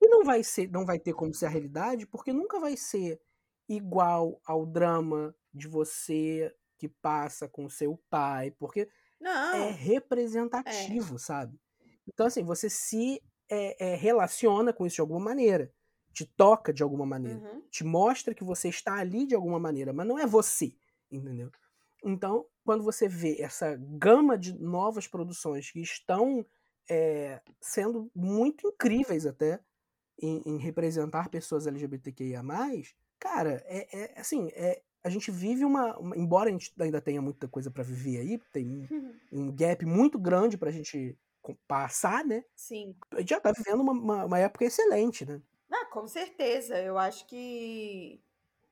E 0.00 0.08
não 0.08 0.24
vai 0.24 0.42
ser, 0.42 0.70
não 0.70 0.84
vai 0.84 0.98
ter 0.98 1.12
como 1.12 1.32
ser 1.32 1.46
a 1.46 1.48
realidade 1.48 2.06
porque 2.06 2.32
nunca 2.32 2.58
vai 2.58 2.76
ser 2.76 3.20
igual 3.68 4.40
ao 4.44 4.66
drama 4.66 5.34
de 5.52 5.68
você 5.68 6.52
que 6.76 6.88
passa 6.88 7.48
com 7.48 7.68
seu 7.68 7.96
pai, 8.10 8.50
porque 8.50 8.88
não. 9.20 9.54
é 9.54 9.70
representativo, 9.70 11.14
é. 11.14 11.18
sabe? 11.18 11.60
Então 12.06 12.26
assim, 12.26 12.44
você 12.44 12.68
se 12.68 13.22
é, 13.48 13.92
é, 13.92 13.94
relaciona 13.94 14.72
com 14.72 14.86
isso 14.86 14.96
de 14.96 15.00
alguma 15.00 15.20
maneira, 15.20 15.72
te 16.12 16.26
toca 16.26 16.72
de 16.72 16.82
alguma 16.82 17.06
maneira, 17.06 17.38
uhum. 17.38 17.62
te 17.70 17.84
mostra 17.84 18.34
que 18.34 18.44
você 18.44 18.68
está 18.68 18.96
ali 18.96 19.26
de 19.26 19.34
alguma 19.34 19.58
maneira, 19.58 19.92
mas 19.92 20.06
não 20.06 20.18
é 20.18 20.26
você, 20.26 20.74
entendeu? 21.10 21.50
Então, 22.04 22.46
quando 22.64 22.82
você 22.82 23.08
vê 23.08 23.40
essa 23.40 23.76
gama 23.76 24.36
de 24.36 24.52
novas 24.58 25.06
produções 25.06 25.70
que 25.70 25.80
estão 25.80 26.44
é, 26.88 27.40
sendo 27.60 28.10
muito 28.14 28.66
incríveis 28.68 29.24
até 29.24 29.60
em, 30.20 30.42
em, 30.44 30.58
representar 30.58 31.28
pessoas 31.28 31.66
LGBTQIA+, 31.66 32.42
cara, 33.18 33.62
é, 33.66 34.14
é 34.16 34.20
assim, 34.20 34.48
é, 34.54 34.82
a 35.02 35.08
gente 35.08 35.30
vive 35.30 35.64
uma, 35.64 35.96
uma, 35.98 36.16
Embora 36.16 36.48
a 36.48 36.52
gente 36.52 36.72
ainda 36.78 37.00
tenha 37.00 37.20
muita 37.20 37.48
coisa 37.48 37.70
para 37.70 37.82
viver 37.82 38.18
aí, 38.18 38.40
tem 38.52 38.88
um, 38.90 39.14
um, 39.32 39.52
gap 39.52 39.84
muito 39.86 40.18
grande 40.18 40.56
pra 40.58 40.70
gente 40.70 41.16
passar, 41.66 42.24
né? 42.24 42.44
Sim. 42.54 42.96
A 43.12 43.20
gente 43.20 43.30
já 43.30 43.40
tá 43.40 43.52
vivendo 43.52 43.80
uma, 43.80 43.92
uma, 43.92 44.24
uma 44.24 44.38
época 44.38 44.64
excelente, 44.64 45.24
né? 45.24 45.40
Ah, 45.70 45.86
com 45.86 46.06
certeza. 46.06 46.78
Eu 46.80 46.98
acho 46.98 47.26
que 47.26 48.22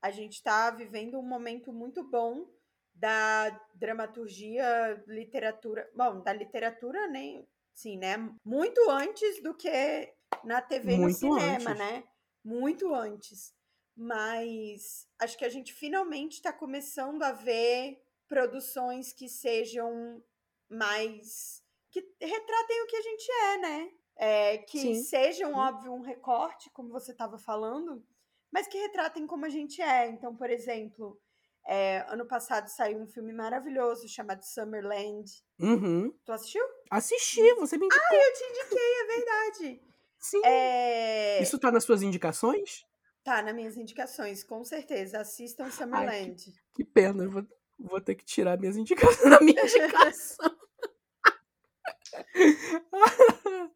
a 0.02 0.10
gente 0.10 0.34
está 0.34 0.70
vivendo 0.70 1.18
um 1.18 1.22
momento 1.22 1.72
muito 1.72 2.02
bom 2.02 2.48
da 2.94 3.50
dramaturgia, 3.74 5.02
literatura. 5.06 5.90
Bom, 5.94 6.20
da 6.20 6.32
literatura 6.32 7.06
nem 7.08 7.48
Sim, 7.80 7.96
né? 7.96 8.16
Muito 8.44 8.90
antes 8.90 9.42
do 9.42 9.54
que 9.54 10.12
na 10.44 10.60
TV 10.60 10.92
e 10.92 10.98
no 10.98 11.10
cinema, 11.10 11.70
antes. 11.70 11.78
né? 11.78 12.04
Muito 12.44 12.94
antes. 12.94 13.54
Mas 13.96 15.08
acho 15.18 15.38
que 15.38 15.46
a 15.46 15.48
gente 15.48 15.72
finalmente 15.72 16.34
está 16.34 16.52
começando 16.52 17.22
a 17.22 17.32
ver 17.32 18.02
produções 18.28 19.14
que 19.14 19.30
sejam 19.30 20.22
mais. 20.68 21.59
Que 21.90 22.00
retratem 22.20 22.82
o 22.82 22.86
que 22.86 22.96
a 22.96 23.02
gente 23.02 23.32
é, 23.32 23.58
né? 23.58 23.90
É, 24.16 24.58
que 24.58 24.78
Sim. 24.78 25.02
sejam, 25.02 25.54
óbvio, 25.54 25.92
um 25.92 26.02
recorte, 26.02 26.70
como 26.70 26.90
você 26.90 27.12
estava 27.12 27.38
falando, 27.38 28.04
mas 28.52 28.66
que 28.66 28.78
retratem 28.78 29.26
como 29.26 29.46
a 29.46 29.48
gente 29.48 29.80
é. 29.80 30.08
Então, 30.08 30.34
por 30.36 30.50
exemplo, 30.50 31.18
É, 31.66 32.04
ano 32.08 32.26
passado 32.26 32.68
saiu 32.68 32.98
um 32.98 33.06
filme 33.06 33.32
maravilhoso 33.34 34.08
chamado 34.08 34.42
Summerland. 34.42 35.30
Uhum. 35.60 36.10
Tu 36.24 36.32
assistiu? 36.32 36.64
Assisti, 36.90 37.54
você 37.54 37.76
me 37.76 37.84
indicou. 37.84 38.06
Ah, 38.10 38.14
eu 38.14 38.32
te 38.32 38.44
indiquei, 38.44 38.92
é 39.00 39.04
verdade. 39.16 39.82
Sim. 40.18 40.40
É... 40.44 41.42
Isso 41.42 41.58
tá 41.58 41.70
nas 41.70 41.84
suas 41.84 42.02
indicações? 42.02 42.84
Tá, 43.22 43.42
nas 43.42 43.54
minhas 43.54 43.76
indicações, 43.76 44.42
com 44.42 44.64
certeza. 44.64 45.20
Assistam 45.20 45.70
Summerland. 45.70 46.30
Ai, 46.30 46.34
que, 46.34 46.52
que, 46.74 46.84
pena, 46.84 47.24
eu 47.24 47.30
vou, 47.30 47.46
vou 47.78 48.00
ter 48.00 48.14
que 48.14 48.24
tirar 48.24 48.58
minhas 48.58 48.76
indicações 48.76 49.28
da 49.30 49.40
minha 49.40 49.60
indicação. 49.62 50.56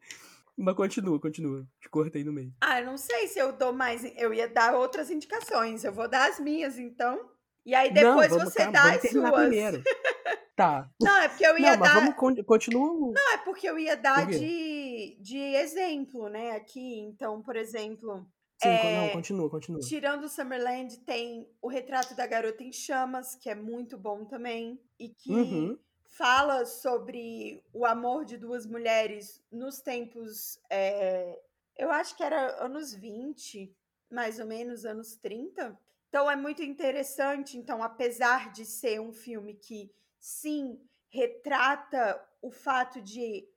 Mas 0.57 0.75
continua, 0.75 1.19
continua. 1.19 1.67
Te 1.81 1.89
cortei 1.89 2.23
no 2.23 2.31
meio. 2.31 2.53
Ah, 2.61 2.79
eu 2.79 2.85
não 2.85 2.97
sei 2.97 3.27
se 3.27 3.37
eu 3.37 3.51
dou 3.51 3.73
mais. 3.73 4.03
Eu 4.15 4.33
ia 4.33 4.47
dar 4.47 4.73
outras 4.73 5.11
indicações. 5.11 5.83
Eu 5.83 5.91
vou 5.91 6.07
dar 6.07 6.29
as 6.29 6.39
minhas, 6.39 6.77
então. 6.77 7.29
E 7.65 7.75
aí 7.75 7.91
depois 7.91 8.31
não, 8.31 8.39
você 8.39 8.71
dá 8.71 8.93
as 8.93 9.01
suas. 9.09 9.31
Primeiro. 9.31 9.83
Tá. 10.55 10.89
Não, 11.01 11.17
é 11.17 11.27
porque 11.27 11.45
eu 11.45 11.59
ia 11.59 11.71
não, 11.71 11.79
mas 11.79 11.93
dar. 11.93 11.99
Vamos 11.99 12.45
continua. 12.45 13.11
Não, 13.13 13.33
é 13.33 13.37
porque 13.39 13.67
eu 13.67 13.77
ia 13.77 13.97
dar 13.97 14.25
de, 14.25 15.17
de 15.19 15.37
exemplo, 15.37 16.29
né? 16.29 16.51
Aqui. 16.51 17.01
Então, 17.01 17.41
por 17.41 17.57
exemplo. 17.57 18.25
Sim, 18.63 18.69
é... 18.69 19.01
não, 19.01 19.09
continua, 19.09 19.49
continua. 19.49 19.81
Tirando 19.81 20.23
o 20.23 20.29
Summerland, 20.29 20.97
tem 20.99 21.45
o 21.61 21.67
retrato 21.67 22.15
da 22.15 22.25
garota 22.25 22.63
em 22.63 22.71
chamas, 22.71 23.35
que 23.35 23.49
é 23.49 23.55
muito 23.55 23.97
bom 23.97 24.23
também. 24.23 24.79
E 24.97 25.09
que 25.09 25.33
uhum. 25.33 25.77
Fala 26.17 26.65
sobre 26.65 27.63
o 27.73 27.85
amor 27.85 28.25
de 28.25 28.37
duas 28.37 28.65
mulheres 28.65 29.41
nos 29.51 29.81
tempos. 29.81 30.59
É... 30.69 31.41
Eu 31.77 31.91
acho 31.91 32.15
que 32.15 32.23
era 32.23 32.63
anos 32.63 32.93
20, 32.93 33.75
mais 34.09 34.39
ou 34.39 34.45
menos, 34.45 34.85
anos 34.85 35.15
30. 35.17 35.77
Então 36.07 36.31
é 36.31 36.35
muito 36.35 36.63
interessante. 36.63 37.57
Então, 37.57 37.83
apesar 37.83 38.51
de 38.51 38.65
ser 38.65 39.01
um 39.01 39.11
filme 39.11 39.55
que 39.55 39.91
sim 40.17 40.79
retrata 41.09 42.21
o 42.41 42.49
fato 42.49 43.01
de 43.01 43.47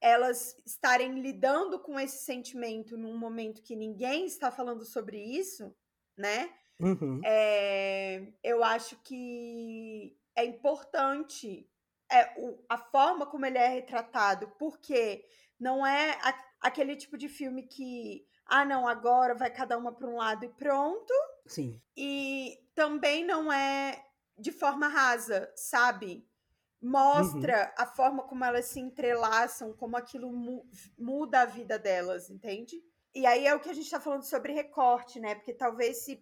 elas 0.00 0.60
estarem 0.64 1.20
lidando 1.20 1.78
com 1.78 1.98
esse 1.98 2.24
sentimento 2.24 2.96
num 2.96 3.16
momento 3.16 3.62
que 3.62 3.74
ninguém 3.74 4.26
está 4.26 4.50
falando 4.50 4.84
sobre 4.84 5.18
isso, 5.18 5.74
né? 6.16 6.52
Uhum. 6.80 7.20
É, 7.24 8.32
eu 8.42 8.62
acho 8.62 8.96
que 9.02 10.16
é 10.36 10.44
importante 10.44 11.68
é, 12.10 12.34
o, 12.38 12.64
a 12.68 12.78
forma 12.78 13.26
como 13.26 13.46
ele 13.46 13.58
é 13.58 13.68
retratado, 13.68 14.48
porque 14.58 15.24
não 15.58 15.86
é 15.86 16.12
a, 16.22 16.44
aquele 16.60 16.96
tipo 16.96 17.16
de 17.16 17.28
filme 17.28 17.62
que, 17.64 18.26
ah, 18.46 18.64
não, 18.64 18.86
agora 18.86 19.34
vai 19.34 19.50
cada 19.50 19.76
uma 19.76 19.92
para 19.92 20.08
um 20.08 20.16
lado 20.16 20.44
e 20.44 20.48
pronto. 20.48 21.12
Sim. 21.46 21.80
E 21.96 22.58
também 22.74 23.24
não 23.24 23.52
é 23.52 24.04
de 24.38 24.52
forma 24.52 24.88
rasa, 24.88 25.50
sabe? 25.56 26.26
Mostra 26.80 27.74
uhum. 27.76 27.84
a 27.84 27.86
forma 27.86 28.22
como 28.22 28.44
elas 28.44 28.66
se 28.66 28.78
entrelaçam, 28.78 29.72
como 29.72 29.96
aquilo 29.96 30.30
mu 30.32 30.64
muda 30.96 31.42
a 31.42 31.44
vida 31.44 31.76
delas, 31.78 32.30
entende? 32.30 32.80
E 33.18 33.26
aí 33.26 33.48
é 33.48 33.52
o 33.52 33.58
que 33.58 33.68
a 33.68 33.72
gente 33.72 33.90
tá 33.90 33.98
falando 33.98 34.22
sobre 34.22 34.52
recorte, 34.52 35.18
né? 35.18 35.34
Porque 35.34 35.52
talvez 35.52 36.04
se 36.04 36.16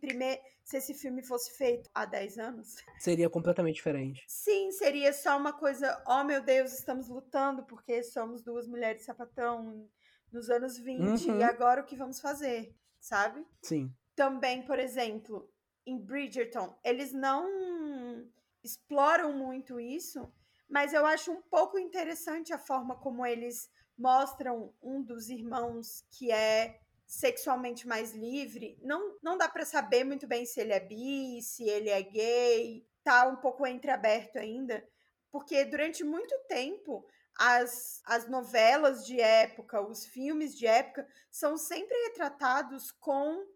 se 0.64 0.78
esse 0.78 0.94
filme 0.94 1.22
fosse 1.22 1.54
feito 1.54 1.90
há 1.92 2.06
10 2.06 2.38
anos. 2.38 2.76
Seria 2.98 3.28
completamente 3.28 3.74
diferente. 3.74 4.24
Sim, 4.26 4.72
seria 4.72 5.12
só 5.12 5.36
uma 5.36 5.52
coisa, 5.52 6.02
oh 6.06 6.24
meu 6.24 6.42
Deus, 6.42 6.72
estamos 6.72 7.10
lutando 7.10 7.64
porque 7.64 8.02
somos 8.02 8.42
duas 8.42 8.66
mulheres 8.66 9.04
sapatão 9.04 9.86
nos 10.32 10.48
anos 10.48 10.78
20 10.78 11.30
uhum. 11.30 11.38
e 11.38 11.42
agora 11.42 11.82
o 11.82 11.84
que 11.84 11.94
vamos 11.94 12.18
fazer, 12.18 12.74
sabe? 12.98 13.46
Sim. 13.60 13.94
Também, 14.14 14.62
por 14.62 14.78
exemplo, 14.78 15.52
em 15.84 15.98
Bridgerton, 15.98 16.74
eles 16.82 17.12
não 17.12 18.26
exploram 18.64 19.34
muito 19.34 19.78
isso, 19.78 20.32
mas 20.66 20.94
eu 20.94 21.04
acho 21.04 21.30
um 21.30 21.42
pouco 21.42 21.78
interessante 21.78 22.54
a 22.54 22.58
forma 22.58 22.96
como 22.96 23.26
eles 23.26 23.68
mostram 23.98 24.74
um 24.82 25.02
dos 25.02 25.28
irmãos 25.28 26.02
que 26.10 26.32
é 26.32 26.80
sexualmente 27.06 27.86
mais 27.86 28.12
livre. 28.12 28.78
Não, 28.82 29.16
não 29.22 29.38
dá 29.38 29.48
para 29.48 29.64
saber 29.64 30.04
muito 30.04 30.26
bem 30.26 30.44
se 30.44 30.60
ele 30.60 30.72
é 30.72 30.80
bi, 30.80 31.40
se 31.40 31.64
ele 31.68 31.88
é 31.88 32.02
gay, 32.02 32.86
tá 33.04 33.26
um 33.26 33.36
pouco 33.36 33.66
entreaberto 33.66 34.38
ainda, 34.38 34.86
porque 35.30 35.64
durante 35.64 36.02
muito 36.02 36.36
tempo 36.48 37.06
as, 37.38 38.02
as 38.06 38.28
novelas 38.28 39.06
de 39.06 39.20
época, 39.20 39.80
os 39.80 40.06
filmes 40.06 40.56
de 40.56 40.66
época 40.66 41.06
são 41.30 41.56
sempre 41.56 41.94
retratados 42.08 42.90
com 42.90 43.46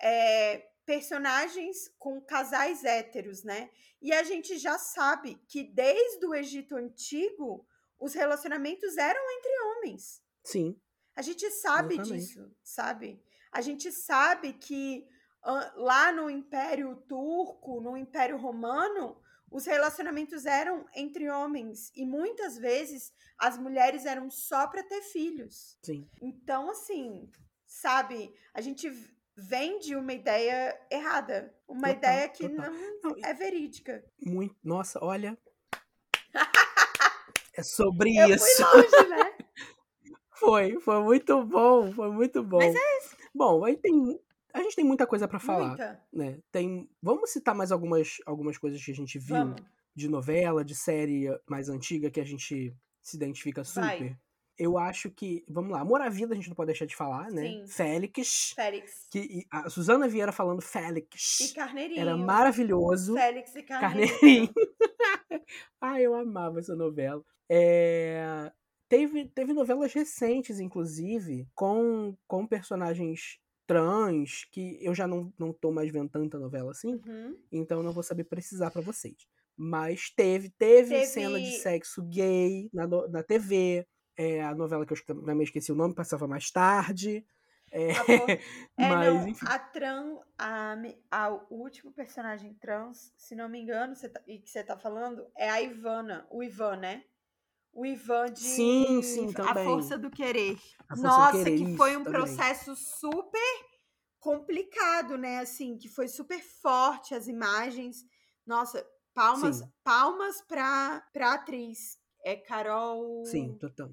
é, 0.00 0.68
personagens 0.84 1.92
com 1.98 2.20
casais 2.20 2.84
héteros, 2.84 3.44
né? 3.44 3.70
E 4.00 4.12
a 4.12 4.22
gente 4.22 4.58
já 4.58 4.78
sabe 4.78 5.40
que 5.48 5.64
desde 5.64 6.24
o 6.26 6.34
Egito 6.34 6.76
Antigo 6.76 7.66
os 7.98 8.14
relacionamentos 8.14 8.96
eram 8.96 9.20
entre 9.30 9.60
homens. 9.60 10.22
Sim. 10.44 10.80
A 11.18 11.22
gente 11.22 11.50
sabe 11.50 11.94
Exatamente. 11.94 12.24
disso, 12.24 12.56
sabe? 12.62 13.20
A 13.50 13.60
gente 13.60 13.90
sabe 13.90 14.52
que 14.52 15.04
lá 15.74 16.12
no 16.12 16.30
Império 16.30 16.94
Turco, 17.08 17.80
no 17.80 17.96
Império 17.96 18.36
Romano, 18.36 19.20
os 19.50 19.66
relacionamentos 19.66 20.46
eram 20.46 20.86
entre 20.94 21.28
homens 21.28 21.90
e 21.96 22.06
muitas 22.06 22.56
vezes 22.56 23.12
as 23.36 23.58
mulheres 23.58 24.06
eram 24.06 24.30
só 24.30 24.68
para 24.68 24.84
ter 24.84 25.02
filhos. 25.02 25.76
Sim. 25.82 26.08
Então, 26.22 26.70
assim, 26.70 27.28
sabe, 27.66 28.32
a 28.54 28.60
gente 28.60 28.88
vende 29.36 29.96
uma 29.96 30.12
ideia 30.12 30.78
errada. 30.88 31.52
Uma 31.66 31.88
total, 31.88 31.96
ideia 31.96 32.28
que 32.28 32.46
não, 32.46 32.72
não, 33.02 33.16
é 33.24 33.34
verídica. 33.34 34.04
Muito, 34.24 34.54
nossa, 34.62 35.04
olha. 35.04 35.36
é 37.54 37.62
sobre 37.64 38.16
Eu 38.16 38.36
isso. 38.36 38.64
Fui 38.64 38.82
longe, 38.82 39.08
né? 39.08 39.37
Foi, 40.38 40.78
foi 40.80 41.02
muito 41.02 41.44
bom, 41.44 41.92
foi 41.92 42.10
muito 42.10 42.42
bom. 42.42 42.58
Mas 42.58 42.74
é 42.74 42.98
isso. 42.98 43.16
Bom, 43.34 43.64
aí 43.64 43.76
tem. 43.76 44.18
A 44.52 44.62
gente 44.62 44.76
tem 44.76 44.84
muita 44.84 45.06
coisa 45.06 45.28
para 45.28 45.38
falar. 45.38 45.68
Muita. 45.68 46.02
Né? 46.12 46.38
Tem, 46.50 46.88
vamos 47.02 47.30
citar 47.30 47.54
mais 47.54 47.70
algumas, 47.70 48.16
algumas 48.26 48.56
coisas 48.56 48.82
que 48.82 48.90
a 48.90 48.94
gente 48.94 49.18
viu 49.18 49.36
vamos. 49.36 49.62
de 49.94 50.08
novela, 50.08 50.64
de 50.64 50.74
série 50.74 51.26
mais 51.48 51.68
antiga 51.68 52.10
que 52.10 52.20
a 52.20 52.24
gente 52.24 52.74
se 53.02 53.16
identifica 53.16 53.62
super. 53.62 53.82
Vai 53.82 54.18
eu 54.58 54.76
acho 54.76 55.10
que. 55.10 55.44
Vamos 55.48 55.70
lá, 55.70 55.80
Amor 55.80 56.00
à 56.00 56.08
Vida 56.08 56.32
a 56.32 56.36
gente 56.36 56.48
não 56.48 56.56
pode 56.56 56.66
deixar 56.66 56.84
de 56.84 56.96
falar, 56.96 57.30
né? 57.30 57.42
Sim. 57.42 57.66
Félix. 57.68 58.52
Félix. 58.54 59.06
Que, 59.10 59.46
a 59.50 59.70
Suzana 59.70 60.08
Vieira 60.08 60.32
falando 60.32 60.60
Félix. 60.60 61.40
E 61.40 61.54
Carneirinho. 61.54 62.00
Era 62.00 62.16
maravilhoso. 62.16 63.14
Félix 63.14 63.54
e 63.54 63.62
Carneirinho. 63.62 64.18
Carneirinho. 64.18 64.52
ah, 65.80 66.00
eu 66.00 66.14
amava 66.14 66.58
essa 66.58 66.74
novela. 66.74 67.24
É... 67.48 68.50
Teve, 68.88 69.28
teve 69.28 69.52
novelas 69.52 69.92
recentes, 69.92 70.60
inclusive, 70.60 71.46
com, 71.54 72.16
com 72.26 72.46
personagens 72.46 73.38
trans, 73.66 74.46
que 74.50 74.78
eu 74.82 74.94
já 74.94 75.06
não, 75.06 75.32
não 75.38 75.52
tô 75.52 75.70
mais 75.70 75.90
vendo 75.92 76.08
tanta 76.08 76.38
novela 76.38 76.70
assim, 76.70 76.94
uhum. 77.06 77.36
então 77.52 77.82
não 77.82 77.92
vou 77.92 78.02
saber 78.02 78.24
precisar 78.24 78.70
para 78.70 78.80
vocês. 78.80 79.16
Mas 79.54 80.08
teve, 80.10 80.48
teve, 80.50 80.90
Teve- 80.94 81.06
cena 81.06 81.38
de 81.38 81.58
sexo 81.58 82.02
gay 82.04 82.70
na, 82.72 82.86
na 82.86 83.22
TV. 83.22 83.86
É, 84.16 84.42
a 84.42 84.54
novela 84.54 84.86
que 84.86 84.92
eu 84.92 85.04
também 85.04 85.42
esqueci 85.42 85.70
o 85.70 85.74
nome, 85.74 85.94
passava 85.94 86.26
mais 86.26 86.50
tarde. 86.50 87.26
É, 87.70 87.90
A 87.92 88.04
po- 88.04 88.08
É, 88.78 88.88
mas, 88.88 89.14
não, 89.14 89.28
enfim. 89.28 89.46
a 89.46 89.58
trans, 89.58 90.18
a, 90.38 90.76
a- 91.10 91.32
o 91.50 91.56
último 91.56 91.92
personagem 91.92 92.54
trans, 92.54 93.12
se 93.16 93.34
não 93.34 93.48
me 93.48 93.60
engano, 93.60 93.94
tá- 93.94 94.22
e 94.26 94.38
que 94.38 94.48
você 94.48 94.62
tá 94.64 94.78
falando, 94.78 95.26
é 95.36 95.50
a 95.50 95.60
Ivana, 95.60 96.26
o 96.30 96.42
Ivan, 96.42 96.76
né? 96.76 97.04
O 97.78 97.86
Ivan 97.86 98.26
de 98.26 98.40
Sim, 98.40 99.02
sim, 99.02 99.26
A 99.32 99.32
também. 99.32 99.64
Força 99.64 99.96
do 99.96 100.10
Querer. 100.10 100.58
A 100.88 100.96
Força 100.96 101.02
do 101.02 101.02
Nossa, 101.02 101.44
Querer, 101.44 101.58
que 101.58 101.76
foi 101.76 101.96
um 101.96 102.02
também. 102.02 102.20
processo 102.20 102.74
super 102.74 103.64
complicado, 104.18 105.16
né? 105.16 105.38
Assim, 105.38 105.78
que 105.78 105.88
foi 105.88 106.08
super 106.08 106.40
forte 106.42 107.14
as 107.14 107.28
imagens. 107.28 108.04
Nossa, 108.44 108.84
palmas, 109.14 109.58
Sim. 109.58 109.72
palmas 109.84 110.42
pra, 110.42 111.00
pra 111.12 111.34
atriz. 111.34 111.98
É 112.24 112.34
Carol. 112.34 113.24
Sim, 113.24 113.56
total. 113.58 113.90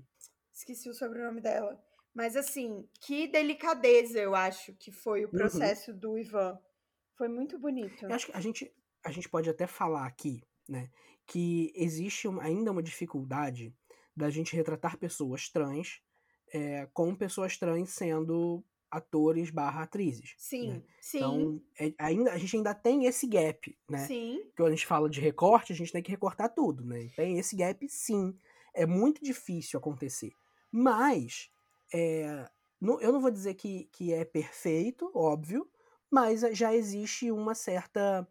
Esqueci 0.51 0.89
o 0.89 0.93
sobrenome 0.93 1.39
dela. 1.39 1.79
Mas 2.11 2.35
assim, 2.35 2.89
que 3.01 3.27
delicadeza 3.27 4.17
eu 4.19 4.33
acho 4.33 4.73
que 4.77 4.91
foi 4.91 5.25
o 5.25 5.27
Uhum. 5.27 5.33
processo 5.37 5.93
do 5.93 6.17
Ivan. 6.17 6.57
Foi 7.15 7.27
muito 7.27 7.59
bonito. 7.59 8.03
Eu 8.03 8.15
acho 8.15 8.25
que 8.25 8.31
a 8.33 8.39
gente, 8.41 8.73
a 9.05 9.11
gente 9.11 9.29
pode 9.29 9.47
até 9.47 9.67
falar 9.67 10.07
aqui, 10.07 10.41
né, 10.67 10.89
que 11.27 11.71
existe 11.75 12.27
ainda 12.41 12.71
uma 12.71 12.83
dificuldade 12.83 13.73
da 14.15 14.29
gente 14.29 14.55
retratar 14.55 14.97
pessoas 14.97 15.49
trans 15.49 16.01
é, 16.53 16.87
com 16.93 17.15
pessoas 17.15 17.57
trans 17.57 17.89
sendo 17.89 18.63
atores 18.89 19.49
barra 19.49 19.83
atrizes. 19.83 20.37
Sim, 20.37 20.81
né? 20.81 20.83
sim, 20.99 21.51
Então, 21.53 21.61
é- 21.79 21.93
ainda, 21.99 22.31
a 22.33 22.37
gente 22.37 22.55
ainda 22.57 22.73
tem 22.73 23.05
esse 23.05 23.27
gap, 23.27 23.77
né? 23.89 24.11
sim. 24.11 24.51
Quando 24.55 24.69
a 24.69 24.71
gente 24.75 24.85
fala 24.87 25.09
de 25.09 25.19
recorte, 25.19 25.73
a 25.73 25.75
gente 25.75 25.91
tem 25.91 26.01
que 26.03 26.11
recortar 26.11 26.53
tudo, 26.53 26.85
né? 26.85 27.09
Tem 27.15 27.37
esse 27.37 27.55
gap, 27.55 27.87
sim. 27.89 28.37
É 28.73 28.85
muito 28.85 29.23
difícil 29.23 29.77
acontecer. 29.79 30.31
Mas, 30.71 31.49
é, 31.93 32.49
não- 32.79 32.99
eu 33.01 33.11
não 33.11 33.19
vou 33.21 33.31
dizer 33.31 33.55
que, 33.55 33.85
que 33.85 34.13
é 34.13 34.23
perfeito, 34.25 35.11
óbvio, 35.13 35.69
mas 36.11 36.41
já 36.57 36.73
existe 36.73 37.31
uma 37.31 37.55
certa 37.55 38.27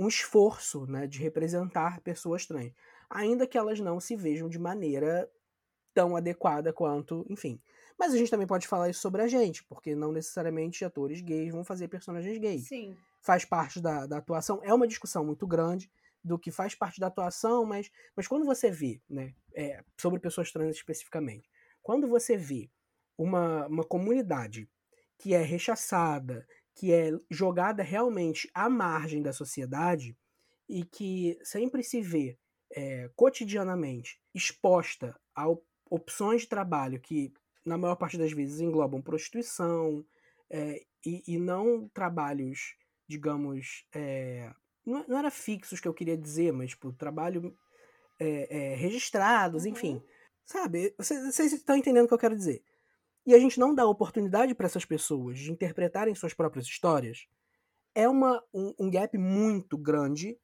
um 0.00 0.08
esforço 0.08 0.86
né, 0.86 1.06
de 1.06 1.18
representar 1.18 2.00
pessoas 2.00 2.46
trans, 2.46 2.72
ainda 3.10 3.46
que 3.46 3.58
elas 3.58 3.78
não 3.80 4.00
se 4.00 4.16
vejam 4.16 4.48
de 4.48 4.58
maneira 4.58 5.30
tão 5.92 6.16
adequada 6.16 6.72
quanto, 6.72 7.26
enfim. 7.28 7.60
Mas 7.98 8.14
a 8.14 8.16
gente 8.16 8.30
também 8.30 8.46
pode 8.46 8.66
falar 8.66 8.88
isso 8.88 9.02
sobre 9.02 9.20
a 9.20 9.28
gente, 9.28 9.62
porque 9.64 9.94
não 9.94 10.10
necessariamente 10.10 10.86
atores 10.86 11.20
gays 11.20 11.52
vão 11.52 11.62
fazer 11.62 11.88
personagens 11.88 12.38
gays. 12.38 12.66
Sim. 12.66 12.96
Faz 13.20 13.44
parte 13.44 13.78
da, 13.78 14.06
da 14.06 14.16
atuação. 14.16 14.58
É 14.62 14.72
uma 14.72 14.88
discussão 14.88 15.22
muito 15.22 15.46
grande 15.46 15.92
do 16.24 16.38
que 16.38 16.50
faz 16.50 16.74
parte 16.74 16.98
da 16.98 17.08
atuação, 17.08 17.66
mas, 17.66 17.90
mas 18.16 18.26
quando 18.26 18.46
você 18.46 18.70
vê, 18.70 19.02
né, 19.06 19.34
é, 19.54 19.84
sobre 20.00 20.18
pessoas 20.18 20.50
trans 20.50 20.76
especificamente, 20.76 21.50
quando 21.82 22.08
você 22.08 22.38
vê 22.38 22.70
uma, 23.18 23.66
uma 23.66 23.84
comunidade 23.84 24.66
que 25.18 25.34
é 25.34 25.42
rechaçada, 25.42 26.46
que 26.80 26.94
é 26.94 27.12
jogada 27.30 27.82
realmente 27.82 28.50
à 28.54 28.66
margem 28.70 29.20
da 29.20 29.34
sociedade 29.34 30.16
e 30.66 30.82
que 30.82 31.38
sempre 31.44 31.82
se 31.82 32.00
vê 32.00 32.38
é, 32.74 33.10
cotidianamente 33.14 34.18
exposta 34.34 35.14
a 35.36 35.44
opções 35.90 36.40
de 36.40 36.48
trabalho 36.48 36.98
que, 36.98 37.34
na 37.66 37.76
maior 37.76 37.96
parte 37.96 38.16
das 38.16 38.32
vezes, 38.32 38.60
englobam 38.60 39.02
prostituição 39.02 40.02
é, 40.48 40.80
e, 41.04 41.22
e, 41.34 41.38
não 41.38 41.86
trabalhos, 41.90 42.74
digamos, 43.06 43.84
é, 43.94 44.50
não, 44.86 45.04
não, 45.06 45.18
era 45.18 45.30
fixos 45.30 45.80
que 45.80 45.88
eu 45.88 45.92
queria 45.92 46.16
dizer, 46.16 46.50
mas 46.50 46.70
tipo, 46.70 46.94
trabalho 46.94 47.54
registrados, 48.76 49.64
uhum. 49.64 49.70
enfim. 49.70 50.02
Sabe? 50.46 50.94
Vocês 50.96 51.52
estão 51.52 51.76
entendendo 51.76 52.06
o 52.06 52.08
que 52.08 52.14
eu 52.14 52.18
quero 52.18 52.36
dizer 52.36 52.62
e 53.26 53.34
a 53.34 53.38
gente 53.38 53.58
não 53.58 53.74
dá 53.74 53.86
oportunidade 53.86 54.54
para 54.54 54.66
essas 54.66 54.84
pessoas 54.84 55.38
de 55.38 55.52
interpretarem 55.52 56.14
suas 56.14 56.34
próprias 56.34 56.66
histórias, 56.66 57.26
é 57.94 58.08
uma, 58.08 58.42
um, 58.52 58.74
um 58.78 58.90
gap 58.90 59.16
muito 59.18 59.76
grande 59.76 60.38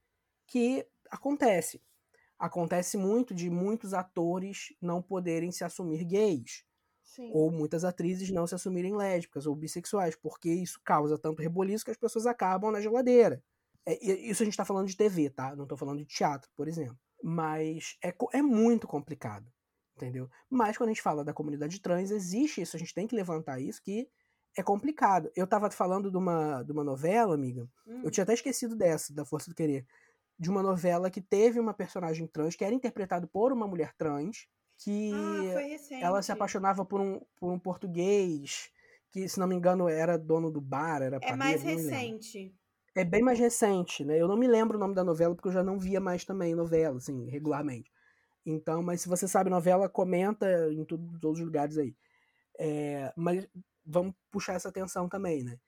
que 0.47 0.87
acontece. 1.11 1.83
Acontece 2.39 2.97
muito 2.99 3.35
de 3.35 3.49
muitos 3.49 3.95
atores 3.95 4.74
não 4.81 5.01
poderem 5.01 5.51
se 5.51 5.64
assumir 5.64 6.05
gays. 6.05 6.64
Sim. 7.03 7.31
Ou 7.33 7.51
muitas 7.51 7.85
atrizes 7.85 8.31
não 8.31 8.47
se 8.47 8.55
assumirem 8.55 8.97
lésbicas 8.97 9.47
ou 9.47 9.55
bissexuais, 9.55 10.16
porque 10.16 10.51
isso 10.51 10.81
causa 10.85 11.16
tanto 11.16 11.41
reboliço 11.41 11.85
que 11.85 11.91
as 11.91 11.97
pessoas 11.97 12.27
acabam 12.27 12.70
na 12.70 12.81
geladeira. 12.81 13.43
É, 13.87 14.05
isso 14.05 14.43
a 14.43 14.45
gente 14.45 14.55
está 14.55 14.64
falando 14.64 14.89
de 14.89 14.97
TV, 14.97 15.31
tá? 15.31 15.55
Não 15.55 15.62
estou 15.62 15.79
falando 15.79 15.99
de 15.99 16.05
teatro, 16.05 16.51
por 16.55 16.68
exemplo. 16.68 16.99
Mas 17.22 17.97
é, 18.05 18.14
é 18.35 18.43
muito 18.43 18.87
complicado 18.87 19.51
entendeu? 19.97 20.31
Mas 20.49 20.77
quando 20.77 20.91
a 20.91 20.93
gente 20.93 21.03
fala 21.03 21.25
da 21.25 21.33
comunidade 21.33 21.81
trans, 21.81 22.11
existe 22.11 22.61
isso, 22.61 22.77
a 22.77 22.79
gente 22.79 22.95
tem 22.95 23.07
que 23.07 23.17
levantar 23.17 23.59
isso, 23.59 23.83
que 23.83 24.09
é 24.57 24.63
complicado. 24.63 25.31
Eu 25.35 25.47
tava 25.47 25.71
falando 25.71 26.11
de 26.11 26.17
uma, 26.17 26.63
de 26.63 26.73
uma 26.73 26.85
novela, 26.85 27.35
amiga, 27.35 27.69
hum. 27.87 28.03
eu 28.05 28.11
tinha 28.11 28.25
até 28.25 28.35
esquecido 28.35 28.77
dessa, 28.77 29.13
da 29.13 29.25
Força 29.25 29.51
do 29.51 29.55
Querer, 29.55 29.87
de 30.39 30.51
uma 30.51 30.63
novela 30.63 31.11
que 31.11 31.21
teve 31.21 31.59
uma 31.59 31.73
personagem 31.73 32.27
trans, 32.27 32.55
que 32.55 32.65
era 32.65 32.75
interpretado 32.75 33.27
por 33.27 33.53
uma 33.53 33.67
mulher 33.67 33.95
trans, 33.97 34.47
que 34.79 35.11
ah, 35.15 35.97
ela 36.03 36.21
se 36.21 36.31
apaixonava 36.31 36.85
por 36.85 37.01
um, 37.01 37.21
por 37.37 37.51
um 37.51 37.59
português, 37.59 38.71
que, 39.11 39.27
se 39.27 39.41
não 39.41 39.47
me 39.47 39.55
engano, 39.55 39.89
era 39.89 40.19
dono 40.19 40.51
do 40.51 40.61
bar, 40.61 41.01
era 41.01 41.19
É 41.23 41.35
mais 41.35 41.63
recente. 41.63 42.55
É 42.95 43.05
bem 43.05 43.23
mais 43.23 43.39
recente, 43.39 44.05
né? 44.05 44.21
Eu 44.21 44.29
não 44.29 44.37
me 44.37 44.47
lembro 44.47 44.77
o 44.77 44.81
nome 44.81 44.95
da 44.95 45.05
novela, 45.05 45.35
porque 45.35 45.49
eu 45.49 45.53
já 45.53 45.63
não 45.63 45.79
via 45.79 46.01
mais 46.01 46.25
também 46.25 46.55
novela, 46.55 46.99
assim, 46.99 47.29
regularmente. 47.29 47.91
Então, 48.47 48.81
mas 48.81 49.01
se 49.01 49.09
você 49.09 49.27
sabe 49.27 49.51
novela, 49.51 49.89
comenta 49.89 50.47
em 50.73 50.85
tudo, 50.85 51.19
todos 51.19 51.41
os 51.41 51.45
lugares 51.45 51.77
aí. 51.77 51.97
É, 52.59 53.13
mas 53.17 53.47
vamos 53.85 54.15
puxar 54.31 54.55
essa 54.55 54.69
atenção 54.69 55.09
também, 55.09 55.43
né? 55.43 55.59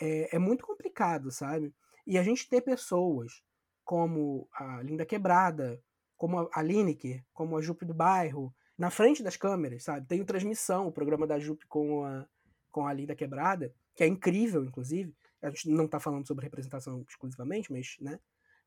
É, 0.00 0.34
é, 0.34 0.38
muito 0.38 0.66
complicado, 0.66 1.30
sabe? 1.30 1.72
E 2.04 2.18
a 2.18 2.22
gente 2.24 2.48
ter 2.48 2.60
pessoas 2.60 3.40
como 3.84 4.48
a 4.52 4.82
Linda 4.82 5.06
Quebrada, 5.06 5.80
como 6.16 6.50
a 6.52 6.62
Lineker, 6.62 7.24
como 7.32 7.56
a 7.56 7.62
Jupe 7.62 7.84
do 7.84 7.94
Bairro, 7.94 8.52
na 8.76 8.90
frente 8.90 9.22
das 9.22 9.36
câmeras, 9.36 9.84
sabe? 9.84 10.06
Tem 10.06 10.20
o 10.20 10.24
Transmissão, 10.24 10.88
o 10.88 10.92
programa 10.92 11.26
da 11.26 11.38
Jupe 11.38 11.66
com 11.68 12.04
a, 12.04 12.26
com 12.70 12.86
a 12.86 12.92
Linda 12.92 13.14
Quebrada, 13.14 13.72
que 13.94 14.02
é 14.02 14.06
incrível, 14.08 14.64
inclusive. 14.64 15.14
A 15.40 15.50
gente 15.50 15.68
não 15.68 15.84
está 15.84 16.00
falando 16.00 16.26
sobre 16.26 16.44
representação 16.44 17.04
exclusivamente, 17.08 17.70
mas, 17.70 17.96
né? 18.00 18.18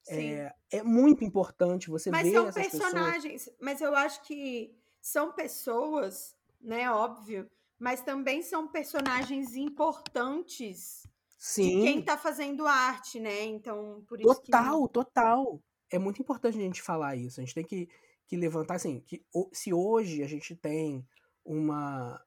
É, 0.10 0.54
é, 0.72 0.84
muito 0.84 1.24
importante 1.24 1.90
você 1.90 2.10
mas 2.10 2.28
ver 2.28 2.34
são 2.34 2.48
essas 2.48 2.68
personagens, 2.68 3.46
pessoas. 3.46 3.58
mas 3.60 3.82
eu 3.82 3.96
acho 3.96 4.22
que 4.24 4.76
são 5.02 5.32
pessoas, 5.34 6.36
né, 6.62 6.90
óbvio, 6.92 7.50
mas 7.80 8.02
também 8.02 8.42
são 8.42 8.68
personagens 8.68 9.56
importantes 9.56 11.08
Sim. 11.38 11.80
de 11.80 11.86
quem 11.86 12.00
está 12.00 12.18
fazendo 12.18 12.66
arte, 12.66 13.20
né? 13.20 13.44
Então, 13.46 14.04
por 14.08 14.20
isso 14.20 14.28
Total, 14.28 14.88
que... 14.88 14.94
total. 14.94 15.64
É 15.90 15.98
muito 15.98 16.22
importante 16.22 16.58
a 16.58 16.62
gente 16.62 16.82
falar 16.82 17.16
isso. 17.16 17.40
A 17.40 17.44
gente 17.44 17.54
tem 17.54 17.64
que, 17.64 17.88
que 18.26 18.36
levantar, 18.36 18.76
assim, 18.76 19.00
que 19.00 19.24
se 19.54 19.72
hoje 19.72 20.22
a 20.22 20.28
gente 20.28 20.54
tem 20.56 21.08
uma, 21.46 22.22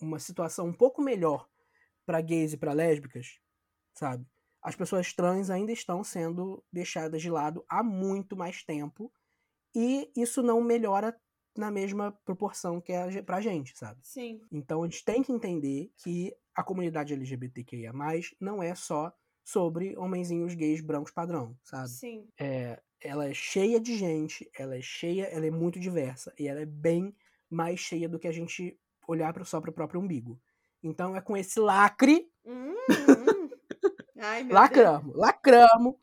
uma 0.00 0.20
situação 0.20 0.66
um 0.66 0.72
pouco 0.72 1.02
melhor 1.02 1.48
para 2.06 2.20
gays 2.20 2.52
e 2.52 2.56
para 2.56 2.72
lésbicas, 2.72 3.40
sabe? 3.94 4.24
As 4.62 4.76
pessoas 4.76 5.12
trans 5.12 5.50
ainda 5.50 5.72
estão 5.72 6.04
sendo 6.04 6.64
deixadas 6.72 7.20
de 7.20 7.30
lado 7.30 7.64
há 7.68 7.82
muito 7.82 8.36
mais 8.36 8.62
tempo 8.62 9.12
e 9.74 10.10
isso 10.16 10.42
não 10.42 10.62
melhora 10.62 11.18
na 11.56 11.70
mesma 11.70 12.12
proporção 12.24 12.80
que 12.80 12.92
é 12.92 13.22
pra 13.22 13.40
gente, 13.40 13.76
sabe? 13.76 14.00
Sim. 14.02 14.40
Então 14.50 14.82
a 14.82 14.86
gente 14.86 15.04
tem 15.04 15.22
que 15.22 15.32
entender 15.32 15.92
que 15.98 16.34
a 16.54 16.62
comunidade 16.62 17.12
LGBTQIA+, 17.12 17.92
não 18.40 18.62
é 18.62 18.74
só 18.74 19.12
sobre 19.44 19.96
homenzinhos 19.96 20.54
gays 20.54 20.80
brancos 20.80 21.12
padrão, 21.12 21.56
sabe? 21.62 21.88
Sim. 21.88 22.28
É, 22.38 22.80
ela 23.00 23.28
é 23.28 23.34
cheia 23.34 23.80
de 23.80 23.96
gente, 23.96 24.48
ela 24.56 24.76
é 24.76 24.80
cheia, 24.80 25.24
ela 25.24 25.46
é 25.46 25.50
muito 25.50 25.80
diversa 25.80 26.32
e 26.38 26.46
ela 26.46 26.60
é 26.60 26.66
bem 26.66 27.14
mais 27.50 27.80
cheia 27.80 28.08
do 28.08 28.18
que 28.18 28.28
a 28.28 28.32
gente 28.32 28.78
olhar 29.06 29.34
só 29.44 29.60
para 29.60 29.70
o 29.70 29.74
próprio 29.74 30.00
umbigo. 30.00 30.40
Então 30.82 31.16
é 31.16 31.20
com 31.20 31.36
esse 31.36 31.58
lacre 31.58 32.30
hum, 32.44 32.72
hum. 32.72 33.50
Ai, 34.22 34.44
lacramos, 34.48 35.04
Deus. 35.04 35.16
lacramos, 35.16 35.94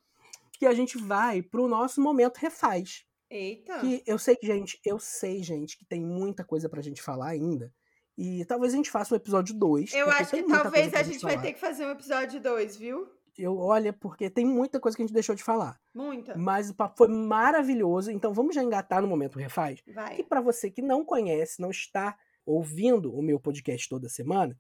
que 0.52 0.66
a 0.66 0.74
gente 0.74 0.98
vai 0.98 1.42
pro 1.42 1.68
nosso 1.68 2.02
momento 2.02 2.38
refaz. 2.38 3.06
Eita. 3.30 3.80
Que 3.80 4.04
eu 4.06 4.18
sei, 4.18 4.38
gente, 4.42 4.80
eu 4.84 5.00
sei, 5.00 5.42
gente, 5.42 5.78
que 5.78 5.86
tem 5.86 6.02
muita 6.02 6.44
coisa 6.44 6.68
pra 6.68 6.82
gente 6.82 7.02
falar 7.02 7.30
ainda. 7.30 7.74
E 8.18 8.44
talvez 8.46 8.74
a 8.74 8.76
gente 8.76 8.92
faça 8.92 9.14
um 9.14 9.18
episódio 9.18 9.56
2. 9.56 9.94
Eu 9.94 10.10
acho 10.10 10.32
que 10.32 10.44
talvez 10.44 10.94
a 10.94 11.04
gente 11.04 11.22
vai 11.22 11.40
ter 11.40 11.54
que 11.54 11.60
fazer 11.60 11.86
um 11.86 11.92
episódio 11.92 12.42
2, 12.42 12.76
viu? 12.76 13.08
Eu, 13.38 13.58
olha, 13.58 13.94
porque 13.94 14.30
tem 14.30 14.46
muita 14.46 14.82
coisa 14.82 14.98
que 14.98 15.02
a 15.02 15.06
gente 15.06 15.14
deixou 15.14 15.34
de 15.34 15.44
falar. 15.44 15.80
Muita. 15.94 16.38
Mas 16.38 16.70
o 16.70 16.76
papo 16.76 16.98
foi 16.98 17.08
maravilhoso. 17.08 18.12
Então 18.12 18.34
vamos 18.34 18.54
já 18.54 18.62
engatar 18.62 19.02
no 19.02 19.08
Momento 19.08 19.40
Refaz? 19.40 19.82
Vai. 19.88 20.18
Que 20.18 20.24
para 20.24 20.42
você 20.42 20.70
que 20.70 20.82
não 20.82 21.06
conhece, 21.06 21.62
não 21.62 21.72
está 21.72 22.18
ouvindo 22.46 23.16
o 23.16 23.22
meu 23.22 23.40
podcast 23.40 23.88
toda 23.88 24.10
semana, 24.10 24.60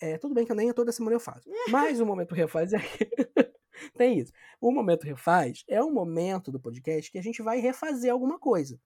é, 0.00 0.18
tudo 0.18 0.34
bem 0.34 0.44
que 0.44 0.52
eu 0.52 0.56
nem 0.56 0.72
toda 0.72 0.92
semana 0.92 1.16
eu 1.16 1.20
faço. 1.20 1.48
Mas 1.70 2.00
o 2.00 2.06
Momento 2.06 2.34
Refaz 2.34 2.72
é. 2.72 2.78
Tem 3.96 4.18
isso. 4.18 4.32
O 4.60 4.72
Momento 4.72 5.04
Refaz 5.04 5.64
é 5.68 5.82
um 5.82 5.92
momento 5.92 6.50
do 6.50 6.60
podcast 6.60 7.10
que 7.10 7.18
a 7.18 7.22
gente 7.22 7.42
vai 7.42 7.58
refazer 7.58 8.12
alguma 8.12 8.38
coisa. 8.38 8.80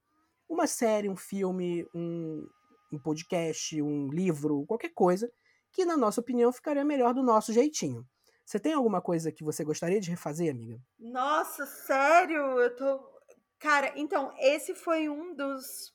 Uma 0.47 0.67
série, 0.67 1.09
um 1.09 1.15
filme, 1.15 1.87
um, 1.95 2.47
um 2.91 2.99
podcast, 2.99 3.81
um 3.81 4.09
livro, 4.09 4.65
qualquer 4.67 4.93
coisa, 4.93 5.31
que, 5.71 5.85
na 5.85 5.97
nossa 5.97 6.21
opinião, 6.21 6.53
ficaria 6.53 6.85
melhor 6.85 7.13
do 7.13 7.23
nosso 7.23 7.51
jeitinho. 7.51 8.05
Você 8.45 8.59
tem 8.59 8.73
alguma 8.73 9.01
coisa 9.01 9.31
que 9.31 9.43
você 9.43 9.63
gostaria 9.63 9.99
de 9.99 10.11
refazer, 10.11 10.51
amiga? 10.51 10.79
Nossa, 10.99 11.65
sério? 11.65 12.59
Eu 12.59 12.75
tô. 12.75 12.99
Cara, 13.57 13.93
então, 13.95 14.33
esse 14.37 14.75
foi 14.75 15.09
um 15.09 15.33
dos 15.33 15.93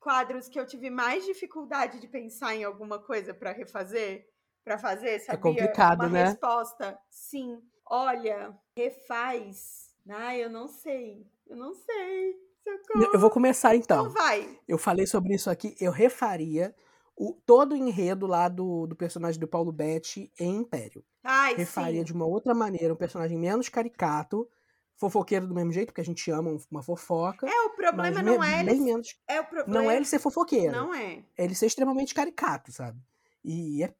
quadros 0.00 0.48
que 0.48 0.58
eu 0.58 0.66
tive 0.66 0.88
mais 0.88 1.24
dificuldade 1.26 2.00
de 2.00 2.08
pensar 2.08 2.56
em 2.56 2.64
alguma 2.64 2.98
coisa 2.98 3.34
para 3.34 3.52
refazer 3.52 4.26
para 4.64 4.78
fazer, 4.78 5.18
sabia? 5.20 5.34
É 5.34 5.36
complicado, 5.36 6.00
Uma 6.00 6.08
né? 6.08 6.24
resposta, 6.24 6.98
sim. 7.08 7.60
Olha, 7.86 8.56
refaz. 8.76 9.90
Ah, 10.08 10.36
eu 10.36 10.50
não 10.50 10.68
sei. 10.68 11.26
Eu 11.46 11.56
não 11.56 11.74
sei. 11.74 12.36
Socorro. 12.62 13.10
Eu 13.12 13.18
vou 13.18 13.30
começar 13.30 13.74
então. 13.74 14.06
Então 14.06 14.12
vai. 14.12 14.58
Eu 14.68 14.78
falei 14.78 15.06
sobre 15.06 15.34
isso 15.34 15.50
aqui, 15.50 15.74
eu 15.80 15.90
refaria 15.90 16.74
o, 17.16 17.32
todo 17.44 17.72
o 17.72 17.76
enredo 17.76 18.26
lá 18.26 18.48
do, 18.48 18.86
do 18.86 18.96
personagem 18.96 19.40
do 19.40 19.48
Paulo 19.48 19.72
Betti 19.72 20.32
em 20.38 20.56
Império. 20.56 21.04
Ai, 21.22 21.54
refaria 21.54 22.00
sim. 22.00 22.04
de 22.04 22.12
uma 22.12 22.26
outra 22.26 22.54
maneira, 22.54 22.94
um 22.94 22.96
personagem 22.96 23.36
menos 23.36 23.68
caricato, 23.68 24.48
fofoqueiro 24.96 25.46
do 25.46 25.54
mesmo 25.54 25.72
jeito, 25.72 25.88
porque 25.88 26.00
a 26.00 26.04
gente 26.04 26.30
ama 26.30 26.58
uma 26.70 26.82
fofoca. 26.82 27.46
É, 27.48 27.62
o 27.62 27.70
problema 27.70 28.22
não 28.22 28.42
é 28.42 28.60
ele. 28.60 28.80
Menos, 28.80 29.18
é 29.26 29.40
o 29.40 29.44
problema. 29.44 29.82
Não 29.82 29.90
é 29.90 29.96
ele 29.96 30.04
ser 30.04 30.18
fofoqueiro. 30.18 30.72
Não 30.72 30.94
é. 30.94 31.24
É 31.36 31.44
ele 31.44 31.54
ser 31.54 31.66
extremamente 31.66 32.14
caricato, 32.14 32.72
sabe? 32.72 32.98
E 33.44 33.82
é 33.82 33.94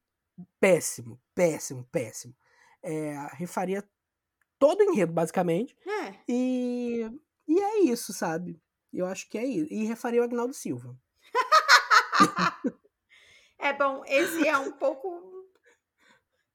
péssimo, 0.58 1.20
péssimo, 1.34 1.84
péssimo. 1.90 2.34
É, 2.82 3.14
refaria 3.32 3.86
todo 4.58 4.80
o 4.80 4.92
enredo, 4.92 5.12
basicamente. 5.12 5.76
É. 5.86 6.14
E, 6.28 7.10
e 7.48 7.60
é 7.60 7.80
isso, 7.80 8.12
sabe? 8.12 8.60
Eu 8.92 9.06
acho 9.06 9.28
que 9.28 9.38
é 9.38 9.44
isso. 9.44 9.72
E 9.72 9.84
refaria 9.84 10.20
o 10.20 10.24
Agnaldo 10.24 10.54
Silva. 10.54 10.96
é 13.58 13.72
bom, 13.72 14.02
esse 14.06 14.46
é 14.46 14.56
um 14.58 14.72
pouco. 14.78 15.30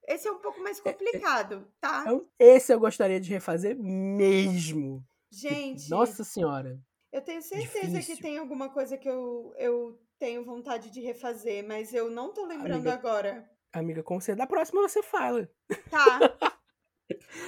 Esse 0.07 0.27
é 0.27 0.31
um 0.31 0.37
pouco 0.37 0.61
mais 0.61 0.79
complicado, 0.79 1.67
tá? 1.81 2.01
Então, 2.01 2.27
esse 2.37 2.71
eu 2.71 2.79
gostaria 2.79 3.19
de 3.19 3.29
refazer 3.31 3.75
mesmo. 3.75 5.03
Gente. 5.31 5.89
Nossa 5.89 6.23
Senhora. 6.23 6.79
Eu 7.11 7.21
tenho 7.21 7.41
certeza 7.41 7.87
Difícil. 7.87 8.17
que 8.17 8.21
tem 8.21 8.37
alguma 8.37 8.69
coisa 8.69 8.97
que 8.97 9.09
eu, 9.09 9.53
eu 9.57 9.99
tenho 10.19 10.45
vontade 10.45 10.91
de 10.91 11.01
refazer, 11.01 11.65
mas 11.65 11.93
eu 11.93 12.11
não 12.11 12.33
tô 12.33 12.45
lembrando 12.45 12.87
Amiga, 12.87 12.93
agora. 12.93 13.49
Amiga, 13.75 14.01
com 14.01 14.19
certeza. 14.21 14.37
Da 14.37 14.47
próxima 14.47 14.81
você 14.81 15.03
fala. 15.03 15.49
Tá. 15.89 16.19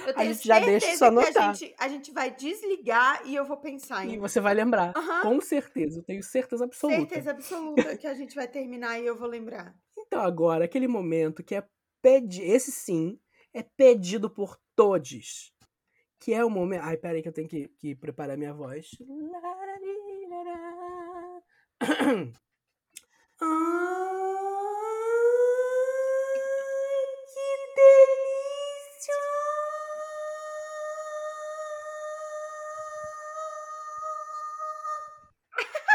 Eu 0.06 0.10
A 0.10 0.12
tenho 0.14 0.34
gente 0.34 0.46
já 0.46 0.60
deixa 0.60 0.96
só 0.96 1.10
que 1.10 1.36
a 1.38 1.52
gente, 1.52 1.74
a 1.80 1.88
gente 1.88 2.12
vai 2.12 2.30
desligar 2.30 3.26
e 3.26 3.34
eu 3.34 3.44
vou 3.44 3.56
pensar 3.56 4.06
E 4.06 4.14
em. 4.14 4.18
você 4.18 4.40
vai 4.40 4.54
lembrar. 4.54 4.92
Aham. 4.96 5.22
Com 5.22 5.40
certeza. 5.40 5.98
Eu 5.98 6.04
tenho 6.04 6.22
certeza 6.22 6.64
absoluta. 6.64 7.00
Certeza 7.00 7.30
absoluta 7.32 7.96
que 7.96 8.06
a 8.06 8.14
gente 8.14 8.36
vai 8.36 8.46
terminar 8.46 9.00
e 9.00 9.06
eu 9.06 9.16
vou 9.16 9.26
lembrar. 9.26 9.74
Então, 9.98 10.20
agora, 10.20 10.64
aquele 10.64 10.86
momento 10.86 11.42
que 11.42 11.56
é 11.56 11.66
pedido. 12.00 12.44
Esse 12.46 12.70
sim 12.70 13.18
é 13.52 13.64
pedido 13.64 14.30
por 14.30 14.56
todos. 14.76 15.52
Que 16.20 16.32
é 16.32 16.44
o 16.44 16.50
momento. 16.50 16.82
Ai, 16.84 16.96
peraí, 16.96 17.20
que 17.20 17.28
eu 17.28 17.32
tenho 17.32 17.48
que, 17.48 17.68
que 17.78 17.96
preparar 17.96 18.36
minha 18.36 18.54
voz. 18.54 18.90
Ai, 21.80 22.32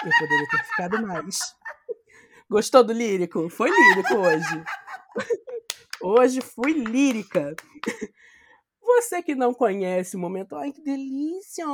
Eu 0.06 0.12
poderia 0.20 0.48
ter 0.50 0.64
ficado 0.66 1.08
mais. 1.08 1.38
Gostou 2.50 2.84
do 2.84 2.92
lírico? 2.92 3.50
Foi 3.50 3.70
lírico 3.70 4.16
hoje. 4.16 4.64
Hoje 6.02 6.42
fui 6.42 6.74
lírica. 6.74 7.56
Você 8.82 9.24
que 9.24 9.34
não 9.34 9.54
conhece 9.54 10.16
o 10.16 10.20
momento, 10.20 10.56
ai 10.56 10.72
que 10.74 10.82
delícia! 10.82 11.66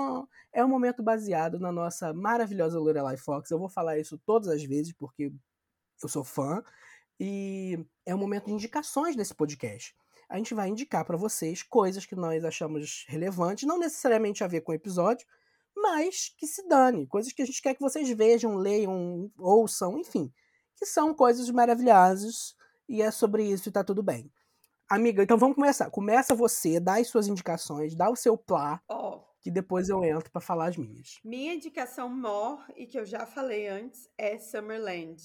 É 0.53 0.63
um 0.63 0.67
momento 0.67 1.01
baseado 1.01 1.59
na 1.59 1.71
nossa 1.71 2.13
maravilhosa 2.13 2.79
Lorelai 2.79 3.17
Fox. 3.17 3.49
Eu 3.49 3.59
vou 3.59 3.67
falar 3.67 3.97
isso 3.97 4.17
todas 4.25 4.47
as 4.47 4.63
vezes 4.63 4.93
porque 4.93 5.31
eu 6.01 6.07
sou 6.07 6.23
fã 6.23 6.63
e 7.19 7.83
é 8.05 8.13
um 8.13 8.19
momento 8.19 8.45
de 8.45 8.53
indicações 8.53 9.15
desse 9.15 9.33
podcast. 9.33 9.95
A 10.29 10.37
gente 10.37 10.53
vai 10.53 10.69
indicar 10.69 11.03
para 11.03 11.17
vocês 11.17 11.63
coisas 11.63 12.05
que 12.05 12.15
nós 12.15 12.45
achamos 12.45 13.05
relevantes, 13.07 13.67
não 13.67 13.79
necessariamente 13.79 14.43
a 14.43 14.47
ver 14.47 14.61
com 14.61 14.71
o 14.71 14.75
episódio, 14.75 15.27
mas 15.81 16.33
que 16.37 16.47
se 16.47 16.67
dane, 16.67 17.07
coisas 17.07 17.31
que 17.33 17.41
a 17.41 17.45
gente 17.45 17.61
quer 17.61 17.73
que 17.73 17.81
vocês 17.81 18.09
vejam, 18.09 18.55
leiam, 18.55 19.31
ouçam, 19.37 19.97
enfim, 19.97 20.31
que 20.75 20.85
são 20.85 21.13
coisas 21.13 21.49
maravilhosas 21.49 22.55
e 22.87 23.01
é 23.01 23.11
sobre 23.11 23.43
isso 23.43 23.69
e 23.69 23.71
tá 23.71 23.83
tudo 23.83 24.01
bem. 24.03 24.31
Amiga, 24.89 25.21
então 25.21 25.37
vamos 25.37 25.55
começar. 25.55 25.89
Começa 25.91 26.33
você, 26.33 26.79
dá 26.79 26.97
as 26.97 27.07
suas 27.07 27.27
indicações, 27.27 27.95
dá 27.95 28.09
o 28.09 28.15
seu 28.15 28.35
plá, 28.35 28.81
Ó, 28.89 29.23
que 29.41 29.51
depois 29.51 29.87
eu 29.87 30.03
entro 30.03 30.31
pra 30.31 30.41
falar 30.41 30.69
as 30.69 30.77
minhas. 30.77 31.19
minha 31.23 31.53
indicação 31.53 32.09
maior, 32.09 32.65
e 32.75 32.87
que 32.87 32.99
eu 32.99 33.05
já 33.05 33.25
falei 33.25 33.67
antes, 33.67 34.09
é 34.17 34.37
Summerland. 34.39 35.21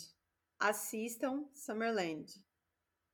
Assistam 0.61 1.47
Summerland. 1.55 2.33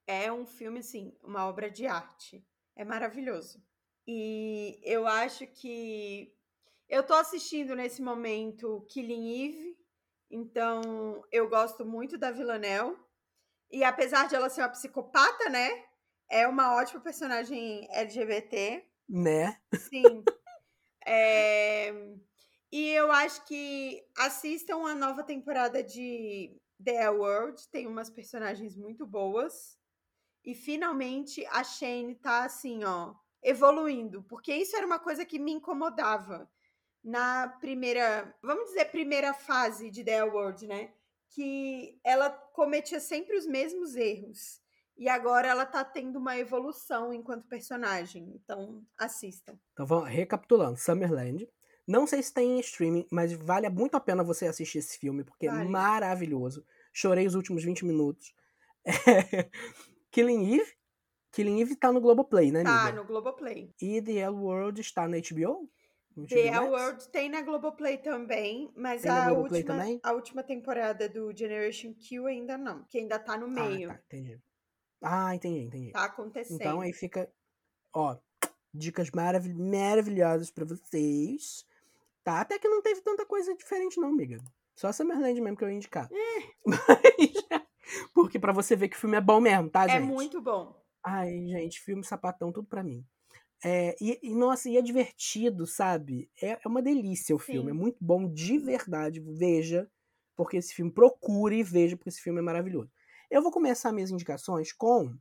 É 0.06 0.32
um 0.32 0.44
filme, 0.44 0.80
assim, 0.80 1.16
uma 1.22 1.46
obra 1.46 1.70
de 1.70 1.86
arte. 1.86 2.44
É 2.74 2.84
maravilhoso. 2.84 3.62
E 4.06 4.80
eu 4.82 5.06
acho 5.06 5.46
que. 5.46 6.34
Eu 6.90 7.04
tô 7.04 7.14
assistindo 7.14 7.76
nesse 7.76 8.02
momento 8.02 8.84
Killing 8.90 9.46
Eve, 9.46 9.78
então 10.28 11.22
eu 11.30 11.48
gosto 11.48 11.86
muito 11.86 12.18
da 12.18 12.32
Villanelle. 12.32 12.96
E 13.70 13.84
apesar 13.84 14.26
de 14.26 14.34
ela 14.34 14.50
ser 14.50 14.62
uma 14.62 14.70
psicopata, 14.70 15.48
né? 15.48 15.70
É 16.28 16.48
uma 16.48 16.74
ótima 16.74 17.00
personagem 17.00 17.86
LGBT. 17.92 18.84
Né? 19.08 19.56
Sim. 19.76 20.24
É, 21.06 21.92
E 22.72 22.88
eu 22.90 23.10
acho 23.12 23.44
que 23.46 24.04
assistam 24.18 24.84
a 24.84 24.94
nova 24.94 25.22
temporada 25.22 25.84
de 25.84 26.60
The 26.84 27.08
World. 27.10 27.68
Tem 27.68 27.86
umas 27.86 28.10
personagens 28.10 28.76
muito 28.76 29.06
boas. 29.06 29.78
E 30.44 30.56
finalmente 30.56 31.46
a 31.46 31.62
Shane 31.62 32.16
tá 32.16 32.44
assim, 32.44 32.82
ó, 32.82 33.14
evoluindo. 33.42 34.24
Porque 34.24 34.52
isso 34.52 34.76
era 34.76 34.84
uma 34.86 34.98
coisa 34.98 35.24
que 35.24 35.38
me 35.38 35.52
incomodava 35.52 36.50
na 37.02 37.48
primeira, 37.60 38.34
vamos 38.42 38.66
dizer, 38.66 38.86
primeira 38.86 39.32
fase 39.34 39.90
de 39.90 40.04
The 40.04 40.24
World, 40.24 40.66
né? 40.66 40.90
Que 41.30 41.98
ela 42.04 42.28
cometia 42.30 43.00
sempre 43.00 43.36
os 43.36 43.46
mesmos 43.46 43.94
erros. 43.96 44.60
E 44.96 45.08
agora 45.08 45.48
ela 45.48 45.64
tá 45.64 45.82
tendo 45.84 46.18
uma 46.18 46.36
evolução 46.38 47.12
enquanto 47.12 47.46
personagem. 47.48 48.30
Então, 48.34 48.84
assistam. 48.98 49.58
Então 49.72 49.86
vamos 49.86 50.08
recapitulando. 50.10 50.76
Summerland. 50.76 51.48
Não 51.86 52.06
sei 52.06 52.22
se 52.22 52.32
tem 52.32 52.56
em 52.56 52.60
streaming, 52.60 53.06
mas 53.10 53.32
vale 53.32 53.68
muito 53.70 53.96
a 53.96 54.00
pena 54.00 54.22
você 54.22 54.46
assistir 54.46 54.78
esse 54.78 54.98
filme, 54.98 55.24
porque 55.24 55.46
é 55.46 55.50
Vale. 55.50 55.68
maravilhoso. 55.68 56.64
Chorei 56.92 57.26
os 57.26 57.34
últimos 57.34 57.64
20 57.64 57.84
minutos. 57.84 58.34
É... 58.86 59.50
Killing 60.10 60.54
Eve. 60.54 60.72
Killing 61.32 61.60
Eve 61.60 61.76
tá 61.76 61.92
no 61.92 62.00
Globoplay, 62.00 62.50
né, 62.50 62.62
Tá 62.64 62.82
amiga? 62.84 62.96
no 63.00 63.06
Globoplay. 63.06 63.72
E 63.80 64.00
The 64.02 64.12
L 64.20 64.36
World 64.36 64.80
está 64.80 65.06
na 65.06 65.16
HBO? 65.18 65.70
The 66.26 66.50
Max? 66.50 66.68
World 66.68 67.08
tem 67.08 67.28
na 67.28 67.42
Globoplay 67.42 67.98
também, 67.98 68.72
mas 68.76 69.02
Tem 69.02 69.10
a 69.10 69.32
última, 69.32 69.64
também? 69.64 70.00
a 70.02 70.12
última 70.12 70.42
temporada 70.42 71.08
do 71.08 71.36
Generation 71.36 71.94
Q 71.94 72.26
ainda 72.26 72.56
não, 72.56 72.84
que 72.84 72.98
ainda 72.98 73.18
tá 73.18 73.36
no 73.36 73.48
meio. 73.48 73.90
Ah, 73.90 73.94
tá, 73.94 74.00
entendi. 74.06 74.40
Ah, 75.02 75.34
entendi, 75.34 75.60
entendi. 75.60 75.92
Tá 75.92 76.04
acontecendo. 76.04 76.60
Então 76.60 76.80
aí 76.80 76.92
fica, 76.92 77.30
ó, 77.94 78.16
dicas 78.72 79.10
maravil 79.10 79.56
maravilhosas 79.56 80.50
pra 80.50 80.64
vocês. 80.64 81.64
Tá? 82.22 82.40
Até 82.40 82.58
que 82.58 82.68
não 82.68 82.82
teve 82.82 83.00
tanta 83.00 83.24
coisa 83.24 83.54
diferente 83.54 83.98
não, 83.98 84.08
amiga. 84.08 84.38
Só 84.74 84.92
Summerland 84.92 85.40
mesmo 85.40 85.56
que 85.56 85.64
eu 85.64 85.68
ia 85.68 85.76
indicar. 85.76 86.08
Mas, 86.64 87.64
porque 88.14 88.38
pra 88.38 88.52
você 88.52 88.76
ver 88.76 88.88
que 88.88 88.96
o 88.96 89.00
filme 89.00 89.16
é 89.16 89.20
bom 89.20 89.40
mesmo, 89.40 89.70
tá, 89.70 89.84
é 89.84 89.88
gente? 89.88 90.04
muito 90.04 90.40
bom. 90.40 90.78
Ai, 91.02 91.30
gente, 91.46 91.80
filme 91.80 92.04
sapatão, 92.04 92.52
tudo 92.52 92.68
pra 92.68 92.82
mim. 92.82 93.04
É, 93.62 93.94
e, 94.00 94.18
e, 94.22 94.34
nossa, 94.34 94.68
e 94.68 94.76
é 94.76 94.82
divertido, 94.82 95.66
sabe? 95.66 96.30
É, 96.40 96.58
é 96.64 96.68
uma 96.68 96.80
delícia 96.80 97.36
o 97.36 97.38
filme. 97.38 97.70
Sim. 97.70 97.76
É 97.76 97.80
muito 97.80 97.98
bom 98.00 98.28
de 98.32 98.58
verdade. 98.58 99.20
Veja, 99.20 99.88
porque 100.36 100.56
esse 100.56 100.74
filme, 100.74 100.90
procure 100.90 101.58
e 101.58 101.62
veja, 101.62 101.96
porque 101.96 102.08
esse 102.08 102.22
filme 102.22 102.38
é 102.38 102.42
maravilhoso. 102.42 102.90
Eu 103.30 103.42
vou 103.42 103.52
começar 103.52 103.92
minhas 103.92 104.10
indicações 104.10 104.72
com. 104.72 105.14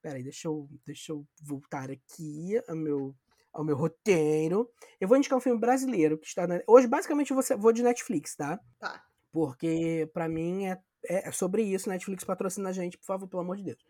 Peraí, 0.00 0.22
deixa 0.22 0.48
eu, 0.48 0.68
deixa 0.86 1.12
eu 1.12 1.26
voltar 1.42 1.90
aqui 1.90 2.62
ao 2.68 2.76
meu, 2.76 3.14
ao 3.52 3.64
meu 3.64 3.76
roteiro. 3.76 4.70
Eu 5.00 5.08
vou 5.08 5.16
indicar 5.16 5.36
um 5.36 5.42
filme 5.42 5.58
brasileiro 5.58 6.16
que 6.16 6.26
está 6.26 6.46
na. 6.46 6.62
Hoje, 6.66 6.86
basicamente, 6.86 7.32
eu 7.32 7.58
vou, 7.58 7.72
de 7.72 7.82
Netflix, 7.82 8.36
tá? 8.36 8.60
Tá. 8.78 9.04
Porque, 9.32 10.08
pra 10.14 10.28
mim, 10.28 10.66
é, 10.66 10.80
é 11.04 11.32
sobre 11.32 11.62
isso. 11.62 11.88
Netflix 11.88 12.24
patrocina 12.24 12.70
a 12.70 12.72
gente, 12.72 12.96
por 12.96 13.04
favor, 13.04 13.26
pelo 13.26 13.42
amor 13.42 13.56
de 13.56 13.64
Deus. 13.64 13.84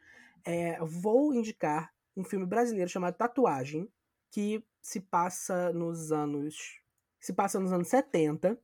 É, 0.44 0.78
vou 0.82 1.34
indicar 1.34 1.92
um 2.16 2.24
filme 2.24 2.46
brasileiro 2.46 2.90
chamado 2.90 3.16
Tatuagem, 3.16 3.88
que 4.30 4.64
se 4.80 5.00
passa 5.00 5.72
nos 5.72 6.12
anos. 6.12 6.80
Se 7.20 7.32
passa 7.32 7.60
nos 7.60 7.72
anos 7.72 7.88
70. 7.88 8.58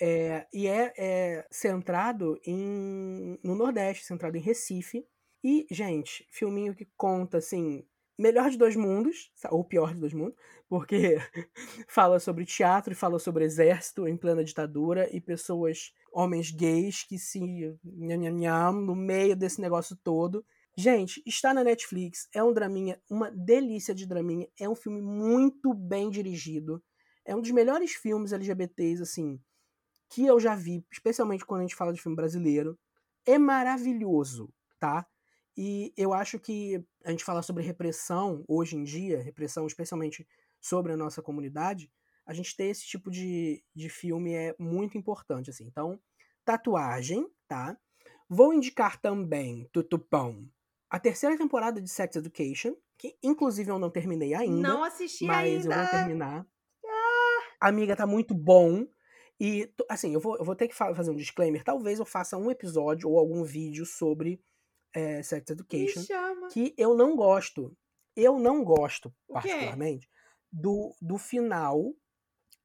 é, 0.00 0.46
e 0.52 0.66
é, 0.66 0.92
é 0.96 1.46
centrado 1.50 2.40
em, 2.44 3.38
no 3.42 3.54
Nordeste, 3.54 4.04
centrado 4.04 4.36
em 4.36 4.40
Recife. 4.40 5.06
E, 5.44 5.66
gente, 5.70 6.26
filminho 6.30 6.74
que 6.74 6.88
conta, 6.96 7.38
assim, 7.38 7.84
melhor 8.18 8.50
de 8.50 8.58
dois 8.58 8.76
mundos, 8.76 9.32
ou 9.50 9.64
pior 9.64 9.94
de 9.94 10.00
dois 10.00 10.12
mundos, 10.12 10.36
porque 10.68 11.16
fala 11.88 12.18
sobre 12.20 12.44
teatro 12.44 12.92
e 12.92 12.96
fala 12.96 13.18
sobre 13.18 13.44
exército 13.44 14.06
em 14.06 14.16
plena 14.16 14.44
ditadura 14.44 15.08
e 15.14 15.20
pessoas, 15.20 15.92
homens 16.12 16.50
gays 16.50 17.04
que 17.04 17.18
se 17.18 17.40
nham, 17.40 17.78
nham, 17.82 18.38
nham, 18.38 18.72
no 18.72 18.94
meio 18.94 19.36
desse 19.36 19.60
negócio 19.60 19.96
todo. 19.96 20.44
Gente, 20.76 21.22
está 21.26 21.52
na 21.52 21.62
Netflix, 21.62 22.28
é 22.34 22.42
um 22.42 22.52
draminha, 22.52 23.00
uma 23.10 23.30
delícia 23.30 23.94
de 23.94 24.06
draminha, 24.06 24.48
é 24.58 24.66
um 24.66 24.74
filme 24.74 25.02
muito 25.02 25.74
bem 25.74 26.08
dirigido, 26.08 26.82
é 27.26 27.36
um 27.36 27.42
dos 27.42 27.50
melhores 27.50 27.92
filmes 27.92 28.32
LGBTs, 28.32 29.02
assim, 29.02 29.38
que 30.08 30.24
eu 30.24 30.40
já 30.40 30.54
vi, 30.54 30.84
especialmente 30.90 31.44
quando 31.44 31.60
a 31.60 31.64
gente 31.64 31.76
fala 31.76 31.92
de 31.92 32.00
filme 32.00 32.16
brasileiro. 32.16 32.78
É 33.26 33.38
maravilhoso, 33.38 34.52
tá? 34.78 35.06
E 35.56 35.92
eu 35.96 36.14
acho 36.14 36.38
que 36.38 36.82
a 37.04 37.10
gente 37.10 37.24
fala 37.24 37.42
sobre 37.42 37.62
repressão 37.62 38.42
hoje 38.48 38.76
em 38.76 38.82
dia, 38.82 39.22
repressão 39.22 39.66
especialmente 39.66 40.26
sobre 40.60 40.92
a 40.92 40.96
nossa 40.96 41.20
comunidade, 41.22 41.90
a 42.24 42.32
gente 42.32 42.56
ter 42.56 42.64
esse 42.64 42.86
tipo 42.86 43.10
de, 43.10 43.62
de 43.74 43.88
filme 43.88 44.32
é 44.32 44.54
muito 44.58 44.96
importante, 44.96 45.50
assim. 45.50 45.64
Então, 45.64 46.00
tatuagem, 46.44 47.28
tá? 47.46 47.76
Vou 48.28 48.54
indicar 48.54 48.98
também, 49.00 49.68
Tutupão, 49.72 50.48
a 50.92 51.00
terceira 51.00 51.36
temporada 51.38 51.80
de 51.80 51.88
Sex 51.90 52.16
Education, 52.16 52.76
que 52.98 53.16
inclusive 53.22 53.70
eu 53.70 53.78
não 53.78 53.90
terminei 53.90 54.34
ainda, 54.34 54.68
Não 54.68 54.84
assisti 54.84 55.24
mas 55.24 55.64
eu 55.64 55.72
ainda. 55.72 55.82
vou 55.82 55.90
terminar. 55.90 56.46
Amiga, 57.60 57.96
tá 57.96 58.06
muito 58.06 58.34
bom. 58.34 58.86
E, 59.40 59.72
assim, 59.88 60.12
eu 60.14 60.20
vou, 60.20 60.36
eu 60.36 60.44
vou 60.44 60.54
ter 60.54 60.68
que 60.68 60.74
fa- 60.74 60.94
fazer 60.94 61.10
um 61.10 61.16
disclaimer. 61.16 61.64
Talvez 61.64 61.98
eu 61.98 62.04
faça 62.04 62.36
um 62.36 62.50
episódio 62.50 63.08
ou 63.08 63.18
algum 63.18 63.42
vídeo 63.44 63.86
sobre 63.86 64.40
é, 64.94 65.22
Sex 65.22 65.50
Education, 65.50 66.00
que 66.50 66.74
eu 66.76 66.94
não 66.94 67.16
gosto. 67.16 67.76
Eu 68.14 68.38
não 68.38 68.62
gosto, 68.62 69.12
particularmente, 69.32 70.08
do, 70.52 70.94
do 71.00 71.16
final. 71.18 71.94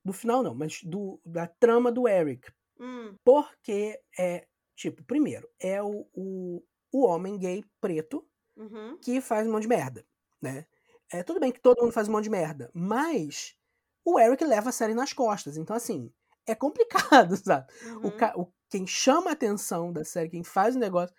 Do 0.04 0.12
final 0.14 0.44
não, 0.44 0.54
mas 0.54 0.82
do, 0.84 1.20
da 1.26 1.48
trama 1.48 1.92
do 1.92 2.08
Eric. 2.08 2.52
Hum, 2.80 3.16
Porque 3.24 4.00
é, 4.20 4.46
tipo, 4.76 5.04
primeiro, 5.04 5.48
é 5.60 5.82
o, 5.82 6.08
o, 6.14 6.62
o 6.92 7.06
homem 7.06 7.38
gay 7.38 7.64
preto 7.82 8.26
uhum. 8.56 8.98
que 9.02 9.22
faz 9.22 9.48
um 9.48 9.52
monte 9.52 9.64
de 9.64 9.70
merda, 9.70 10.06
né? 10.42 10.66
É, 11.12 11.24
tudo 11.24 11.40
bem 11.40 11.52
que 11.52 11.60
todo 11.62 11.82
mundo 11.82 11.94
faz 11.94 12.08
um 12.08 12.12
monte 12.12 12.26
de 12.26 12.30
merda, 12.30 12.70
mas 12.74 13.56
o 14.04 14.20
Eric 14.20 14.44
leva 14.44 14.70
a 14.70 14.74
série 14.74 14.94
nas 14.94 15.14
costas. 15.14 15.58
Então, 15.58 15.76
assim, 15.76 16.12
é 16.46 16.56
complicado, 16.56 17.36
sabe? 17.38 17.68
O, 18.02 18.08
uhum. 18.08 18.12
ca- 18.12 18.34
o- 18.38 18.52
quem 18.70 18.86
chama 18.86 19.30
a 19.30 19.34
atenção 19.34 19.92
da 19.94 20.04
série, 20.04 20.30
quem 20.30 20.44
faz 20.44 20.76
o 20.76 20.80
negócio. 20.80 21.16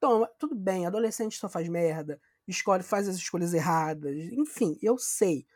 Toma, 0.00 0.28
tudo 0.38 0.54
bem, 0.54 0.86
adolescente 0.86 1.38
só 1.38 1.48
faz 1.48 1.68
merda, 1.68 2.20
escolhe, 2.46 2.82
faz 2.82 3.08
as 3.08 3.16
escolhas 3.16 3.54
erradas, 3.54 4.14
enfim, 4.32 4.78
eu 4.82 4.98
sei. 4.98 5.46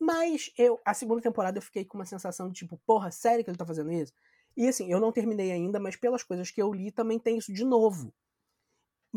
Mas 0.00 0.50
eu, 0.56 0.80
a 0.84 0.94
segunda 0.94 1.20
temporada 1.20 1.58
eu 1.58 1.62
fiquei 1.62 1.84
com 1.84 1.98
uma 1.98 2.06
sensação 2.06 2.48
de 2.48 2.54
tipo, 2.54 2.78
porra, 2.86 3.10
sério 3.10 3.44
que 3.44 3.50
ele 3.50 3.58
tá 3.58 3.66
fazendo 3.66 3.92
isso? 3.92 4.12
E 4.56 4.66
assim, 4.68 4.90
eu 4.90 5.00
não 5.00 5.12
terminei 5.12 5.52
ainda, 5.52 5.78
mas 5.80 5.96
pelas 5.96 6.22
coisas 6.22 6.50
que 6.50 6.62
eu 6.62 6.72
li 6.72 6.90
também 6.90 7.18
tem 7.18 7.36
isso 7.38 7.52
de 7.52 7.64
novo. 7.64 8.14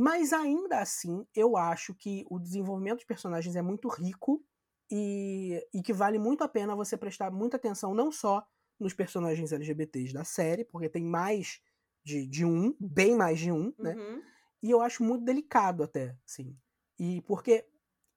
Mas 0.02 0.34
ainda 0.34 0.80
assim, 0.80 1.28
eu 1.36 1.56
acho 1.56 1.94
que 1.94 2.26
o 2.28 2.40
desenvolvimento 2.40 3.02
de 3.02 3.06
personagens 3.06 3.56
é 3.56 3.62
muito 3.62 3.88
rico 3.88 4.44
e, 4.90 5.64
e 5.72 5.80
que 5.80 5.94
vale 5.94 6.18
muito 6.18 6.44
a 6.44 6.48
pena 6.48 6.76
você 6.76 6.98
prestar 6.98 7.30
muita 7.30 7.58
atenção 7.58 7.94
não 7.94 8.12
só 8.12 8.44
nos 8.80 8.96
personagens 8.96 9.52
LGBTs 9.52 10.12
da 10.12 10.24
série, 10.24 10.66
porque 10.66 10.90
tem 10.90 11.04
mais 11.04 11.62
de, 12.04 12.26
de 12.26 12.44
um, 12.44 12.76
bem 12.80 13.16
mais 13.16 13.38
de 13.38 13.52
um, 13.52 13.72
né? 13.78 13.94
Uhum. 13.94 14.24
E 14.64 14.72
eu 14.72 14.82
acho 14.82 15.04
muito 15.04 15.24
delicado 15.24 15.84
até, 15.84 16.18
assim. 16.26 16.58
E 16.98 17.22
porque 17.22 17.64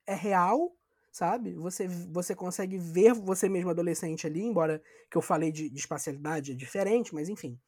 é 0.06 0.14
real, 0.14 0.74
sabe? 1.12 1.52
Você, 1.52 1.86
você 1.86 2.34
consegue 2.34 2.78
ver 2.78 3.12
você 3.12 3.46
mesmo 3.46 3.68
adolescente 3.68 4.26
ali, 4.26 4.40
embora 4.40 4.82
que 5.10 5.18
eu 5.18 5.22
falei 5.22 5.52
de, 5.52 5.68
de 5.68 5.78
espacialidade 5.80 6.52
é 6.52 6.54
diferente, 6.54 7.14
mas 7.14 7.28
enfim. 7.28 7.60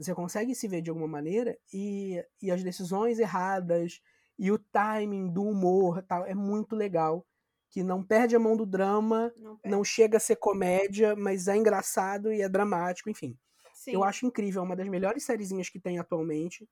Você 0.00 0.14
consegue 0.14 0.54
se 0.54 0.66
ver 0.66 0.80
de 0.80 0.88
alguma 0.88 1.06
maneira 1.06 1.58
e, 1.72 2.24
e 2.40 2.50
as 2.50 2.62
decisões 2.62 3.18
erradas 3.18 4.00
e 4.38 4.50
o 4.50 4.58
timing 4.58 5.30
do 5.30 5.42
humor 5.42 6.02
tal, 6.04 6.24
é 6.24 6.34
muito 6.34 6.74
legal. 6.74 7.26
Que 7.68 7.82
não 7.82 8.02
perde 8.02 8.34
a 8.34 8.38
mão 8.38 8.56
do 8.56 8.64
drama, 8.64 9.30
Não, 9.36 9.60
não 9.64 9.84
chega 9.84 10.16
a 10.16 10.20
ser 10.20 10.36
comédia, 10.36 11.14
mas 11.14 11.46
é 11.46 11.56
engraçado 11.56 12.32
e 12.32 12.40
é 12.40 12.48
dramático, 12.48 13.10
enfim. 13.10 13.38
Sim. 13.74 13.92
Eu 13.92 14.02
acho 14.02 14.26
incrível, 14.26 14.62
é 14.62 14.64
uma 14.64 14.74
das 14.74 14.88
melhores 14.88 15.22
sériezinhas 15.24 15.68
que 15.68 15.78
tem 15.78 15.98
atualmente, 15.98 16.68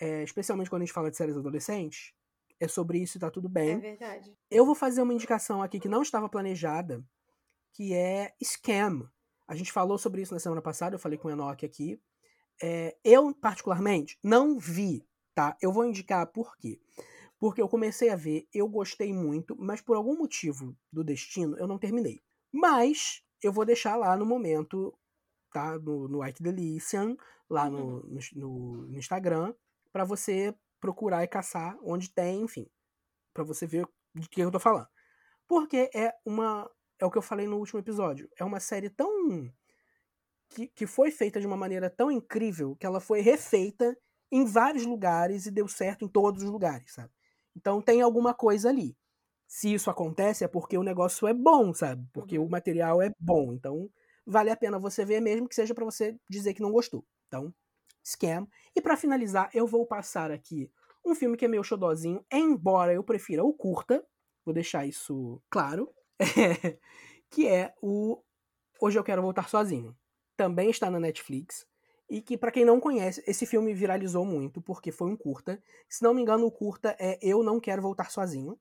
é, 0.00 0.22
especialmente 0.22 0.70
quando 0.70 0.82
a 0.82 0.84
gente 0.84 0.94
fala 0.94 1.10
de 1.10 1.16
séries 1.16 1.36
adolescentes. 1.36 2.12
É 2.60 2.66
sobre 2.66 2.98
isso 2.98 3.18
e 3.18 3.20
tá 3.20 3.30
tudo 3.30 3.46
É 3.48 3.50
bem. 3.50 3.78
verdade. 3.78 4.32
Eu 4.50 4.64
vou 4.64 4.74
fazer 4.74 5.02
uma 5.02 5.12
indicação 5.12 5.62
aqui 5.62 5.78
que 5.80 5.88
não 5.88 6.02
estava 6.02 6.28
planejada, 6.28 7.04
que 7.72 7.92
é 7.92 8.32
Scam. 8.42 9.10
A 9.46 9.54
gente 9.54 9.72
falou 9.72 9.98
sobre 9.98 10.22
isso 10.22 10.32
na 10.34 10.40
semana 10.40 10.62
passada, 10.62 10.94
eu 10.94 11.00
falei 11.00 11.18
com 11.18 11.28
o 11.28 11.30
Enoch 11.30 11.64
aqui. 11.66 12.00
É, 12.62 12.96
eu, 13.04 13.34
particularmente, 13.34 14.18
não 14.22 14.58
vi, 14.58 15.06
tá? 15.34 15.56
Eu 15.62 15.72
vou 15.72 15.84
indicar 15.86 16.26
por 16.32 16.56
quê. 16.56 16.80
Porque 17.38 17.62
eu 17.62 17.68
comecei 17.68 18.10
a 18.10 18.16
ver, 18.16 18.48
eu 18.52 18.68
gostei 18.68 19.12
muito, 19.12 19.56
mas 19.58 19.80
por 19.80 19.96
algum 19.96 20.16
motivo 20.18 20.76
do 20.92 21.04
destino 21.04 21.56
eu 21.58 21.68
não 21.68 21.78
terminei. 21.78 22.20
Mas 22.52 23.22
eu 23.42 23.52
vou 23.52 23.64
deixar 23.64 23.96
lá 23.96 24.16
no 24.16 24.26
momento, 24.26 24.96
tá? 25.52 25.78
No, 25.78 26.08
no 26.08 26.22
White 26.22 26.42
Delician, 26.42 27.16
lá 27.50 27.70
no, 27.70 28.02
no, 28.04 28.20
no- 28.34 28.88
no 28.88 28.98
Instagram, 28.98 29.54
pra 29.92 30.04
você 30.04 30.54
procurar 30.80 31.24
e 31.24 31.28
caçar 31.28 31.78
onde 31.82 32.10
tem, 32.12 32.42
enfim. 32.42 32.68
Pra 33.34 33.44
você 33.44 33.66
ver 33.66 33.86
de 34.14 34.28
que 34.28 34.40
eu 34.40 34.50
tô 34.50 34.60
falando. 34.60 34.88
Porque 35.48 35.90
é 35.94 36.14
uma. 36.26 36.70
É 37.00 37.06
o 37.06 37.10
que 37.10 37.18
eu 37.18 37.22
falei 37.22 37.46
no 37.46 37.58
último 37.58 37.80
episódio. 37.80 38.30
É 38.38 38.44
uma 38.44 38.60
série 38.60 38.90
tão. 38.90 39.52
Que, 40.48 40.66
que 40.68 40.86
foi 40.86 41.10
feita 41.10 41.40
de 41.40 41.46
uma 41.46 41.56
maneira 41.56 41.90
tão 41.90 42.10
incrível 42.10 42.74
que 42.76 42.86
ela 42.86 43.00
foi 43.00 43.20
refeita 43.20 43.96
em 44.32 44.44
vários 44.44 44.84
lugares 44.84 45.46
e 45.46 45.50
deu 45.50 45.68
certo 45.68 46.04
em 46.04 46.08
todos 46.08 46.42
os 46.42 46.50
lugares, 46.50 46.92
sabe? 46.94 47.10
Então 47.56 47.80
tem 47.82 48.00
alguma 48.02 48.32
coisa 48.34 48.68
ali. 48.68 48.96
Se 49.46 49.72
isso 49.72 49.90
acontece 49.90 50.44
é 50.44 50.48
porque 50.48 50.76
o 50.78 50.82
negócio 50.82 51.26
é 51.26 51.34
bom, 51.34 51.72
sabe? 51.74 52.06
Porque 52.12 52.38
Uhum. 52.38 52.46
o 52.46 52.48
material 52.48 53.00
é 53.02 53.10
bom. 53.18 53.52
Então 53.52 53.90
vale 54.26 54.50
a 54.50 54.56
pena 54.56 54.78
você 54.78 55.04
ver, 55.04 55.20
mesmo 55.20 55.48
que 55.48 55.54
seja 55.54 55.74
pra 55.74 55.84
você 55.84 56.16
dizer 56.28 56.54
que 56.54 56.62
não 56.62 56.72
gostou. 56.72 57.04
Então, 57.28 57.52
Scam. 58.04 58.46
E 58.76 58.80
pra 58.80 58.96
finalizar, 58.96 59.50
eu 59.54 59.66
vou 59.66 59.86
passar 59.86 60.30
aqui 60.30 60.70
um 61.04 61.14
filme 61.14 61.36
que 61.36 61.44
é 61.44 61.48
meu 61.48 61.62
xodozinho, 61.64 62.24
embora 62.32 62.92
eu 62.92 63.02
prefira 63.04 63.44
o 63.44 63.52
curta, 63.52 64.04
vou 64.44 64.54
deixar 64.54 64.86
isso 64.86 65.42
claro, 65.50 65.90
que 67.30 67.46
é 67.48 67.74
o 67.82 68.22
Hoje 68.80 68.98
Eu 68.98 69.04
Quero 69.04 69.22
Voltar 69.22 69.48
Sozinho. 69.50 69.97
Também 70.38 70.70
está 70.70 70.90
na 70.90 70.98
Netflix. 70.98 71.66
E 72.08 72.22
que, 72.22 72.38
pra 72.38 72.50
quem 72.50 72.64
não 72.64 72.80
conhece, 72.80 73.22
esse 73.26 73.44
filme 73.44 73.74
viralizou 73.74 74.24
muito, 74.24 74.62
porque 74.62 74.90
foi 74.90 75.10
um 75.10 75.16
curta. 75.16 75.62
Se 75.86 76.02
não 76.02 76.14
me 76.14 76.22
engano, 76.22 76.46
o 76.46 76.50
curta 76.50 76.96
é 76.98 77.18
Eu 77.20 77.42
Não 77.42 77.60
Quero 77.60 77.82
Voltar 77.82 78.10
Sozinho. 78.10 78.58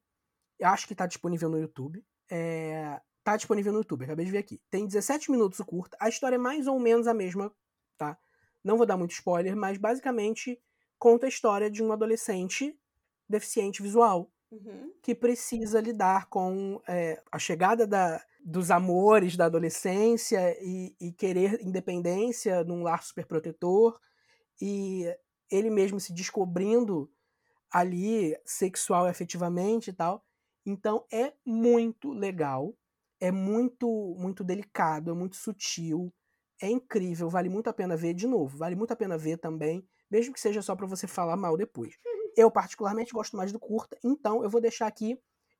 Eu 0.60 0.68
acho 0.68 0.86
que 0.88 0.96
tá 0.96 1.06
disponível 1.06 1.48
no 1.48 1.58
YouTube. 1.58 2.04
É, 2.30 3.00
Tá 3.24 3.36
disponível 3.36 3.74
no 3.74 3.80
YouTube, 3.80 4.06
acabei 4.06 4.24
de 4.26 4.32
ver 4.32 4.38
aqui. 4.38 4.62
Tem 4.72 4.86
17 4.88 5.30
minutos 5.32 5.60
o 5.60 5.66
curta. 5.66 5.98
A 6.00 6.08
história 6.08 6.36
é 6.36 6.40
mais 6.40 6.66
ou 6.66 6.80
menos 6.80 7.08
a 7.08 7.14
mesma, 7.14 7.54
tá? 7.98 8.18
Não 8.64 8.78
vou 8.78 8.86
dar 8.86 8.96
muito 8.96 9.12
spoiler, 9.12 9.54
mas 9.54 9.78
basicamente 9.78 10.58
conta 10.98 11.26
a 11.26 11.30
história 11.30 11.70
de 11.70 11.84
um 11.84 11.92
adolescente 11.92 12.78
deficiente 13.30 13.84
visual 13.84 14.32
Uhum. 14.50 14.94
que 15.02 15.14
precisa 15.14 15.82
lidar 15.82 16.28
com 16.30 16.82
é, 16.88 17.22
a 17.30 17.38
chegada 17.38 17.86
da, 17.86 18.26
dos 18.50 18.72
amores 18.72 19.36
da 19.36 19.46
adolescência 19.46 20.58
e, 20.62 20.96
e 21.02 21.12
querer 21.12 21.62
independência 21.62 22.64
num 22.64 22.82
lar 22.82 23.04
superprotetor 23.04 24.00
e 24.62 25.04
ele 25.52 25.70
mesmo 25.70 26.00
se 26.00 26.14
descobrindo 26.14 27.12
ali 27.70 28.38
sexual 28.46 29.06
e 29.06 29.10
afetivamente 29.10 29.90
e 29.90 29.94
tal. 29.94 30.24
Então 30.66 31.06
é 31.12 31.34
muito 31.46 32.14
legal, 32.14 32.74
é 33.20 33.32
muito 33.32 34.16
muito 34.18 34.46
delicado, 34.46 35.12
é 35.12 35.14
muito 35.14 35.36
sutil, 35.36 36.14
é 36.62 36.70
incrível, 36.70 37.30
vale 37.30 37.50
muito 37.50 37.70
a 37.70 37.74
pena 37.74 37.98
ver 37.98 38.14
de 38.14 38.28
novo, 38.28 38.58
vale 38.58 38.78
muito 38.78 38.94
a 38.94 38.96
pena 38.96 39.18
ver 39.18 39.40
também, 39.40 39.86
mesmo 40.10 40.34
que 40.34 40.40
seja 40.40 40.62
só 40.62 40.74
para 40.74 40.88
você 40.88 41.06
falar 41.06 41.36
mal 41.36 41.58
depois. 41.58 41.96
Eu, 42.38 42.52
particularmente, 42.52 43.12
gosto 43.12 43.36
mais 43.36 43.52
do 43.52 43.60
curta, 43.60 43.98
então 44.04 44.44
eu 44.44 44.50
vou 44.50 44.62
deixar 44.62 44.86
aqui. 44.86 45.20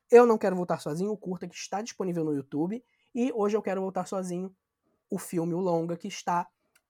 Eu 0.10 0.26
não 0.26 0.38
quero 0.38 0.56
voltar 0.56 0.80
sozinho, 0.80 1.12
o 1.12 1.18
curta 1.18 1.48
que 1.48 1.56
está 1.56 1.82
disponível 1.82 2.24
no 2.24 2.34
YouTube. 2.34 2.84
E 3.14 3.32
hoje 3.34 3.58
eu 3.58 3.62
quero 3.62 3.82
voltar 3.82 4.06
sozinho, 4.06 4.56
o 5.10 5.18
filme, 5.18 5.54
o 5.54 5.60
longa, 5.60 5.98
que 5.98 6.08
está 6.08 6.48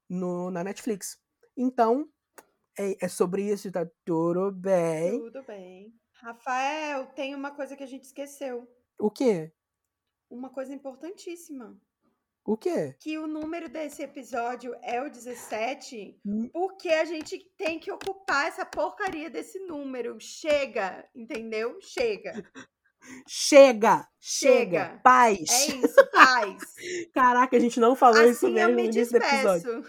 no, 0.10 0.52
na 0.52 0.64
Netflix. 0.64 1.20
Então, 1.56 2.08
é, 2.78 3.06
é 3.06 3.08
sobre 3.08 3.44
isso, 3.44 3.72
tá 3.72 3.88
tudo 4.06 4.52
bem. 4.52 5.20
Tudo 5.20 5.44
bem. 5.44 5.94
Rafael, 6.14 7.08
tem 7.08 7.34
uma 7.34 7.52
coisa 7.52 7.76
que 7.76 7.84
a 7.84 7.88
gente 7.88 8.04
esqueceu. 8.04 8.68
O 9.00 9.10
quê? 9.10 9.52
Uma 10.30 10.50
coisa 10.50 10.74
importantíssima. 10.74 11.80
O 12.46 12.56
quê? 12.56 12.96
Que 13.00 13.18
o 13.18 13.28
número 13.28 13.68
desse 13.68 14.02
episódio 14.02 14.74
é 14.82 15.02
o 15.02 15.10
17, 15.10 16.20
Hum. 16.26 16.50
porque 16.54 16.90
a 16.90 17.04
gente 17.04 17.40
tem 17.58 17.78
que 17.80 17.92
ocupar 17.92 18.48
essa 18.48 18.66
porcaria 18.66 19.30
desse 19.30 19.60
número. 19.60 20.18
Chega, 20.20 21.08
entendeu? 21.14 21.78
Chega. 21.82 22.32
Chega! 23.28 24.08
Chega! 24.20 24.58
Chega. 24.90 25.00
Paz! 25.04 25.40
É 25.50 25.76
isso, 25.76 26.12
paz. 26.12 26.58
Caraca, 27.14 27.56
a 27.56 27.60
gente 27.60 27.80
não 27.80 27.96
falou 27.96 28.24
isso 28.24 28.46
Assim 28.46 28.48
eu 28.48 28.68
mesmo 28.68 28.74
no 28.74 28.80
início 28.80 29.20
do 29.20 29.24
episódio. 29.24 29.86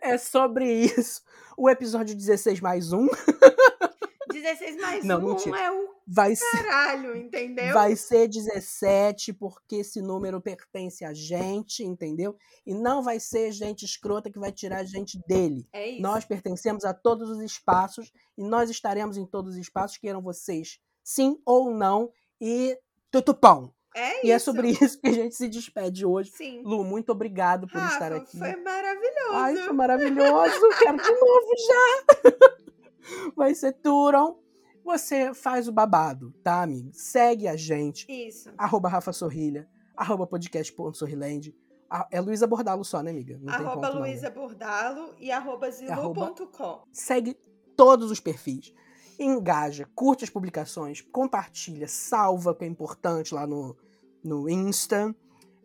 É 0.00 0.16
sobre 0.16 0.72
isso. 0.84 1.22
O 1.56 1.68
episódio 1.68 2.14
16 2.16 2.60
mais 2.60 2.92
um 2.92 3.06
16 4.32 4.76
mais 4.76 5.04
Não, 5.04 5.18
um 5.18 5.28
mentira. 5.30 5.58
é 5.58 5.70
o 5.72 5.88
vai 6.06 6.34
ser. 6.34 6.50
caralho, 6.50 7.16
entendeu? 7.16 7.74
Vai 7.74 7.94
ser 7.96 8.28
17, 8.28 9.32
porque 9.34 9.76
esse 9.76 10.00
número 10.00 10.40
pertence 10.40 11.04
a 11.04 11.12
gente, 11.12 11.84
entendeu? 11.84 12.36
E 12.64 12.72
não 12.74 13.02
vai 13.02 13.20
ser 13.20 13.52
gente 13.52 13.84
escrota 13.84 14.30
que 14.30 14.38
vai 14.38 14.52
tirar 14.52 14.78
a 14.78 14.84
gente 14.84 15.18
dele. 15.26 15.66
É 15.72 15.90
isso. 15.90 16.02
Nós 16.02 16.24
pertencemos 16.24 16.84
a 16.84 16.94
todos 16.94 17.28
os 17.28 17.40
espaços 17.42 18.10
e 18.36 18.42
nós 18.44 18.70
estaremos 18.70 19.16
em 19.16 19.26
todos 19.26 19.52
os 19.54 19.58
espaços, 19.58 19.98
queiram 19.98 20.22
vocês 20.22 20.78
sim 21.02 21.40
ou 21.44 21.70
não. 21.74 22.10
E 22.40 22.78
tutupão. 23.10 23.72
É 23.94 24.26
E 24.26 24.30
é 24.30 24.38
sobre 24.38 24.70
isso 24.70 25.00
que 25.00 25.08
a 25.08 25.12
gente 25.12 25.34
se 25.34 25.48
despede 25.48 26.06
hoje. 26.06 26.30
Sim. 26.30 26.62
Lu, 26.62 26.84
muito 26.84 27.10
obrigado 27.10 27.66
por 27.66 27.82
estar 27.82 28.12
Rafa, 28.12 28.16
aqui. 28.16 28.38
foi 28.38 28.56
maravilhoso. 28.56 29.32
Ai, 29.32 29.56
foi 29.56 29.72
maravilhoso. 29.72 30.60
Quero 30.78 30.98
de 30.98 31.10
novo 31.10 31.48
já. 31.66 33.32
Vai 33.36 33.54
ser 33.54 33.72
Turon. 33.72 34.38
Você 34.84 35.34
faz 35.34 35.68
o 35.68 35.72
babado, 35.72 36.32
tá, 36.42 36.62
amigo? 36.62 36.90
Segue 36.92 37.46
a 37.46 37.56
gente. 37.56 38.06
Isso. 38.10 38.50
Arroba 38.56 38.88
Rafa 38.88 39.12
Sorrilha. 39.12 39.68
Arroba 39.96 40.26
podcast.sorriland. 40.26 41.54
Ah, 41.90 42.06
É 42.10 42.20
Luísa 42.20 42.46
Bordalo 42.46 42.84
só, 42.84 43.02
né, 43.02 43.10
amiga? 43.10 43.38
Não 43.40 43.52
Arroba 43.52 43.92
né? 43.92 44.00
Luísa 44.00 44.30
Bordalo 44.30 45.14
e 45.18 45.30
arroba 45.30 45.70
zilu.com. 45.70 46.82
Segue 46.92 47.34
todos 47.76 48.10
os 48.10 48.20
perfis. 48.20 48.72
Engaja, 49.18 49.88
curte 49.94 50.24
as 50.24 50.30
publicações, 50.30 51.00
compartilha, 51.00 51.88
salva, 51.88 52.54
que 52.54 52.64
é 52.64 52.68
importante 52.68 53.34
lá 53.34 53.46
no, 53.46 53.76
no 54.22 54.48
Insta. 54.48 55.14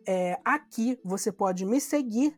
É, 0.06 0.38
aqui 0.44 0.98
você 1.04 1.30
pode 1.30 1.64
me 1.64 1.80
seguir 1.80 2.36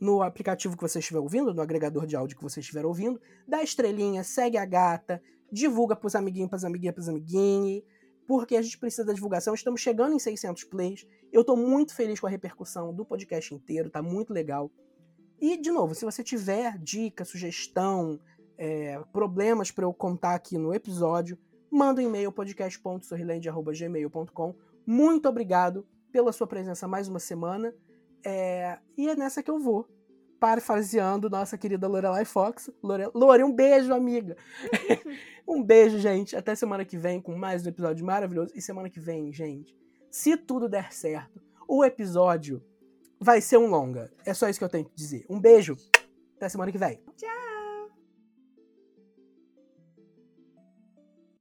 no 0.00 0.22
aplicativo 0.22 0.76
que 0.76 0.82
você 0.82 0.98
estiver 1.00 1.18
ouvindo, 1.18 1.52
no 1.52 1.62
agregador 1.62 2.06
de 2.06 2.14
áudio 2.14 2.36
que 2.36 2.42
você 2.42 2.60
estiver 2.60 2.86
ouvindo, 2.86 3.20
dá 3.46 3.62
estrelinha, 3.62 4.22
segue 4.22 4.56
a 4.56 4.64
gata, 4.64 5.20
divulga 5.50 5.96
pros 5.96 6.14
amiguinhos, 6.14 6.50
pras 6.50 6.64
amiguinhas, 6.64 6.94
pros 6.94 7.08
amiguinhos, 7.08 7.82
porque 8.26 8.56
a 8.56 8.62
gente 8.62 8.78
precisa 8.78 9.04
da 9.04 9.12
divulgação. 9.12 9.54
Estamos 9.54 9.80
chegando 9.80 10.14
em 10.14 10.18
600 10.18 10.64
plays. 10.64 11.06
Eu 11.32 11.42
tô 11.42 11.56
muito 11.56 11.94
feliz 11.94 12.20
com 12.20 12.26
a 12.26 12.30
repercussão 12.30 12.94
do 12.94 13.04
podcast 13.04 13.54
inteiro, 13.54 13.90
tá 13.90 14.02
muito 14.02 14.32
legal. 14.32 14.70
E, 15.40 15.56
de 15.56 15.70
novo, 15.70 15.94
se 15.94 16.04
você 16.04 16.22
tiver 16.22 16.76
dica, 16.78 17.24
sugestão, 17.24 18.20
é, 18.58 19.00
problemas 19.12 19.70
para 19.70 19.84
eu 19.84 19.94
contar 19.94 20.34
aqui 20.34 20.58
no 20.58 20.74
episódio, 20.74 21.38
manda 21.70 22.02
um 22.02 22.04
e-mail 22.04 22.32
podcast.sorrilende.gmail.com. 22.32 24.54
Muito 24.84 25.28
obrigado 25.28 25.86
pela 26.10 26.32
sua 26.32 26.48
presença 26.48 26.88
mais 26.88 27.06
uma 27.08 27.20
semana. 27.20 27.72
É, 28.24 28.78
e 28.96 29.06
é 29.08 29.14
nessa 29.14 29.40
que 29.42 29.50
eu 29.50 29.58
vou. 29.58 29.86
Parafraseando 30.40 31.28
nossa 31.30 31.58
querida 31.58 31.88
Lorelai 31.88 32.24
Fox. 32.24 32.70
Lore, 32.82 33.10
Lore 33.14 33.44
um 33.44 33.52
beijo, 33.52 33.94
amiga. 33.94 34.36
um 35.46 35.62
beijo, 35.62 35.98
gente. 35.98 36.34
Até 36.36 36.54
semana 36.54 36.84
que 36.84 36.96
vem 36.96 37.20
com 37.20 37.36
mais 37.36 37.64
um 37.64 37.68
episódio 37.68 38.04
maravilhoso. 38.04 38.52
E 38.54 38.62
semana 38.62 38.90
que 38.90 39.00
vem, 39.00 39.32
gente, 39.32 39.76
se 40.10 40.36
tudo 40.36 40.68
der 40.68 40.92
certo, 40.92 41.40
o 41.66 41.84
episódio 41.84 42.62
vai 43.20 43.40
ser 43.40 43.58
um 43.58 43.68
longa. 43.68 44.12
É 44.24 44.32
só 44.32 44.48
isso 44.48 44.58
que 44.58 44.64
eu 44.64 44.68
tenho 44.68 44.84
que 44.84 44.94
dizer. 44.94 45.26
Um 45.28 45.40
beijo. 45.40 45.76
Até 46.36 46.48
semana 46.48 46.70
que 46.70 46.78
vem. 46.78 47.00
Tchau. 47.16 47.37